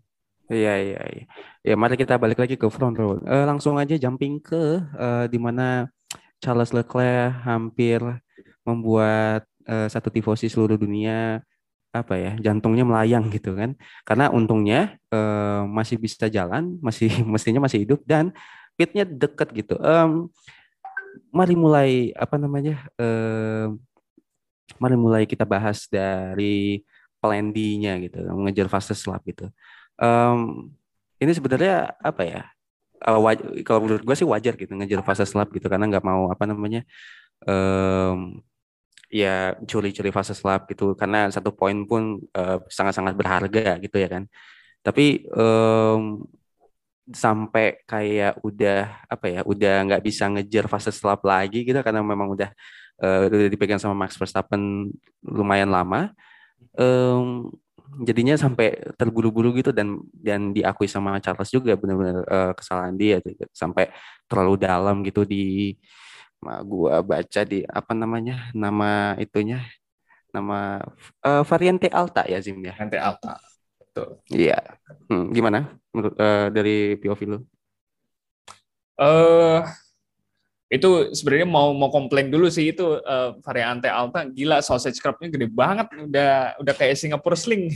Iya, 0.51 0.73
iya, 0.83 1.01
iya. 1.15 1.25
Ya, 1.63 1.75
mari 1.79 1.95
kita 1.95 2.19
balik 2.19 2.39
lagi 2.43 2.59
ke 2.59 2.67
front 2.67 2.99
row. 2.99 3.23
Uh, 3.23 3.47
langsung 3.47 3.79
aja 3.79 3.95
jumping 3.95 4.43
ke 4.43 4.83
uh, 4.99 5.25
di 5.31 5.39
mana 5.39 5.87
Charles 6.43 6.75
Leclerc 6.75 7.39
hampir 7.47 8.03
membuat 8.67 9.47
uh, 9.71 9.87
satu 9.87 10.11
tifosi 10.11 10.51
seluruh 10.51 10.75
dunia 10.75 11.45
apa 11.91 12.15
ya 12.15 12.33
jantungnya 12.39 12.87
melayang 12.87 13.27
gitu 13.35 13.51
kan 13.59 13.75
karena 14.07 14.31
untungnya 14.31 14.95
uh, 15.11 15.67
masih 15.67 15.99
bisa 15.99 16.31
jalan 16.31 16.79
masih 16.79 17.11
mestinya 17.35 17.67
masih 17.67 17.83
hidup 17.83 18.01
dan 18.07 18.31
pitnya 18.79 19.03
deket 19.03 19.51
gitu 19.51 19.75
um, 19.83 20.31
mari 21.35 21.59
mulai 21.59 22.15
apa 22.15 22.39
namanya 22.39 22.79
uh, 22.95 23.75
mari 24.79 24.95
mulai 24.95 25.27
kita 25.27 25.43
bahas 25.43 25.91
dari 25.91 26.87
plan 27.19 27.51
D-nya 27.51 27.99
gitu 28.07 28.23
mengejar 28.39 28.71
fastest 28.71 29.11
lap 29.11 29.27
gitu 29.27 29.51
um, 30.01 30.73
ini 31.21 31.33
sebenarnya 31.37 31.95
apa 32.01 32.23
ya? 32.25 32.43
Uh, 33.01 33.21
kalau 33.65 33.85
menurut 33.85 34.05
gue 34.05 34.17
sih 34.17 34.29
wajar 34.29 34.57
gitu 34.61 34.77
ngejar 34.77 35.01
fase 35.01 35.25
slap 35.25 35.49
gitu 35.57 35.73
karena 35.73 35.89
nggak 35.89 36.05
mau 36.05 36.29
apa 36.29 36.45
namanya 36.45 36.85
um, 37.49 38.45
ya 39.09 39.57
curi-curi 39.65 40.13
fase 40.13 40.37
slap 40.37 40.69
gitu 40.69 40.93
karena 40.93 41.33
satu 41.33 41.49
poin 41.57 41.89
pun 41.89 42.21
sangat 42.69 42.69
sangat-sangat 42.69 43.15
berharga 43.17 43.67
gitu 43.81 43.97
ya 43.97 44.09
kan. 44.09 44.25
Tapi 44.81 45.29
um, 45.33 46.25
sampai 47.11 47.83
kayak 47.91 48.39
udah 48.47 49.03
apa 49.11 49.27
ya 49.27 49.41
udah 49.43 49.75
nggak 49.89 50.03
bisa 50.07 50.31
ngejar 50.31 50.71
fase 50.71 50.95
slap 50.95 51.27
lagi 51.27 51.67
gitu 51.67 51.81
karena 51.83 52.01
memang 52.07 52.31
udah 52.33 52.51
uh, 53.03 53.27
udah 53.27 53.51
dipegang 53.51 53.81
sama 53.83 53.97
Max 54.07 54.15
Verstappen 54.15 54.93
lumayan 55.25 55.73
lama. 55.73 56.13
Um, 56.77 57.51
jadinya 58.07 58.39
sampai 58.39 58.79
terburu-buru 58.95 59.55
gitu 59.59 59.75
dan 59.75 59.99
dan 60.15 60.55
diakui 60.55 60.87
sama 60.87 61.19
Charles 61.19 61.51
juga 61.51 61.75
benar-benar 61.75 62.23
uh, 62.27 62.53
kesalahan 62.55 62.95
dia 62.95 63.19
gitu. 63.23 63.47
sampai 63.51 63.91
terlalu 64.31 64.55
dalam 64.63 65.03
gitu 65.03 65.27
di 65.27 65.75
gua 66.65 67.05
baca 67.05 67.43
di 67.45 67.67
apa 67.69 67.93
namanya 67.93 68.49
nama 68.57 69.13
itunya 69.21 69.61
nama 70.33 70.81
uh, 71.27 71.43
variante 71.45 71.91
alta 71.91 72.25
ya 72.25 72.41
Zim 72.41 72.63
ya 72.65 72.73
variante 72.79 72.97
alta 72.97 73.35
betul 73.77 74.23
iya 74.33 74.57
hmm, 75.11 75.35
gimana 75.35 75.75
menurut 75.91 76.15
uh, 76.17 76.49
dari 76.49 76.95
POV 76.99 77.21
lu? 77.27 77.39
Uh, 79.01 79.65
itu 80.71 81.11
sebenarnya 81.11 81.51
mau 81.51 81.75
mau 81.75 81.91
komplain 81.91 82.31
dulu 82.31 82.47
sih 82.47 82.71
itu 82.71 83.03
uh, 83.03 83.35
variante 83.43 83.91
alta 83.91 84.23
gila 84.31 84.63
sausage 84.63 85.03
crabnya 85.03 85.27
gede 85.27 85.51
banget. 85.51 85.91
Udah 86.07 86.55
udah 86.63 86.75
kayak 86.79 86.95
Singapore 86.95 87.35
sling. 87.35 87.69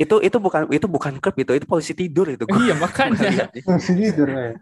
Itu 0.00 0.16
itu 0.24 0.40
bukan 0.40 0.64
itu 0.72 0.88
bukan 0.88 1.20
crab 1.20 1.36
itu 1.36 1.52
itu 1.60 1.68
polisi 1.68 1.92
tidur 1.92 2.24
itu. 2.32 2.48
Iya 2.64 2.72
makanya. 2.72 3.52
Polisi 3.68 3.92
tidur 3.92 4.32
ya. 4.32 4.56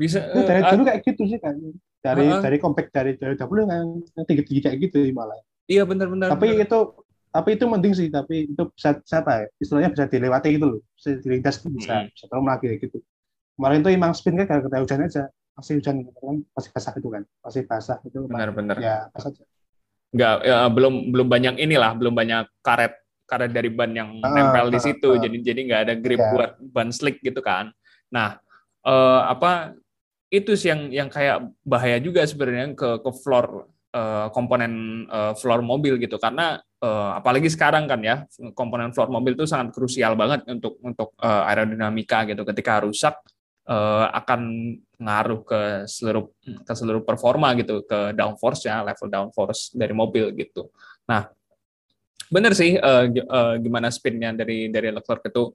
bisa 0.00 0.24
uh, 0.32 0.48
dari 0.48 0.64
dulu 0.64 0.82
kayak 0.88 1.00
gitu 1.04 1.28
sih 1.28 1.36
kan. 1.36 1.60
Dari 2.00 2.24
uh, 2.24 2.40
dari 2.40 2.56
compact 2.56 2.88
dari 2.88 3.12
dari 3.20 3.36
dahulu 3.36 3.68
yang 3.68 4.00
tinggi 4.24 4.40
tinggi 4.48 4.60
kayak 4.64 4.76
gitu 4.88 5.04
malah. 5.12 5.36
Iya 5.68 5.84
benar-benar 5.84 6.32
tapi 6.32 6.56
bener. 6.56 6.64
itu 6.64 6.78
tapi 7.28 7.48
itu 7.60 7.64
mending 7.68 7.92
sih 7.92 8.08
tapi 8.08 8.48
itu 8.48 8.62
bisa 8.72 8.96
siapa 9.04 9.44
ya 9.44 9.46
istilahnya 9.60 9.92
bisa 9.92 10.08
dilewati 10.08 10.48
gitu 10.56 10.64
loh. 10.64 10.80
Bisa 10.96 11.20
dilintas 11.20 11.60
bisa 11.68 12.08
hmm. 12.08 12.16
bisa 12.16 12.24
terus 12.32 12.44
lagi 12.48 12.66
gitu. 12.80 12.98
Kemarin 13.60 13.84
itu 13.84 13.90
emang 13.92 14.16
spin 14.16 14.40
kan 14.40 14.48
gara-gara 14.48 14.80
hujan 14.80 15.04
aja 15.04 15.28
masih 15.62 15.78
hujan 15.78 15.96
kan? 16.10 16.36
Masih 16.58 16.70
basah 16.74 16.92
itu 16.98 17.08
kan? 17.08 17.22
Masih 17.46 17.62
basah 17.62 17.98
itu 18.02 18.18
benar-benar. 18.26 18.76
Ya 18.82 19.06
pas 19.14 19.22
aja. 19.30 19.42
Nggak 20.12 20.34
ya, 20.42 20.58
belum 20.66 20.94
belum 21.14 21.28
banyak 21.30 21.54
inilah 21.62 21.94
belum 21.94 22.12
banyak 22.12 22.44
karet 22.60 22.98
karet 23.30 23.54
dari 23.54 23.70
ban 23.70 23.94
yang 23.94 24.18
ah, 24.20 24.28
nempel 24.34 24.74
di 24.74 24.80
situ. 24.82 25.14
ah, 25.14 25.22
jadi 25.22 25.36
jadi 25.40 25.60
nggak 25.70 25.80
ada 25.88 25.94
grip 25.96 26.20
ya. 26.20 26.30
buat 26.34 26.50
ban 26.60 26.90
slick 26.90 27.22
gitu 27.22 27.38
kan? 27.40 27.70
Nah 28.10 28.42
eh, 28.82 29.20
apa 29.30 29.78
itu 30.28 30.58
sih 30.58 30.74
yang 30.74 30.90
yang 30.90 31.08
kayak 31.08 31.46
bahaya 31.62 32.02
juga 32.02 32.26
sebenarnya 32.26 32.74
ke 32.74 33.00
ke 33.00 33.10
floor 33.22 33.70
eh, 33.94 34.26
komponen 34.34 35.06
eh, 35.06 35.32
floor 35.38 35.62
mobil 35.62 35.96
gitu. 36.02 36.18
Karena 36.18 36.58
apalagi 37.14 37.46
sekarang 37.46 37.86
kan 37.86 38.02
ya 38.02 38.26
komponen 38.58 38.90
floor 38.90 39.06
mobil 39.06 39.38
itu 39.38 39.46
sangat 39.46 39.70
krusial 39.70 40.18
banget 40.18 40.42
untuk 40.50 40.82
untuk 40.82 41.14
aerodinamika 41.22 42.26
gitu. 42.26 42.42
Ketika 42.42 42.82
rusak 42.82 43.22
uh, 43.68 44.06
akan 44.10 44.40
ngaruh 44.98 45.42
ke 45.42 45.60
seluruh 45.90 46.30
ke 46.62 46.72
seluruh 46.74 47.02
performa 47.02 47.54
gitu 47.58 47.82
ke 47.86 48.14
downforce 48.14 48.66
ya 48.70 48.82
level 48.86 49.10
downforce 49.10 49.74
dari 49.74 49.94
mobil 49.94 50.30
gitu. 50.34 50.70
Nah 51.06 51.26
benar 52.32 52.56
sih 52.56 52.78
uh, 52.78 53.04
uh, 53.10 53.54
gimana 53.60 53.92
spinnya 53.92 54.32
dari 54.32 54.72
dari 54.72 54.88
Leclerc 54.88 55.28
itu 55.28 55.52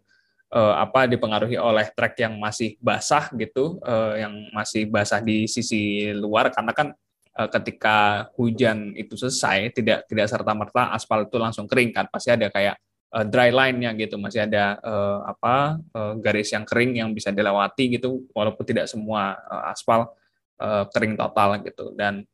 uh, 0.53 0.76
apa 0.78 1.10
dipengaruhi 1.10 1.58
oleh 1.58 1.89
track 1.95 2.22
yang 2.22 2.38
masih 2.38 2.78
basah 2.78 3.34
gitu 3.34 3.82
uh, 3.82 4.14
yang 4.14 4.34
masih 4.53 4.86
basah 4.86 5.24
di 5.24 5.49
sisi 5.49 6.12
luar 6.14 6.53
karena 6.53 6.74
kan 6.76 6.89
ketika 7.38 8.26
hujan 8.34 8.97
itu 8.97 9.14
selesai 9.14 9.70
tidak 9.70 10.10
tidak 10.10 10.26
serta 10.26 10.58
merta 10.58 10.89
aspal 10.89 11.22
itu 11.22 11.38
langsung 11.38 11.70
kering 11.70 11.93
kan 11.93 12.10
pasti 12.10 12.34
ada 12.34 12.49
kayak 12.49 12.82
uh, 13.14 13.26
dry 13.28 13.49
line-nya 13.53 13.93
gitu. 13.95 14.16
Masih 14.20 14.47
ada 14.47 14.80
uh, 14.82 15.28
apa 15.28 15.80
uh, 15.93 16.14
garis 16.20 16.51
yang 16.51 16.66
kering 16.68 16.99
yang 16.99 17.10
bisa 17.12 17.32
dilewati 17.32 17.99
gitu 17.99 18.28
walaupun 18.32 18.64
tidak 18.68 18.88
semua 18.89 19.38
uh, 19.47 19.72
aspal 19.72 20.12
uh, 20.60 20.84
kering 20.91 21.16
total 21.16 21.62
gitu. 21.64 21.93
Dan 21.95 22.26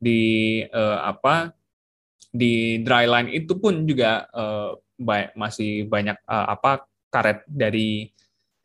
di 0.00 0.60
uh, 0.72 1.04
apa 1.04 1.52
di 2.30 2.80
dry 2.80 3.04
line 3.10 3.30
itu 3.34 3.58
pun 3.58 3.84
juga 3.84 4.24
uh, 4.30 4.78
ba 5.00 5.32
masih 5.34 5.88
banyak 5.88 6.16
uh, 6.28 6.46
apa 6.52 6.84
karet 7.10 7.42
dari 7.48 8.12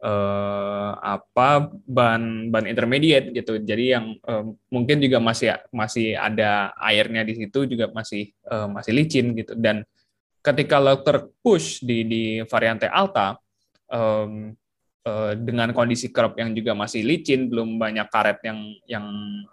uh, 0.06 0.92
apa 1.02 1.74
ban 1.88 2.54
ban 2.54 2.66
intermediate 2.70 3.34
gitu. 3.34 3.58
Jadi 3.58 3.86
yang 3.96 4.16
uh, 4.28 4.54
mungkin 4.70 5.02
juga 5.02 5.18
masih 5.18 5.56
masih 5.74 6.14
ada 6.14 6.76
airnya 6.78 7.26
di 7.26 7.34
situ 7.40 7.66
juga 7.66 7.90
masih 7.90 8.32
uh, 8.52 8.70
masih 8.70 8.92
licin 8.94 9.34
gitu. 9.34 9.58
Dan 9.58 9.88
ketika 10.46 10.78
Leclerc 10.78 11.34
push 11.42 11.82
di 11.82 12.06
di 12.06 12.24
variante 12.46 12.86
Alta 12.86 13.34
um, 13.90 14.54
uh, 15.02 15.34
dengan 15.34 15.74
kondisi 15.74 16.14
curb 16.14 16.38
yang 16.38 16.54
juga 16.54 16.78
masih 16.78 17.02
licin, 17.02 17.50
belum 17.50 17.82
banyak 17.82 18.06
karet 18.14 18.40
yang 18.46 18.60
yang 18.86 19.06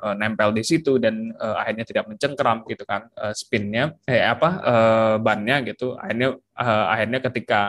uh, 0.04 0.12
nempel 0.12 0.52
di 0.52 0.60
situ 0.60 1.00
dan 1.00 1.32
uh, 1.40 1.56
akhirnya 1.56 1.88
tidak 1.88 2.04
mencengkeram 2.12 2.68
gitu 2.68 2.84
kan 2.84 3.08
uh, 3.16 3.32
spinnya, 3.32 3.96
eh 4.04 4.20
apa 4.20 4.50
uh, 4.60 5.14
bannya 5.16 5.64
gitu. 5.72 5.96
Akhirnya 5.96 6.36
uh, 6.36 6.86
akhirnya 6.92 7.20
ketika 7.24 7.60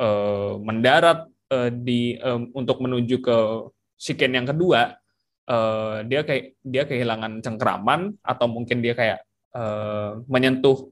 uh, 0.00 0.56
mendarat 0.64 1.28
uh, 1.52 1.68
di 1.68 2.16
um, 2.24 2.48
untuk 2.56 2.80
menuju 2.80 3.20
ke 3.20 3.36
siken 4.00 4.32
yang 4.32 4.48
kedua, 4.48 4.96
uh, 5.44 6.00
dia 6.08 6.24
kayak 6.24 6.56
dia 6.64 6.88
kehilangan 6.88 7.44
cengkeraman 7.44 8.16
atau 8.24 8.48
mungkin 8.48 8.80
dia 8.80 8.96
kayak 8.96 9.20
uh, 9.52 10.24
menyentuh 10.24 10.88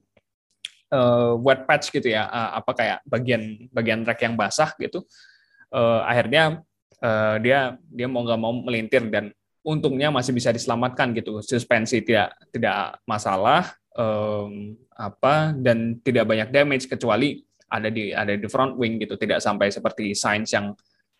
uh, 0.93 1.37
wet 1.39 1.65
patch 1.65 1.93
gitu 1.93 2.13
ya, 2.13 2.27
uh, 2.29 2.59
apa 2.61 2.71
kayak 2.75 2.99
bagian 3.05 3.69
bagian 3.73 4.01
track 4.05 4.21
yang 4.25 4.35
basah 4.37 4.73
gitu. 4.77 5.05
Uh, 5.69 6.01
akhirnya 6.05 6.61
uh, 7.01 7.37
dia 7.41 7.77
dia 7.89 8.07
mau 8.09 8.25
nggak 8.25 8.39
mau 8.41 8.53
melintir 8.53 9.05
dan 9.09 9.29
untungnya 9.63 10.09
masih 10.09 10.33
bisa 10.33 10.49
diselamatkan 10.49 11.13
gitu. 11.13 11.41
Suspensi 11.45 12.01
tidak 12.01 12.33
tidak 12.49 12.99
masalah 13.05 13.69
um, 13.93 14.75
apa 14.97 15.53
dan 15.55 15.99
tidak 16.01 16.27
banyak 16.27 16.49
damage 16.51 16.85
kecuali 16.89 17.39
ada 17.69 17.93
di 17.93 18.09
ada 18.09 18.33
di 18.33 18.47
front 18.49 18.75
wing 18.75 18.97
gitu. 18.97 19.15
Tidak 19.15 19.37
sampai 19.37 19.69
seperti 19.69 20.17
Sainz 20.17 20.51
yang 20.51 20.73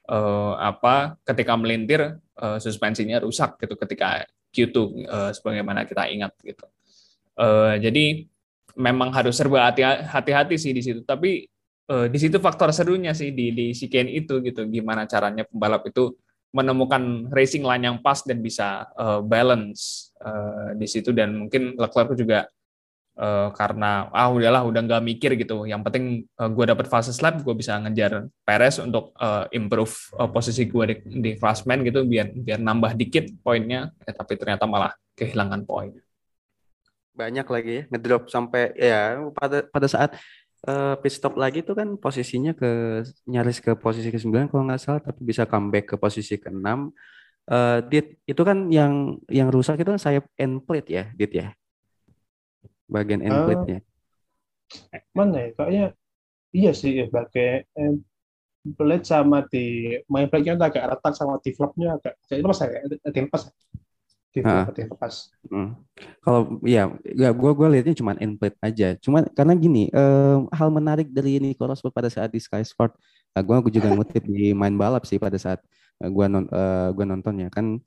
uh, 0.09 0.53
apa 0.57 1.20
ketika 1.24 1.53
melintir 1.53 2.17
uh, 2.41 2.57
suspensinya 2.57 3.22
rusak 3.22 3.61
gitu 3.61 3.78
ketika 3.78 4.26
Q2 4.49 4.78
uh, 5.05 5.32
sebagaimana 5.36 5.86
kita 5.86 6.09
ingat 6.09 6.34
gitu. 6.41 6.65
Uh, 7.39 7.78
jadi 7.78 8.28
memang 8.80 9.11
harus 9.11 9.36
serba 9.36 9.67
hati-hati 10.07 10.55
sih 10.55 10.71
di 10.71 10.80
situ. 10.80 11.03
Tapi 11.03 11.43
uh, 11.91 12.07
di 12.07 12.17
situ 12.17 12.39
faktor 12.39 12.71
serunya 12.71 13.11
sih 13.11 13.36
di 13.36 13.51
di 13.51 13.65
itu 13.75 14.34
gitu. 14.39 14.61
Gimana 14.71 15.03
caranya 15.03 15.43
pembalap 15.43 15.84
itu 15.91 16.15
menemukan 16.49 17.30
racing 17.30 17.61
line 17.61 17.86
yang 17.86 17.97
pas 18.01 18.25
dan 18.25 18.41
bisa 18.41 18.89
uh, 18.97 19.21
balance 19.21 20.09
uh, 20.23 20.73
di 20.73 20.88
situ 20.89 21.13
dan 21.13 21.45
mungkin 21.45 21.77
Leclerc 21.77 22.17
juga 22.17 22.49
uh, 23.21 23.53
karena 23.53 24.09
ah 24.09 24.34
udahlah 24.34 24.65
udah 24.65 24.82
nggak 24.82 25.03
mikir 25.05 25.32
gitu. 25.38 25.69
Yang 25.69 25.82
penting 25.86 26.05
uh, 26.41 26.49
gue 26.49 26.65
dapet 26.65 26.89
fase 26.89 27.13
lap, 27.21 27.43
gue 27.45 27.53
bisa 27.53 27.77
ngejar 27.84 28.32
Perez 28.41 28.82
untuk 28.82 29.13
uh, 29.21 29.45
improve 29.53 29.93
uh, 30.17 30.25
posisi 30.32 30.65
gue 30.65 30.84
di, 30.89 30.95
di 31.21 31.32
klasmen 31.38 31.86
gitu 31.86 32.07
biar 32.07 32.34
biar 32.34 32.57
nambah 32.63 32.97
dikit 32.97 33.30
poinnya. 33.45 33.93
Eh, 34.07 34.15
tapi 34.15 34.34
ternyata 34.39 34.65
malah 34.65 34.95
kehilangan 35.13 35.67
poin 35.67 35.93
banyak 37.20 37.47
lagi 37.51 37.72
ya 37.72 37.84
ngedrop 37.91 38.24
sampai 38.32 38.72
ya 38.80 39.20
pada 39.36 39.67
pada 39.67 39.88
saat 39.91 40.15
uh, 40.63 40.95
pit 41.03 41.11
stop 41.11 41.36
lagi 41.36 41.59
tuh 41.59 41.76
kan 41.76 41.99
posisinya 41.99 42.55
ke 42.55 43.03
nyaris 43.28 43.59
ke 43.59 43.76
posisi 43.76 44.07
ke-9 44.07 44.47
kalau 44.47 44.63
nggak 44.63 44.80
salah 44.80 45.01
tapi 45.03 45.20
bisa 45.28 45.43
comeback 45.43 45.91
ke 45.91 45.95
posisi 45.99 46.39
ke-6 46.39 46.63
uh, 47.49 47.80
dit 47.89 48.15
itu 48.24 48.41
kan 48.45 48.70
yang 48.70 49.17
yang 49.28 49.49
rusak 49.49 49.82
itu 49.82 49.89
kan 49.89 50.01
sayap 50.01 50.26
end 50.38 50.63
plate 50.63 50.89
ya 50.89 51.03
dit 51.17 51.32
ya? 51.34 51.47
Bagian 52.89 53.22
end 53.22 53.38
plate-nya. 53.45 53.80
uh, 54.93 55.01
mana 55.13 55.38
ya? 55.45 55.49
Kayaknya 55.53 55.86
iya 56.53 56.72
sih 56.74 56.91
ya 56.97 57.05
pakai 57.09 57.65
end 57.78 58.05
plate 58.78 59.05
sama 59.05 59.45
di 59.49 59.97
main 60.09 60.30
plate-nya 60.30 60.57
agak 60.57 60.86
retak 60.97 61.13
sama 61.17 61.41
di 61.41 61.53
flap-nya 61.53 61.97
agak 61.97 62.13
jadi 62.28 62.41
lepas 62.43 62.59
ya 62.61 62.67
ada 62.86 63.20
lepas 63.24 63.41
ya 63.49 63.53
gitu 64.30 64.45
uh, 64.45 64.69
lepas. 64.69 65.34
Hmm. 65.49 65.73
Kalau 66.21 66.61
ya, 66.61 66.93
ya 67.01 67.30
gue 67.34 67.51
gue 67.51 67.67
lihatnya 67.73 67.95
cuma 67.97 68.13
input 68.21 68.53
aja. 68.61 68.93
Cuma 69.01 69.25
karena 69.34 69.53
gini, 69.57 69.89
um, 69.89 70.45
hal 70.53 70.69
menarik 70.69 71.09
dari 71.09 71.41
Nico 71.41 71.65
Rosberg 71.65 71.93
pada 71.93 72.09
saat 72.13 72.30
di 72.30 72.38
Sky 72.38 72.61
Sport, 72.61 72.93
uh, 73.34 73.41
gue 73.41 73.73
juga 73.73 73.89
ngutip 73.95 74.23
di 74.25 74.53
main 74.53 74.73
balap 74.77 75.03
sih 75.09 75.17
pada 75.17 75.38
saat 75.41 75.59
uh, 76.01 76.09
gue 76.09 76.25
non, 76.30 76.45
uh, 76.49 76.89
gua 76.93 77.05
nontonnya 77.05 77.49
kan. 77.49 77.82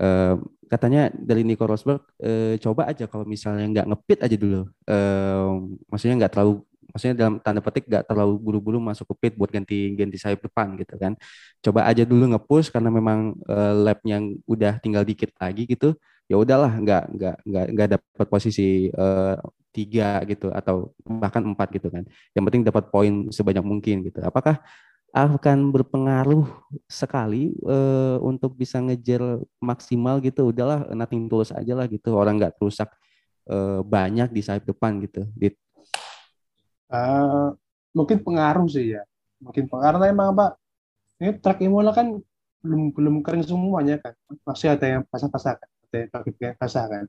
Uh, 0.00 0.38
katanya 0.70 1.10
dari 1.12 1.42
Nico 1.42 1.66
Rosberg 1.66 2.00
uh, 2.22 2.54
coba 2.62 2.88
aja 2.88 3.04
kalau 3.10 3.26
misalnya 3.26 3.66
nggak 3.68 3.86
ngepit 3.90 4.18
aja 4.22 4.36
dulu, 4.38 4.60
uh, 4.86 5.48
maksudnya 5.90 6.24
nggak 6.24 6.32
terlalu 6.32 6.62
maksudnya 6.92 7.16
dalam 7.16 7.34
tanda 7.40 7.62
petik 7.64 7.86
gak 7.88 8.04
terlalu 8.10 8.34
buru-buru 8.38 8.78
masuk 8.82 9.06
ke 9.10 9.14
pit 9.22 9.32
buat 9.38 9.50
ganti 9.50 9.94
ganti 9.96 10.18
sayap 10.20 10.44
depan 10.44 10.74
gitu 10.78 10.94
kan. 11.00 11.14
Coba 11.64 11.86
aja 11.88 12.02
dulu 12.04 12.34
ngepush 12.36 12.68
karena 12.74 12.90
memang 12.92 13.38
uh, 13.48 13.74
lapnya 13.86 14.20
udah 14.44 14.78
tinggal 14.82 15.02
dikit 15.06 15.30
lagi 15.38 15.64
gitu 15.64 15.96
ya 16.30 16.38
udahlah 16.38 16.70
nggak 16.78 17.04
nggak 17.10 17.36
nggak 17.42 17.66
nggak 17.74 17.88
dapat 17.98 18.26
posisi 18.30 18.86
uh, 18.94 19.34
tiga 19.74 20.22
gitu 20.30 20.54
atau 20.54 20.94
bahkan 21.02 21.42
empat 21.42 21.74
gitu 21.74 21.90
kan. 21.90 22.06
Yang 22.34 22.44
penting 22.46 22.62
dapat 22.62 22.84
poin 22.94 23.14
sebanyak 23.34 23.64
mungkin 23.66 24.06
gitu. 24.06 24.22
Apakah 24.22 24.62
akan 25.10 25.74
berpengaruh 25.74 26.46
sekali 26.86 27.50
uh, 27.66 28.22
untuk 28.22 28.54
bisa 28.54 28.78
ngejar 28.78 29.42
maksimal 29.58 30.22
gitu? 30.22 30.54
Udahlah 30.54 30.86
nothing 30.94 31.26
tulus 31.26 31.50
aja 31.50 31.74
lah 31.74 31.90
gitu. 31.90 32.14
Orang 32.14 32.38
nggak 32.38 32.62
rusak 32.62 32.90
banyak 33.90 34.30
di 34.30 34.46
sayap 34.46 34.62
depan 34.62 35.02
gitu. 35.02 35.26
Di 35.34 35.50
Uh, 36.90 37.54
mungkin 37.94 38.20
pengaruh 38.20 38.66
sih 38.66 38.98
ya. 38.98 39.02
Mungkin 39.40 39.70
pengaruh 39.70 40.02
emang 40.04 40.34
apa? 40.36 40.58
Ini 41.22 41.38
track 41.38 41.62
Imola 41.62 41.94
kan 41.94 42.18
belum 42.60 42.92
belum 42.92 43.14
kering 43.24 43.46
semuanya 43.46 44.02
kan. 44.02 44.12
Masih 44.44 44.74
ada 44.74 44.86
yang 44.86 45.02
basah-basah 45.06 45.54
kan. 45.56 45.68
Ada 45.88 45.96
yang 45.96 46.10
bagian 46.10 46.54
basah 46.58 46.84
kan. 46.90 47.04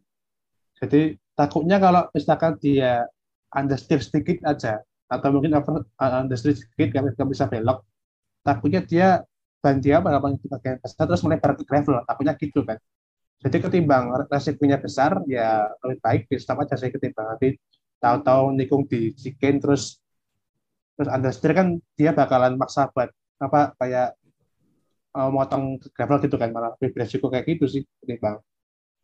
Jadi 0.82 1.02
takutnya 1.36 1.78
kalau 1.82 2.08
misalkan 2.14 2.54
dia 2.62 3.06
understeer 3.52 4.00
sedikit 4.00 4.38
aja 4.48 4.80
atau 5.12 5.28
mungkin 5.36 5.52
over 5.60 5.84
understeer 6.00 6.56
sedikit 6.56 6.96
nggak 6.96 7.28
bisa 7.28 7.46
belok 7.52 7.84
takutnya 8.48 8.80
dia 8.80 9.08
ban 9.60 9.78
dia 9.78 10.00
pada 10.00 10.24
di 10.24 10.48
bagian 10.48 10.80
basah 10.80 11.04
terus 11.04 11.22
melebar 11.22 11.52
ke 11.60 11.64
gravel 11.68 12.00
takutnya 12.08 12.34
gitu 12.40 12.64
kan 12.64 12.80
jadi 13.44 13.58
ketimbang 13.60 14.14
resikonya 14.32 14.80
besar 14.80 15.20
ya 15.28 15.68
lebih 15.84 16.00
baik 16.00 16.22
di 16.32 16.36
stop 16.40 16.64
aja 16.64 16.80
saya 16.80 16.96
ketimbang 16.96 17.36
nanti 17.36 17.60
tahu-tahu 18.02 18.58
nikung 18.58 18.84
di 18.90 19.14
chicken 19.14 19.62
terus 19.62 20.02
terus 20.98 21.10
understeer 21.14 21.54
kan 21.54 21.68
dia 21.94 22.12
bakalan 22.12 22.58
maksa 22.58 22.90
buat 22.90 23.14
apa 23.38 23.78
kayak 23.78 24.18
uh, 25.16 25.30
motong 25.30 25.78
gravel 25.94 26.18
gitu 26.22 26.38
kan 26.42 26.50
malah 26.50 26.74
lebih 26.78 26.98
beresiko 26.98 27.30
kayak 27.30 27.46
gitu 27.46 27.66
sih 27.70 27.82
bang 28.06 28.38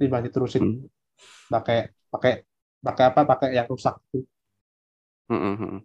ini 0.02 0.06
bang 0.10 0.22
diterusin 0.26 0.62
hmm. 0.66 0.90
pakai 1.50 1.94
pakai 2.10 2.34
pakai 2.82 3.04
apa 3.14 3.22
pakai 3.26 3.48
yang 3.54 3.68
rusak 3.70 3.98
itu 4.14 4.26
hmm, 5.30 5.42
hmm, 5.42 5.56
hmm. 5.58 5.80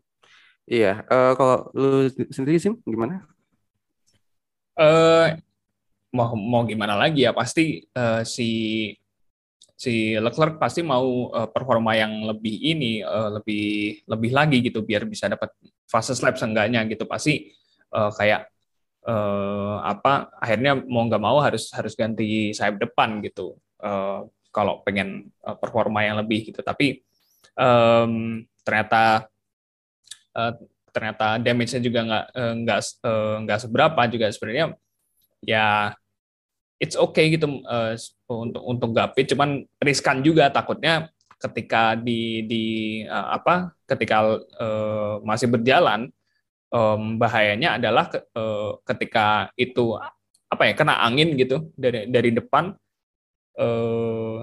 iya 0.69 1.05
uh, 1.09 1.33
kalau 1.37 1.57
lu 1.77 2.09
sendiri 2.33 2.61
sih 2.61 2.73
gimana 2.85 3.25
uh, 4.77 5.37
mau 6.13 6.37
mau 6.37 6.63
gimana 6.69 6.97
lagi 6.97 7.25
ya 7.25 7.33
pasti 7.33 7.89
uh, 7.97 8.21
si 8.25 8.49
si 9.83 10.15
Leclerc 10.15 10.63
pasti 10.63 10.87
mau 10.87 11.35
uh, 11.35 11.51
performa 11.51 11.99
yang 11.99 12.23
lebih 12.31 12.55
ini 12.55 13.03
uh, 13.03 13.35
lebih 13.43 13.99
lebih 14.07 14.31
lagi 14.31 14.63
gitu 14.63 14.87
biar 14.87 15.03
bisa 15.11 15.27
dapat 15.27 15.51
fase 15.91 16.15
lap 16.23 16.39
seenggaknya 16.39 16.87
gitu. 16.87 17.03
Pasti 17.11 17.51
uh, 17.91 18.15
kayak 18.15 18.47
uh, 19.11 19.83
apa 19.83 20.31
akhirnya 20.39 20.79
mau 20.79 21.03
nggak 21.11 21.23
mau 21.23 21.43
harus 21.43 21.75
harus 21.75 21.99
ganti 21.99 22.55
sayap 22.55 22.79
depan 22.79 23.19
gitu. 23.27 23.59
Uh, 23.83 24.31
kalau 24.55 24.87
pengen 24.87 25.35
uh, 25.43 25.59
performa 25.59 26.07
yang 26.07 26.23
lebih 26.23 26.55
gitu. 26.55 26.63
Tapi 26.63 27.03
um, 27.59 28.39
ternyata 28.63 29.27
uh, 30.39 30.53
ternyata 30.95 31.43
damage-nya 31.43 31.83
juga 31.83 32.01
nggak 32.07 32.27
nggak 32.63 32.81
uh, 33.03 33.37
nggak 33.43 33.59
seberapa 33.67 34.01
juga 34.07 34.31
sebenarnya. 34.31 34.79
Ya 35.43 35.99
it's 36.83 36.99
okay 36.99 37.39
gitu 37.39 37.63
uh, 37.63 37.95
untuk 38.27 38.63
untuk 38.67 38.91
gapit 38.91 39.31
cuman 39.31 39.63
riskan 39.79 40.19
juga 40.19 40.51
takutnya 40.51 41.15
ketika 41.39 41.95
di 41.95 42.43
di 42.51 42.65
uh, 43.07 43.39
apa 43.39 43.71
ketika 43.87 44.43
uh, 44.59 45.23
masih 45.23 45.47
berjalan 45.47 46.11
um, 46.75 47.23
bahayanya 47.23 47.79
adalah 47.79 48.11
ke, 48.11 48.19
uh, 48.35 48.83
ketika 48.83 49.55
itu 49.55 49.95
apa 50.51 50.63
ya 50.67 50.75
kena 50.75 50.99
angin 51.07 51.39
gitu 51.39 51.71
dari 51.79 52.11
dari 52.11 52.35
depan 52.35 52.75
uh, 53.63 54.43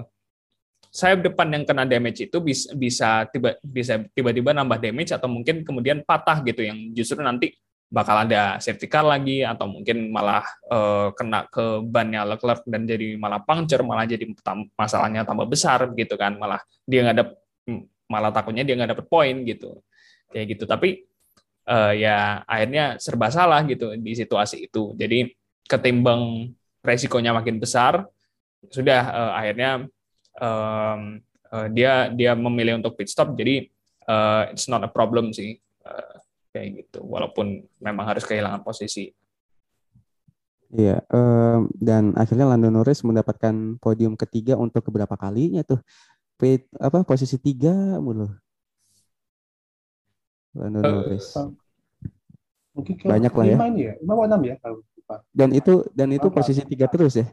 sayap 0.90 1.22
depan 1.22 1.46
yang 1.54 1.64
kena 1.68 1.84
damage 1.84 2.24
itu 2.26 2.38
bisa 2.40 2.72
bisa 2.74 3.08
tiba 3.30 3.54
bisa 3.62 4.00
tiba-tiba 4.10 4.56
nambah 4.56 4.80
damage 4.80 5.12
atau 5.14 5.28
mungkin 5.30 5.62
kemudian 5.62 6.02
patah 6.02 6.42
gitu 6.42 6.66
yang 6.66 6.90
justru 6.96 7.20
nanti 7.20 7.54
bakal 7.90 8.22
ada 8.22 8.62
safety 8.62 8.86
car 8.86 9.02
lagi 9.02 9.42
atau 9.42 9.66
mungkin 9.66 10.14
malah 10.14 10.46
uh, 10.70 11.10
kena 11.10 11.50
ke 11.50 11.82
bannya 11.82 12.22
Leclerc 12.22 12.62
dan 12.70 12.86
jadi 12.86 13.18
malah 13.18 13.42
puncture 13.42 13.82
malah 13.82 14.06
jadi 14.06 14.30
masalahnya 14.78 15.26
tambah 15.26 15.50
besar 15.50 15.90
gitu 15.98 16.14
kan. 16.14 16.38
Malah 16.38 16.62
dia 16.86 17.02
nggak 17.02 17.18
dapet 17.18 17.36
malah 18.06 18.30
takutnya 18.30 18.62
dia 18.62 18.78
nggak 18.78 18.94
dapet 18.94 19.06
poin 19.10 19.34
gitu. 19.42 19.82
Kayak 20.30 20.46
gitu. 20.54 20.64
Tapi 20.70 21.02
uh, 21.66 21.92
ya 21.98 22.46
akhirnya 22.46 22.94
serba 23.02 23.26
salah 23.34 23.66
gitu 23.66 23.98
di 23.98 24.14
situasi 24.14 24.70
itu. 24.70 24.94
Jadi 24.94 25.26
ketimbang 25.66 26.54
resikonya 26.86 27.34
makin 27.34 27.58
besar 27.58 28.06
sudah 28.70 29.02
uh, 29.10 29.32
akhirnya 29.34 29.70
um, 30.38 31.18
uh, 31.50 31.66
dia 31.74 32.06
dia 32.14 32.38
memilih 32.38 32.78
untuk 32.78 32.94
pit 32.94 33.10
stop. 33.10 33.34
Jadi 33.34 33.66
uh, 34.06 34.46
it's 34.54 34.70
not 34.70 34.86
a 34.86 34.90
problem 34.90 35.34
sih 35.34 35.58
kayak 36.50 36.86
gitu 36.86 37.00
walaupun 37.06 37.62
memang 37.78 38.04
harus 38.06 38.26
kehilangan 38.26 38.62
posisi 38.66 39.14
Iya, 40.70 41.02
um, 41.10 41.66
dan 41.82 42.14
akhirnya 42.14 42.46
Lando 42.46 42.70
Norris 42.70 43.02
mendapatkan 43.02 43.74
podium 43.82 44.14
ketiga 44.14 44.54
untuk 44.54 44.86
keberapa 44.86 45.18
kalinya 45.18 45.66
tuh? 45.66 45.82
Pit, 46.38 46.70
apa 46.78 47.02
posisi 47.02 47.42
tiga 47.42 47.98
mulu. 47.98 48.30
Lando 50.54 50.78
uh, 50.78 50.86
Norris. 50.86 51.26
Mungkin 52.70 52.94
banyak 53.02 53.32
lah 53.34 53.44
ya. 53.50 53.56
ya. 53.74 53.92
Lima 53.98 54.14
enam 54.30 54.40
ya 54.46 54.54
Dan 55.34 55.50
itu 55.58 55.82
dan 55.90 56.14
itu 56.14 56.30
posisi 56.30 56.62
tiga 56.62 56.86
terus 56.86 57.18
ya. 57.18 57.26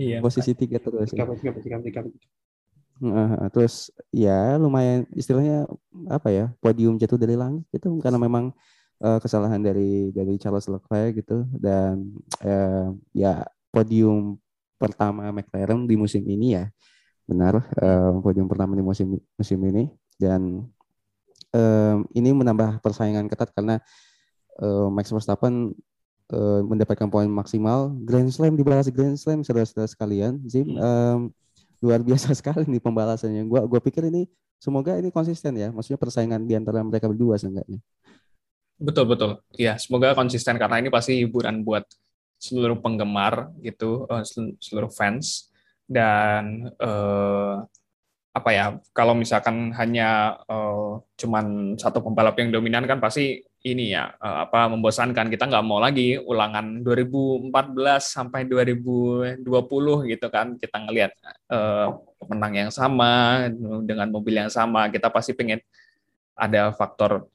iya. 0.00 0.24
Posisi 0.24 0.56
tiga 0.56 0.80
terus. 0.80 1.12
Tiga, 1.12 1.28
ya. 1.28 1.36
tiga, 1.36 1.60
tiga, 1.60 1.76
tiga, 1.84 2.00
tiga. 2.08 2.28
Uh, 3.00 3.48
terus 3.48 3.88
ya 4.12 4.60
lumayan 4.60 5.08
istilahnya 5.16 5.64
apa 6.12 6.28
ya 6.28 6.44
podium 6.60 7.00
jatuh 7.00 7.16
dari 7.16 7.32
langit 7.32 7.64
itu 7.72 7.88
karena 8.04 8.20
memang 8.20 8.52
uh, 9.00 9.16
kesalahan 9.16 9.56
dari 9.56 10.12
dari 10.12 10.36
Charles 10.36 10.68
Leclerc 10.68 11.16
gitu 11.16 11.48
dan 11.56 12.12
uh, 12.44 12.92
ya 13.16 13.48
podium 13.72 14.36
pertama 14.76 15.32
McLaren 15.32 15.88
di 15.88 15.96
musim 15.96 16.20
ini 16.28 16.60
ya 16.60 16.68
benar 17.24 17.64
uh, 17.80 18.20
podium 18.20 18.44
pertama 18.52 18.76
di 18.76 18.84
musim 18.84 19.16
musim 19.16 19.60
ini 19.64 19.88
dan 20.20 20.68
uh, 21.56 21.96
ini 22.12 22.30
menambah 22.36 22.84
persaingan 22.84 23.32
ketat 23.32 23.48
karena 23.56 23.80
uh, 24.60 24.92
Max 24.92 25.08
Verstappen 25.08 25.72
uh, 26.32 26.60
mendapatkan 26.64 27.08
poin 27.10 27.26
maksimal. 27.26 27.90
Grand 28.04 28.30
Slam 28.30 28.54
dibalas 28.54 28.90
Grand 28.90 29.16
Slam 29.18 29.42
saudara-saudara 29.42 29.88
sekalian. 29.90 30.42
Zim 30.46 30.76
um, 30.78 31.32
luar 31.80 32.00
biasa 32.04 32.32
sekali 32.38 32.64
nih 32.68 32.80
pembalasannya. 32.80 33.44
Gua 33.48 33.64
gua 33.64 33.80
pikir 33.80 34.06
ini 34.08 34.28
semoga 34.60 34.96
ini 34.96 35.08
konsisten 35.12 35.56
ya. 35.56 35.68
Maksudnya 35.72 36.00
persaingan 36.00 36.44
di 36.44 36.54
antara 36.56 36.84
mereka 36.84 37.08
berdua 37.08 37.40
seenggaknya. 37.40 37.80
Betul 38.80 39.12
betul. 39.12 39.30
Ya, 39.60 39.76
semoga 39.76 40.16
konsisten 40.16 40.56
karena 40.56 40.80
ini 40.80 40.88
pasti 40.88 41.20
hiburan 41.20 41.60
buat 41.60 41.84
seluruh 42.40 42.80
penggemar 42.80 43.52
gitu, 43.60 44.08
uh, 44.08 44.24
seluruh 44.56 44.88
fans 44.88 45.52
dan 45.84 46.72
uh, 46.80 47.60
apa 48.30 48.50
ya 48.54 48.66
kalau 48.94 49.18
misalkan 49.18 49.74
hanya 49.74 50.38
uh, 50.46 51.02
cuman 51.18 51.74
satu 51.74 51.98
pembalap 51.98 52.38
yang 52.38 52.54
dominan 52.54 52.86
kan 52.86 53.02
pasti 53.02 53.42
ini 53.66 53.92
ya 53.92 54.14
uh, 54.22 54.46
apa 54.46 54.70
membosankan. 54.70 55.26
Kita 55.28 55.50
nggak 55.50 55.66
mau 55.66 55.82
lagi 55.82 56.14
ulangan 56.14 56.80
2014 56.86 57.50
sampai 58.00 58.46
2020 58.46 59.42
gitu 60.08 60.26
kan. 60.30 60.54
Kita 60.56 60.76
ngelihat 60.78 61.12
uh, 61.50 61.90
pemenang 62.22 62.54
yang 62.68 62.70
sama 62.70 63.44
dengan 63.82 64.08
mobil 64.14 64.38
yang 64.46 64.52
sama 64.52 64.86
kita 64.88 65.10
pasti 65.10 65.34
pengen 65.34 65.58
ada 66.38 66.72
faktor 66.72 67.28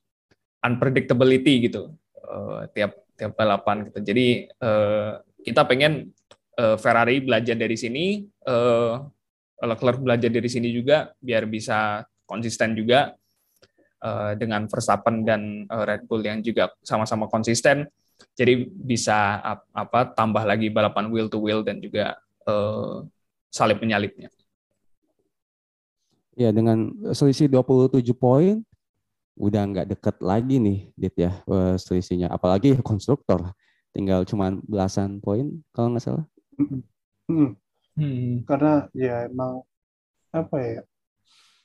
unpredictability 0.65 1.69
gitu 1.69 1.93
uh, 2.23 2.65
tiap 2.71 3.03
tiap 3.19 3.35
balapan 3.35 3.91
gitu. 3.91 3.99
Jadi 3.99 4.47
uh, 4.63 5.19
kita 5.43 5.67
pengen 5.67 6.15
Ferrari 6.55 7.19
belajar 7.19 7.59
dari 7.59 7.75
sini 7.75 8.23
uh, 8.47 9.03
Leclerc 9.55 9.99
belajar 10.03 10.27
dari 10.27 10.49
sini 10.51 10.71
juga 10.75 11.15
biar 11.19 11.47
bisa 11.47 12.03
konsisten 12.27 12.75
juga 12.75 13.15
uh, 14.03 14.33
dengan 14.35 14.67
Verstappen 14.67 15.23
dan 15.23 15.63
uh, 15.71 15.83
Red 15.87 16.09
Bull 16.09 16.25
yang 16.25 16.43
juga 16.43 16.73
sama-sama 16.83 17.31
konsisten. 17.31 17.87
Jadi 18.35 18.67
bisa 18.71 19.43
apa 19.75 20.15
tambah 20.15 20.43
lagi 20.47 20.71
balapan 20.71 21.11
wheel 21.11 21.27
to 21.27 21.39
wheel 21.39 21.63
dan 21.63 21.83
juga 21.83 22.15
uh, 22.47 23.03
salib 23.51 23.79
menyalipnya. 23.83 24.31
Ya 26.35 26.51
dengan 26.51 26.91
selisih 27.15 27.47
27 27.47 28.03
poin 28.15 28.59
udah 29.35 29.67
nggak 29.67 29.87
deket 29.95 30.15
lagi 30.23 30.63
nih 30.63 30.79
Dit 30.95 31.15
ya 31.19 31.43
selisihnya 31.75 32.31
apalagi 32.31 32.79
konstruktor 32.87 33.51
tinggal 33.95 34.27
cuman 34.27 34.59
belasan 34.67 35.23
poin 35.23 35.63
kalau 35.71 35.95
nggak 35.95 36.03
salah. 36.03 36.25
Hmm. 37.31 37.55
Hmm. 37.95 38.43
Karena 38.47 38.87
ya 38.91 39.25
emang 39.31 39.63
apa 40.35 40.55
ya 40.59 40.81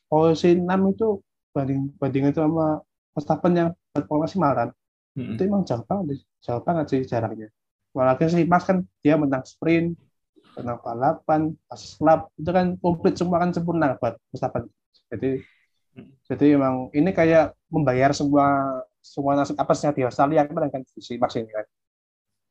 posisi 0.07 0.59
6 0.59 0.67
itu 0.95 1.09
banding 1.55 1.91
bandingan 1.99 2.35
sama 2.35 2.83
Verstappen 3.15 3.53
yang 3.55 3.71
maksimal 3.95 4.53
kan 4.55 4.69
hmm. 5.19 5.35
itu 5.35 5.43
emang 5.47 5.63
jauh 5.67 5.83
banget 5.87 6.23
jauh 6.43 6.63
banget 6.63 6.85
sih 6.91 7.01
jaraknya 7.07 7.51
walaupun 7.91 8.31
sih 8.31 8.47
Mas 8.47 8.63
kan 8.63 8.87
dia 9.03 9.19
menang 9.19 9.43
sprint 9.43 9.99
menang 10.55 10.79
balapan 10.83 11.55
pas 11.67 11.83
lap 12.03 12.21
itu 12.39 12.51
kan 12.51 12.67
komplit 12.79 13.15
semua 13.19 13.43
kan 13.43 13.51
sempurna 13.51 13.99
buat 13.99 14.15
Verstappen 14.31 14.71
jadi 15.11 15.43
hmm. 15.99 16.11
jadi 16.31 16.47
emang 16.59 16.75
ini 16.95 17.11
kayak 17.11 17.55
membayar 17.71 18.11
semua 18.15 18.47
semua 19.03 19.35
nasib 19.35 19.59
apesnya 19.59 19.91
di 19.91 20.07
Australia 20.07 20.47
kemarin 20.47 20.71
kan 20.71 20.83
si 20.87 21.19
Max 21.19 21.35
ini 21.35 21.51
kan 21.51 21.67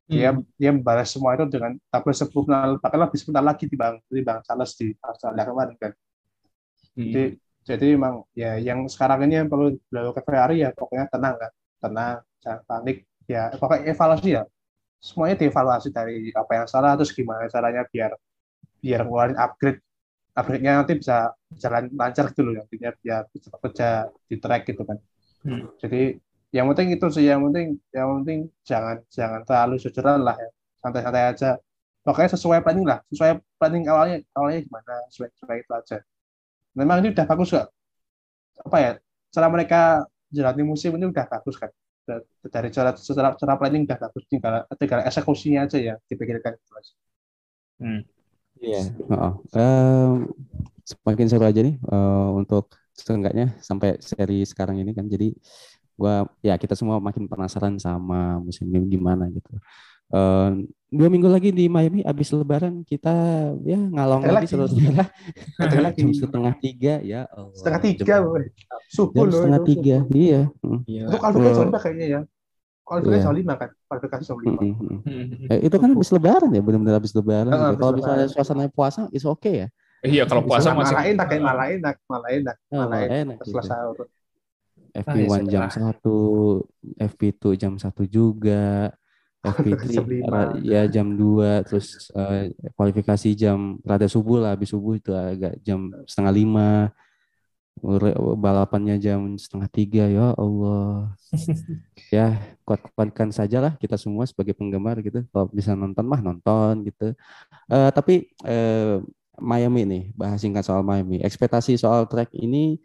dia 0.09 0.33
hmm. 0.33 0.41
dia 0.57 0.69
membalas 0.73 1.13
semua 1.13 1.37
itu 1.37 1.45
dengan 1.45 1.77
tabel 1.93 2.13
sempurna 2.17 2.73
bahkan 2.81 2.97
lebih 2.97 3.17
sempurna 3.21 3.45
lagi 3.45 3.69
di 3.69 3.77
bang 3.77 4.01
di 4.09 4.25
bang 4.25 4.41
Charles 4.41 4.73
di 4.73 4.89
Australia 5.05 5.43
kemarin 5.45 5.75
kan 5.77 5.91
hmm. 6.97 7.11
jadi 7.13 7.23
jadi 7.61 7.87
memang 7.93 8.25
ya 8.33 8.57
yang 8.57 8.89
sekarang 8.89 9.29
ini 9.29 9.45
yang 9.45 9.47
perlu 9.47 9.77
dilakukan 9.93 10.23
Ferrari 10.25 10.65
ya 10.65 10.73
pokoknya 10.73 11.05
tenang 11.13 11.35
kan 11.37 11.51
tenang 11.77 12.15
jangan 12.41 12.61
panik 12.65 12.97
ya 13.29 13.53
pokoknya 13.53 13.93
evaluasi 13.93 14.29
ya 14.33 14.43
semuanya 14.97 15.35
dievaluasi 15.39 15.89
dari 15.93 16.33
apa 16.33 16.51
yang 16.57 16.67
salah 16.67 16.97
terus 16.97 17.13
gimana 17.13 17.45
caranya 17.45 17.85
biar 17.85 18.11
biar 18.81 19.05
ngeluarin 19.05 19.37
upgrade 19.37 19.79
upgrade-nya 20.33 20.81
nanti 20.81 20.97
bisa 20.97 21.31
jalan 21.53 21.87
lancar 21.93 22.33
gitu 22.33 22.41
loh 22.49 22.53
nantinya 22.57 22.91
biar 22.97 23.29
bisa 23.29 23.47
kerja 23.61 23.89
di 24.25 24.35
track 24.41 24.61
gitu 24.73 24.81
kan 24.83 24.97
hmm. 25.45 25.77
jadi 25.77 26.17
yang 26.49 26.65
penting 26.73 26.87
itu 26.97 27.07
sih 27.13 27.25
yang 27.29 27.41
penting 27.45 27.77
yang 27.93 28.07
penting 28.21 28.39
jangan 28.65 28.97
jangan 29.13 29.41
terlalu 29.45 29.75
sujuran 29.77 30.25
lah 30.25 30.35
ya. 30.37 30.49
Santai-santai 30.81 31.23
aja. 31.35 31.49
Pokoknya 32.01 32.29
sesuai 32.33 32.59
planning 32.65 32.87
lah. 32.87 32.99
Sesuai 33.11 33.31
planning 33.59 33.85
awalnya 33.91 34.17
awalnya 34.33 34.59
gimana 34.65 34.93
sesuai, 35.13 35.29
sesuai 35.37 35.57
itu 35.61 35.71
aja. 35.75 35.97
Memang 36.73 36.97
ini 37.03 37.09
udah 37.13 37.25
bagus 37.27 37.49
gak 37.53 37.67
apa 38.59 38.77
ya 38.83 38.91
cara 39.31 39.47
mereka 39.47 40.03
jalani 40.27 40.63
musim 40.67 40.91
ini 40.97 41.05
udah 41.09 41.25
bagus 41.29 41.55
kan. 41.61 41.71
Dari 42.49 42.69
cara 42.73 42.97
secara, 42.97 43.37
cara 43.37 43.53
planning 43.59 43.85
udah 43.85 43.99
bagus. 44.01 44.23
Tinggal 44.25 44.65
tinggal 44.81 44.99
eksekusinya 45.05 45.69
aja 45.69 45.77
ya 45.77 45.95
dipikirkan 46.09 46.57
itu 46.57 46.73
aja. 46.73 46.93
Hmm. 47.79 48.01
Iya. 48.59 48.81
Oh, 49.07 49.33
um, 49.55 50.27
semakin 50.83 51.27
seru 51.31 51.45
aja 51.47 51.61
nih 51.63 51.79
uh, 51.87 52.35
untuk 52.35 52.75
seenggaknya 52.91 53.55
sampai 53.63 54.01
seri 54.03 54.43
sekarang 54.43 54.81
ini 54.83 54.91
kan. 54.91 55.07
Jadi 55.07 55.31
gua 55.99 56.23
ya 56.39 56.55
kita 56.55 56.79
semua 56.79 57.03
makin 57.03 57.27
penasaran 57.27 57.75
sama 57.75 58.39
musim 58.39 58.71
ini 58.71 58.95
gimana 58.95 59.27
gitu. 59.27 59.51
Uh, 60.09 60.65
dua 60.89 61.05
minggu 61.05 61.29
lagi 61.29 61.53
di 61.53 61.69
Miami 61.69 62.01
abis 62.01 62.33
Lebaran 62.33 62.81
kita 62.81 63.13
ya 63.61 63.77
ngalong 63.77 64.25
lagi, 64.25 64.49
saudara 64.49 65.05
lagi. 65.85 66.01
Jam 66.01 66.09
setengah 66.17 66.53
tiga 66.57 66.97
ya 67.05 67.29
Allah. 67.29 67.53
setengah 67.53 67.81
tiga 67.85 68.13
subuh 68.89 69.29
jam 69.29 69.37
setengah 69.37 69.61
tiga 69.69 69.97
iya. 70.09 70.49
Iya. 70.89 71.05
Itu 71.13 71.17
kualifikasi 71.21 71.53
jam 71.53 71.69
lima 71.69 71.77
kayaknya 71.77 72.05
ya. 72.09 72.21
Kualifikasi 72.81 73.21
jam 73.21 73.35
lima 73.37 73.53
kan? 73.53 73.69
Kualifikasi 73.85 74.23
jam 74.25 74.37
lima 74.41 74.61
eh, 75.53 75.59
itu 75.69 75.75
kan 75.77 75.89
abis 75.93 76.09
Lebaran 76.09 76.49
ya? 76.57 76.61
Benar-benar 76.65 76.95
abis 76.97 77.13
Lebaran 77.13 77.53
uh, 77.53 77.73
kalau 77.77 77.93
misalnya 77.93 78.25
suasana 78.33 78.65
puasa 78.65 79.05
is 79.13 79.21
oke 79.29 79.45
okay 79.45 79.53
ya? 79.53 79.67
Iya 80.01 80.23
kalau 80.25 80.41
puasa 80.41 80.73
masih 80.73 80.97
malah 80.97 81.05
enak 81.05 81.27
malah 81.37 81.67
enak 81.69 81.95
malah 82.09 82.29
enak 82.33 82.55
malah 82.71 82.99
enak, 83.05 83.37
setelah 83.45 83.65
sahur 83.67 84.09
FP1 84.93 85.31
ah, 85.31 85.39
ya 85.45 85.49
jam 85.49 85.65
satu, 85.69 86.17
FP2 86.97 87.43
jam 87.55 87.73
satu 87.77 88.03
juga, 88.05 88.93
FP3 89.45 89.95
ya 90.65 90.83
jam 90.89 91.15
2, 91.15 91.67
terus 91.67 92.11
uh, 92.11 92.49
kualifikasi 92.75 93.31
jam 93.37 93.79
rada 93.87 94.09
subuh 94.09 94.43
lah, 94.43 94.57
habis 94.57 94.73
subuh 94.73 94.99
itu 94.99 95.15
agak 95.15 95.55
jam 95.63 95.93
setengah 96.03 96.33
lima, 96.33 96.71
balapannya 98.35 98.99
jam 98.99 99.39
setengah 99.39 99.69
tiga, 99.71 100.05
ya 100.11 100.35
Allah. 100.35 101.15
ya 102.15 102.35
kuat-kuatkan 102.65 103.29
saja 103.29 103.61
lah 103.61 103.73
kita 103.77 103.95
semua 103.95 104.25
sebagai 104.25 104.57
penggemar 104.57 104.99
gitu, 105.05 105.23
kalau 105.31 105.47
bisa 105.49 105.77
nonton 105.77 106.03
mah 106.03 106.19
nonton 106.19 106.83
gitu. 106.83 107.15
Uh, 107.71 107.89
tapi 107.95 108.27
uh, 108.43 108.99
Miami 109.39 109.87
nih, 109.87 110.03
bahas 110.19 110.43
singkat 110.43 110.67
soal 110.67 110.83
Miami. 110.83 111.23
Ekspektasi 111.23 111.79
soal 111.79 112.05
track 112.11 112.35
ini 112.35 112.75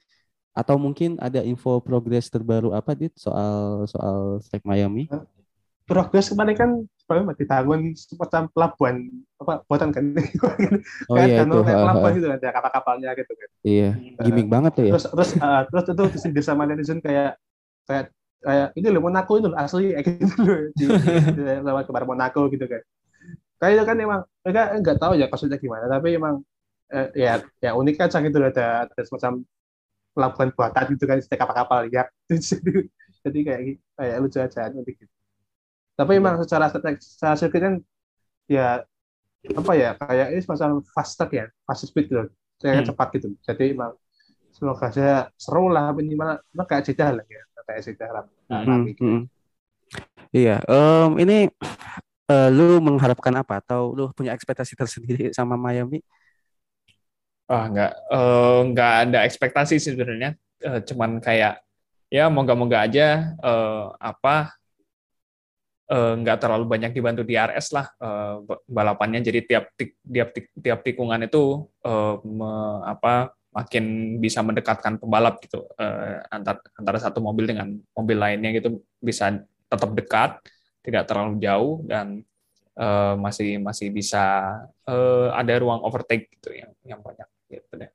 atau 0.55 0.79
mungkin 0.79 1.19
ada 1.19 1.43
info 1.43 1.83
progres 1.83 2.31
terbaru 2.31 2.71
apa 2.71 2.95
dit? 2.95 3.11
Soal 3.19 3.85
soal 3.91 4.39
track 4.47 4.63
Miami? 4.63 5.11
Progres 5.85 6.31
kemarin 6.31 6.57
kan 6.57 6.71
sebenarnya 7.05 7.37
dibangun 7.37 7.93
semacam 7.93 8.43
pelabuhan 8.55 8.97
apa 9.43 9.53
buatan 9.67 9.91
kan? 9.93 10.05
Oh, 11.11 11.19
kan 11.19 11.29
iya, 11.29 11.45
itu. 11.45 11.59
pelabuhan 11.61 12.13
gitu 12.17 12.27
ada 12.31 12.49
kapal-kapalnya 12.55 13.11
gitu 13.19 13.33
kan. 13.35 13.49
Iya 13.67 13.91
gimmick 14.23 14.49
uh, 14.49 14.53
banget 14.55 14.73
tuh 14.79 14.85
ya. 14.89 14.93
Terus 14.97 15.07
terus 15.11 15.31
uh, 15.43 15.63
terus 15.69 15.85
itu 15.91 16.05
disindir 16.17 16.45
sama 16.47 16.65
netizen 16.65 17.03
kayak 17.03 17.37
kayak 17.85 18.15
kayak 18.41 18.69
ini 18.79 18.89
loh 18.95 19.03
Monaco 19.05 19.33
itu 19.37 19.49
asli 19.59 19.93
kayak 19.93 20.17
gitu 20.23 20.41
loh 20.41 20.61
di, 20.73 20.85
di, 21.37 21.43
lewat 21.61 21.85
kebar 21.91 22.07
Monaco 22.09 22.47
gitu 22.49 22.65
kan. 22.65 22.81
Kayak 23.61 23.73
itu 23.75 23.85
kan 23.85 23.97
emang 24.01 24.21
mereka 24.47 24.63
nggak 24.81 24.97
tahu 25.03 25.13
ya 25.19 25.27
maksudnya 25.29 25.59
gimana 25.59 25.85
tapi 25.91 26.17
emang 26.17 26.41
eh, 26.95 27.09
ya 27.19 27.43
ya 27.61 27.71
unik 27.75 27.95
kan 27.99 28.09
gitu 28.09 28.39
ada 28.41 28.87
ada 28.87 29.03
semacam 29.05 29.45
pelabuhan 30.15 30.55
buatan 30.55 30.85
gitu 30.95 31.05
kan 31.05 31.19
setiap 31.19 31.45
kapal-kapal 31.45 31.91
ya 31.91 32.07
jadi, 32.31 32.87
jadi 33.27 33.39
kayak 33.43 33.61
kayak 33.99 34.17
lucu 34.23 34.39
aja 34.39 34.71
nanti 34.71 34.93
gitu 34.95 35.15
tapi 35.95 36.11
memang 36.19 36.43
secara 36.43 36.71
secara 36.71 37.35
sirkuit 37.39 37.63
kan 37.63 37.75
ya 38.51 38.83
apa 39.45 39.73
ya 39.77 39.91
kayak 40.01 40.27
ini 40.33 40.41
semacam 40.41 40.81
fast 40.89 41.21
track 41.21 41.33
ya 41.37 41.47
fast 41.69 41.85
speed 41.85 42.09
gitu 42.09 42.25
kayak 42.59 42.83
hmm. 42.83 42.87
cepat 42.89 43.09
gitu 43.21 43.29
jadi 43.45 43.65
emang 43.77 43.93
semoga 44.55 44.89
saja 44.89 45.29
seru 45.37 45.69
lah 45.69 45.93
minimal 45.93 46.41
emang 46.55 46.67
kayak 46.67 46.83
jeda 46.89 47.13
lah 47.13 47.25
ya 47.29 47.43
kayak 47.65 47.81
jeda 47.85 48.07
lah 48.09 48.25
hmm. 48.49 48.83
gitu. 48.89 49.03
hmm. 49.05 49.23
iya 50.33 50.57
um, 50.65 51.21
ini 51.21 51.53
uh, 52.33 52.49
lu 52.49 52.81
mengharapkan 52.81 53.35
apa 53.37 53.61
atau 53.61 53.93
lu 53.93 54.09
punya 54.17 54.33
ekspektasi 54.33 54.75
tersendiri 54.75 55.31
sama 55.37 55.61
Miami 55.61 56.01
ah 57.45 57.65
nggak 57.69 57.93
uh, 58.09 58.61
nggak 58.73 58.93
ada 59.09 59.19
ekspektasi 59.29 59.77
sih 59.77 59.93
sebenarnya. 59.93 60.37
Uh, 60.65 60.81
cuman 60.81 61.21
kayak 61.21 61.61
ya 62.09 62.31
moga-moga 62.33 62.85
aja 62.85 63.37
uh, 63.43 63.93
apa 64.01 64.55
nggak 65.85 66.37
uh, 66.37 66.41
terlalu 66.41 66.65
banyak 66.65 66.97
dibantu 66.97 67.23
di 67.27 67.37
RS 67.37 67.77
lah. 67.77 67.87
Uh, 68.01 68.45
balapannya 68.65 69.21
jadi 69.21 69.45
tiap 69.45 69.65
tiap 69.77 70.33
tiap 70.35 70.81
tikungan 70.81 71.21
itu 71.29 71.69
uh, 71.85 72.17
me, 72.25 72.81
apa 72.89 73.37
makin 73.55 74.17
bisa 74.19 74.41
mendekatkan 74.41 74.97
pembalap 74.97 75.39
gitu. 75.45 75.69
Uh, 75.77 76.25
antar 76.33 76.65
antara 76.81 76.99
satu 76.99 77.21
mobil 77.21 77.45
dengan 77.45 77.77
mobil 77.93 78.17
lainnya 78.17 78.51
gitu 78.57 78.81
bisa 78.99 79.31
tetap 79.69 79.91
dekat 79.93 80.41
tidak 80.85 81.05
terlalu 81.09 81.41
jauh 81.41 81.81
dan 81.85 82.25
uh, 82.79 83.15
masih 83.17 83.59
masih 83.61 83.89
bisa 83.91 84.57
uh, 84.85 85.29
ada 85.33 85.55
ruang 85.61 85.81
overtake 85.83 86.29
gitu 86.39 86.53
yang 86.53 86.73
yang 86.85 87.01
banyak 87.01 87.27
gitu 87.49 87.75
deh. 87.77 87.91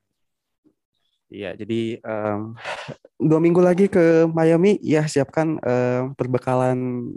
Iya, 1.30 1.54
jadi 1.54 2.02
um, 2.02 2.58
dua 3.30 3.38
minggu 3.38 3.62
lagi 3.62 3.86
ke 3.86 4.26
Miami, 4.34 4.82
ya 4.82 5.06
siapkan 5.06 5.62
um, 5.62 6.02
perbekalan 6.18 7.10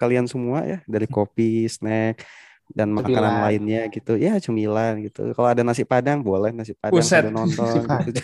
kalian 0.00 0.24
semua 0.24 0.64
ya 0.64 0.78
dari 0.88 1.04
hmm. 1.04 1.14
kopi, 1.20 1.68
snack, 1.68 2.24
dan 2.72 2.96
cemilan. 2.96 3.04
makanan 3.04 3.34
lainnya 3.44 3.82
gitu. 3.92 4.16
Ya 4.16 4.40
cemilan 4.40 5.04
gitu. 5.04 5.36
Kalau 5.36 5.48
ada 5.52 5.60
nasi 5.60 5.84
padang 5.84 6.24
boleh 6.24 6.50
nasi 6.56 6.72
padang 6.72 6.96
Buset. 6.96 7.28
nonton. 7.28 7.84
gitu. 8.08 8.20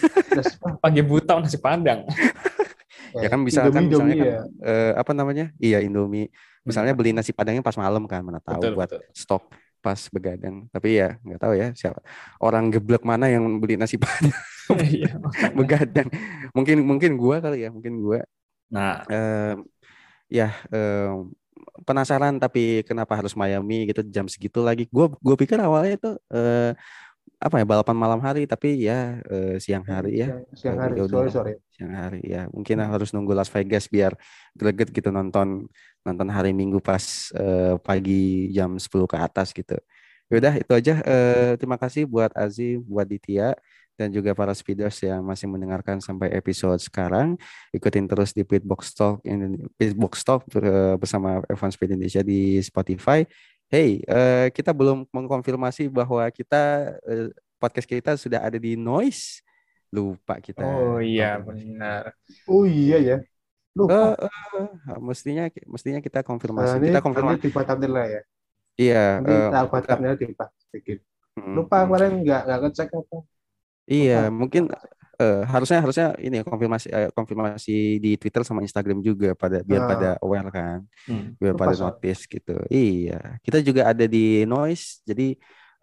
Pagi 0.80 1.04
buta 1.04 1.36
nasi 1.36 1.60
padang. 1.60 2.08
ya 3.14 3.30
kan 3.30 3.46
bisa 3.46 3.70
kan 3.70 3.86
misalnya 3.86 4.16
kan 4.18 4.26
ya. 4.26 4.40
uh, 4.64 4.92
apa 4.96 5.12
namanya? 5.12 5.52
Iya 5.60 5.84
Indomie. 5.84 6.32
Misalnya 6.64 6.96
beli 6.96 7.12
nasi 7.12 7.36
padangnya 7.36 7.60
pas 7.60 7.76
malam 7.76 8.08
kan, 8.08 8.24
mana 8.24 8.40
tahu 8.40 8.56
betul, 8.64 8.72
buat 8.72 8.88
betul. 8.88 9.04
stok 9.12 9.44
pas 9.84 10.00
begadang. 10.08 10.64
Tapi 10.72 10.88
ya 10.96 11.20
nggak 11.20 11.40
tahu 11.44 11.54
ya 11.60 11.68
siapa 11.76 12.00
orang 12.40 12.72
geblek 12.72 13.04
mana 13.04 13.28
yang 13.28 13.44
beli 13.60 13.76
nasi 13.76 14.00
padang 14.00 14.32
iya, 14.88 15.12
begadang. 15.58 16.08
Mungkin 16.56 16.80
mungkin 16.80 17.20
gua 17.20 17.44
kali 17.44 17.68
ya, 17.68 17.70
mungkin 17.70 18.00
gua. 18.00 18.24
Nah, 18.72 19.04
uh, 19.04 19.54
ya 20.32 20.56
uh, 20.72 21.28
penasaran 21.84 22.40
tapi 22.40 22.80
kenapa 22.88 23.12
harus 23.20 23.36
Miami 23.36 23.92
gitu 23.92 24.00
jam 24.08 24.24
segitu 24.24 24.64
lagi. 24.64 24.88
Gua 24.88 25.12
gue 25.12 25.36
pikir 25.36 25.60
awalnya 25.60 26.00
itu 26.00 26.10
uh, 26.32 26.72
apa 27.44 27.60
ya 27.60 27.66
balapan 27.68 27.96
malam 27.98 28.20
hari 28.24 28.48
tapi 28.48 28.88
ya 28.88 29.20
uh, 29.28 29.60
siang 29.60 29.84
hari 29.84 30.24
ya 30.24 30.32
siang, 30.32 30.44
siang 30.56 30.78
hari 30.80 30.94
sore 31.04 31.28
sore 31.28 31.52
siang 31.68 31.92
hari 31.92 32.24
ya 32.24 32.48
mungkin 32.48 32.80
harus 32.80 33.12
nunggu 33.12 33.36
Las 33.36 33.52
Vegas 33.52 33.84
biar 33.92 34.16
greget 34.56 34.88
gitu 34.88 35.12
nonton 35.12 35.68
nonton 36.04 36.28
hari 36.28 36.52
Minggu 36.52 36.78
pas 36.78 37.32
uh, 37.34 37.80
pagi 37.80 38.52
jam 38.52 38.76
10 38.76 38.86
ke 39.08 39.16
atas 39.16 39.50
gitu. 39.50 39.80
Yaudah 40.28 40.60
itu 40.60 40.72
aja. 40.72 40.94
Uh, 41.04 41.52
terima 41.56 41.80
kasih 41.80 42.04
buat 42.04 42.30
Azi, 42.36 42.76
buat 42.80 43.08
Ditya 43.08 43.56
dan 43.94 44.10
juga 44.10 44.34
para 44.34 44.50
speeders 44.52 44.98
yang 45.06 45.22
masih 45.22 45.46
mendengarkan 45.46 46.02
sampai 46.02 46.34
episode 46.34 46.78
sekarang. 46.82 47.38
Ikutin 47.70 48.10
terus 48.10 48.34
di 48.34 48.42
Pitbox 48.42 48.92
Talk 48.94 49.22
in 49.24 49.64
Pitbox 49.78 50.26
Talk 50.26 50.42
uh, 50.58 50.98
bersama 50.98 51.40
F1 51.46 51.70
Speed 51.74 51.94
Indonesia 51.96 52.22
di 52.22 52.58
Spotify. 52.60 53.22
Hey, 53.70 54.04
uh, 54.06 54.52
kita 54.52 54.76
belum 54.76 55.08
mengkonfirmasi 55.08 55.88
bahwa 55.88 56.26
kita 56.30 56.94
uh, 57.00 57.30
podcast 57.56 57.88
kita 57.88 58.12
sudah 58.20 58.44
ada 58.44 58.58
di 58.60 58.76
Noise. 58.76 59.40
Lupa 59.94 60.42
kita. 60.42 60.66
Oh 60.66 60.98
iya 60.98 61.38
benar. 61.38 62.18
Oh 62.50 62.66
iya 62.66 62.98
ya. 62.98 63.18
Lupa. 63.74 64.14
Uh, 64.14 64.30
uh, 64.62 65.00
mestinya 65.02 65.50
mestinya 65.66 65.98
kita 65.98 66.22
konfirmasi. 66.22 66.78
Nah, 66.78 66.86
kita 66.94 67.02
konfirmasi 67.02 67.38
di 67.42 67.50
thumbnail 67.50 67.94
ya. 68.06 68.22
Iya. 68.74 69.04
Nanti 69.18 69.34
uh, 69.34 69.50
tahu 69.50 69.66
thumbnail 69.82 70.14
di 70.14 70.26
sedikit. 70.70 70.98
Hmm. 71.34 71.54
Lupa 71.58 71.82
kemarin 71.82 72.22
nggak 72.22 72.40
nggak 72.46 72.58
ngecek 72.62 72.88
apa. 72.94 73.18
Iya, 73.84 74.20
Lupa. 74.30 74.38
mungkin 74.38 74.62
uh, 75.18 75.42
harusnya 75.50 75.78
harusnya 75.82 76.06
ini 76.22 76.46
konfirmasi 76.46 76.86
uh, 76.94 77.10
konfirmasi 77.10 77.98
di 77.98 78.14
Twitter 78.14 78.46
sama 78.46 78.62
Instagram 78.62 79.02
juga 79.02 79.34
pada 79.34 79.60
biar 79.66 79.82
uh. 79.82 79.88
pada 79.90 80.08
aware 80.22 80.50
kan. 80.54 80.78
Hmm. 81.10 81.34
Biar 81.34 81.58
Lupa 81.58 81.66
pada 81.66 81.74
notice 81.74 82.30
gitu. 82.30 82.56
Iya. 82.70 83.42
Kita 83.42 83.58
juga 83.58 83.90
ada 83.90 84.06
di 84.06 84.46
Noise. 84.46 85.02
Jadi 85.02 85.34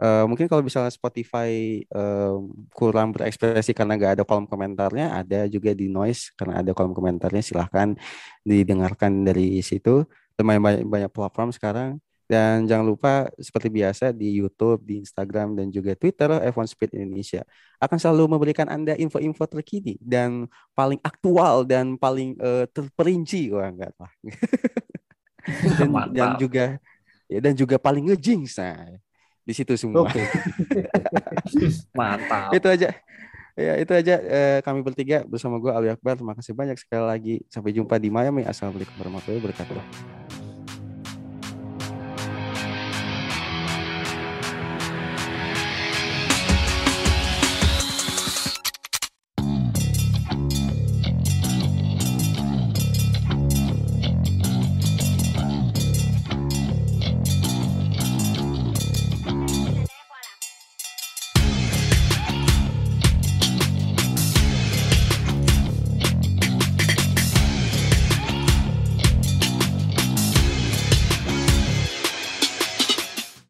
Uh, 0.02 0.26
mungkin 0.26 0.50
kalau 0.50 0.66
misalnya 0.66 0.90
Spotify 0.90 1.78
uh, 1.94 2.42
kurang 2.74 3.14
berekspresi 3.14 3.70
karena 3.78 3.94
nggak 3.94 4.14
ada 4.18 4.24
kolom 4.26 4.50
komentarnya, 4.50 5.14
ada 5.14 5.46
juga 5.46 5.78
di 5.78 5.94
Noise 5.94 6.34
karena 6.34 6.66
ada 6.66 6.74
kolom 6.74 6.98
komentarnya. 6.98 7.46
Silahkan 7.46 7.94
didengarkan 8.42 9.22
dari 9.22 9.62
situ. 9.62 10.02
Lumayan 10.42 10.62
banyak, 10.66 10.84
banyak 10.90 11.12
platform 11.14 11.54
sekarang. 11.54 12.02
Dan 12.26 12.64
jangan 12.64 12.88
lupa 12.88 13.28
seperti 13.38 13.68
biasa 13.68 14.16
di 14.16 14.40
YouTube, 14.40 14.88
di 14.88 15.04
Instagram, 15.04 15.52
dan 15.52 15.68
juga 15.68 15.94
Twitter 16.00 16.32
F1 16.48 16.64
Speed 16.72 16.96
Indonesia 16.96 17.44
akan 17.84 17.98
selalu 18.00 18.24
memberikan 18.32 18.72
Anda 18.72 18.96
info-info 18.96 19.52
terkini 19.52 20.00
dan 20.00 20.48
paling 20.72 20.98
aktual 21.04 21.68
dan 21.68 22.00
paling 22.00 22.40
uh, 22.40 22.64
terperinci. 22.72 23.52
Wah, 23.52 23.68
enggak 23.68 23.92
lah. 24.00 24.12
dan, 25.78 25.90
dan 26.16 26.30
juga 26.40 26.80
ya, 27.28 27.40
dan 27.44 27.54
juga 27.54 27.76
paling 27.76 28.10
ngejinx. 28.10 28.64
Nah, 28.64 28.96
di 29.42 29.54
situ 29.54 29.74
semua. 29.78 30.06
Oke. 30.06 30.22
Okay. 30.22 30.86
Mantap. 31.98 32.54
itu 32.54 32.68
aja. 32.70 32.90
Ya, 33.52 33.74
itu 33.76 33.92
aja 33.92 34.16
eh, 34.24 34.60
kami 34.64 34.80
bertiga 34.80 35.28
bersama 35.28 35.60
gue 35.60 35.72
Ali 35.74 35.92
Akbar. 35.92 36.16
Terima 36.16 36.34
kasih 36.34 36.56
banyak 36.56 36.78
sekali 36.80 37.04
lagi. 37.04 37.36
Sampai 37.52 37.76
jumpa 37.76 38.00
di 38.00 38.08
Miami. 38.08 38.48
Assalamualaikum 38.48 38.96
warahmatullahi 38.96 39.42
wabarakatuh. 39.44 40.41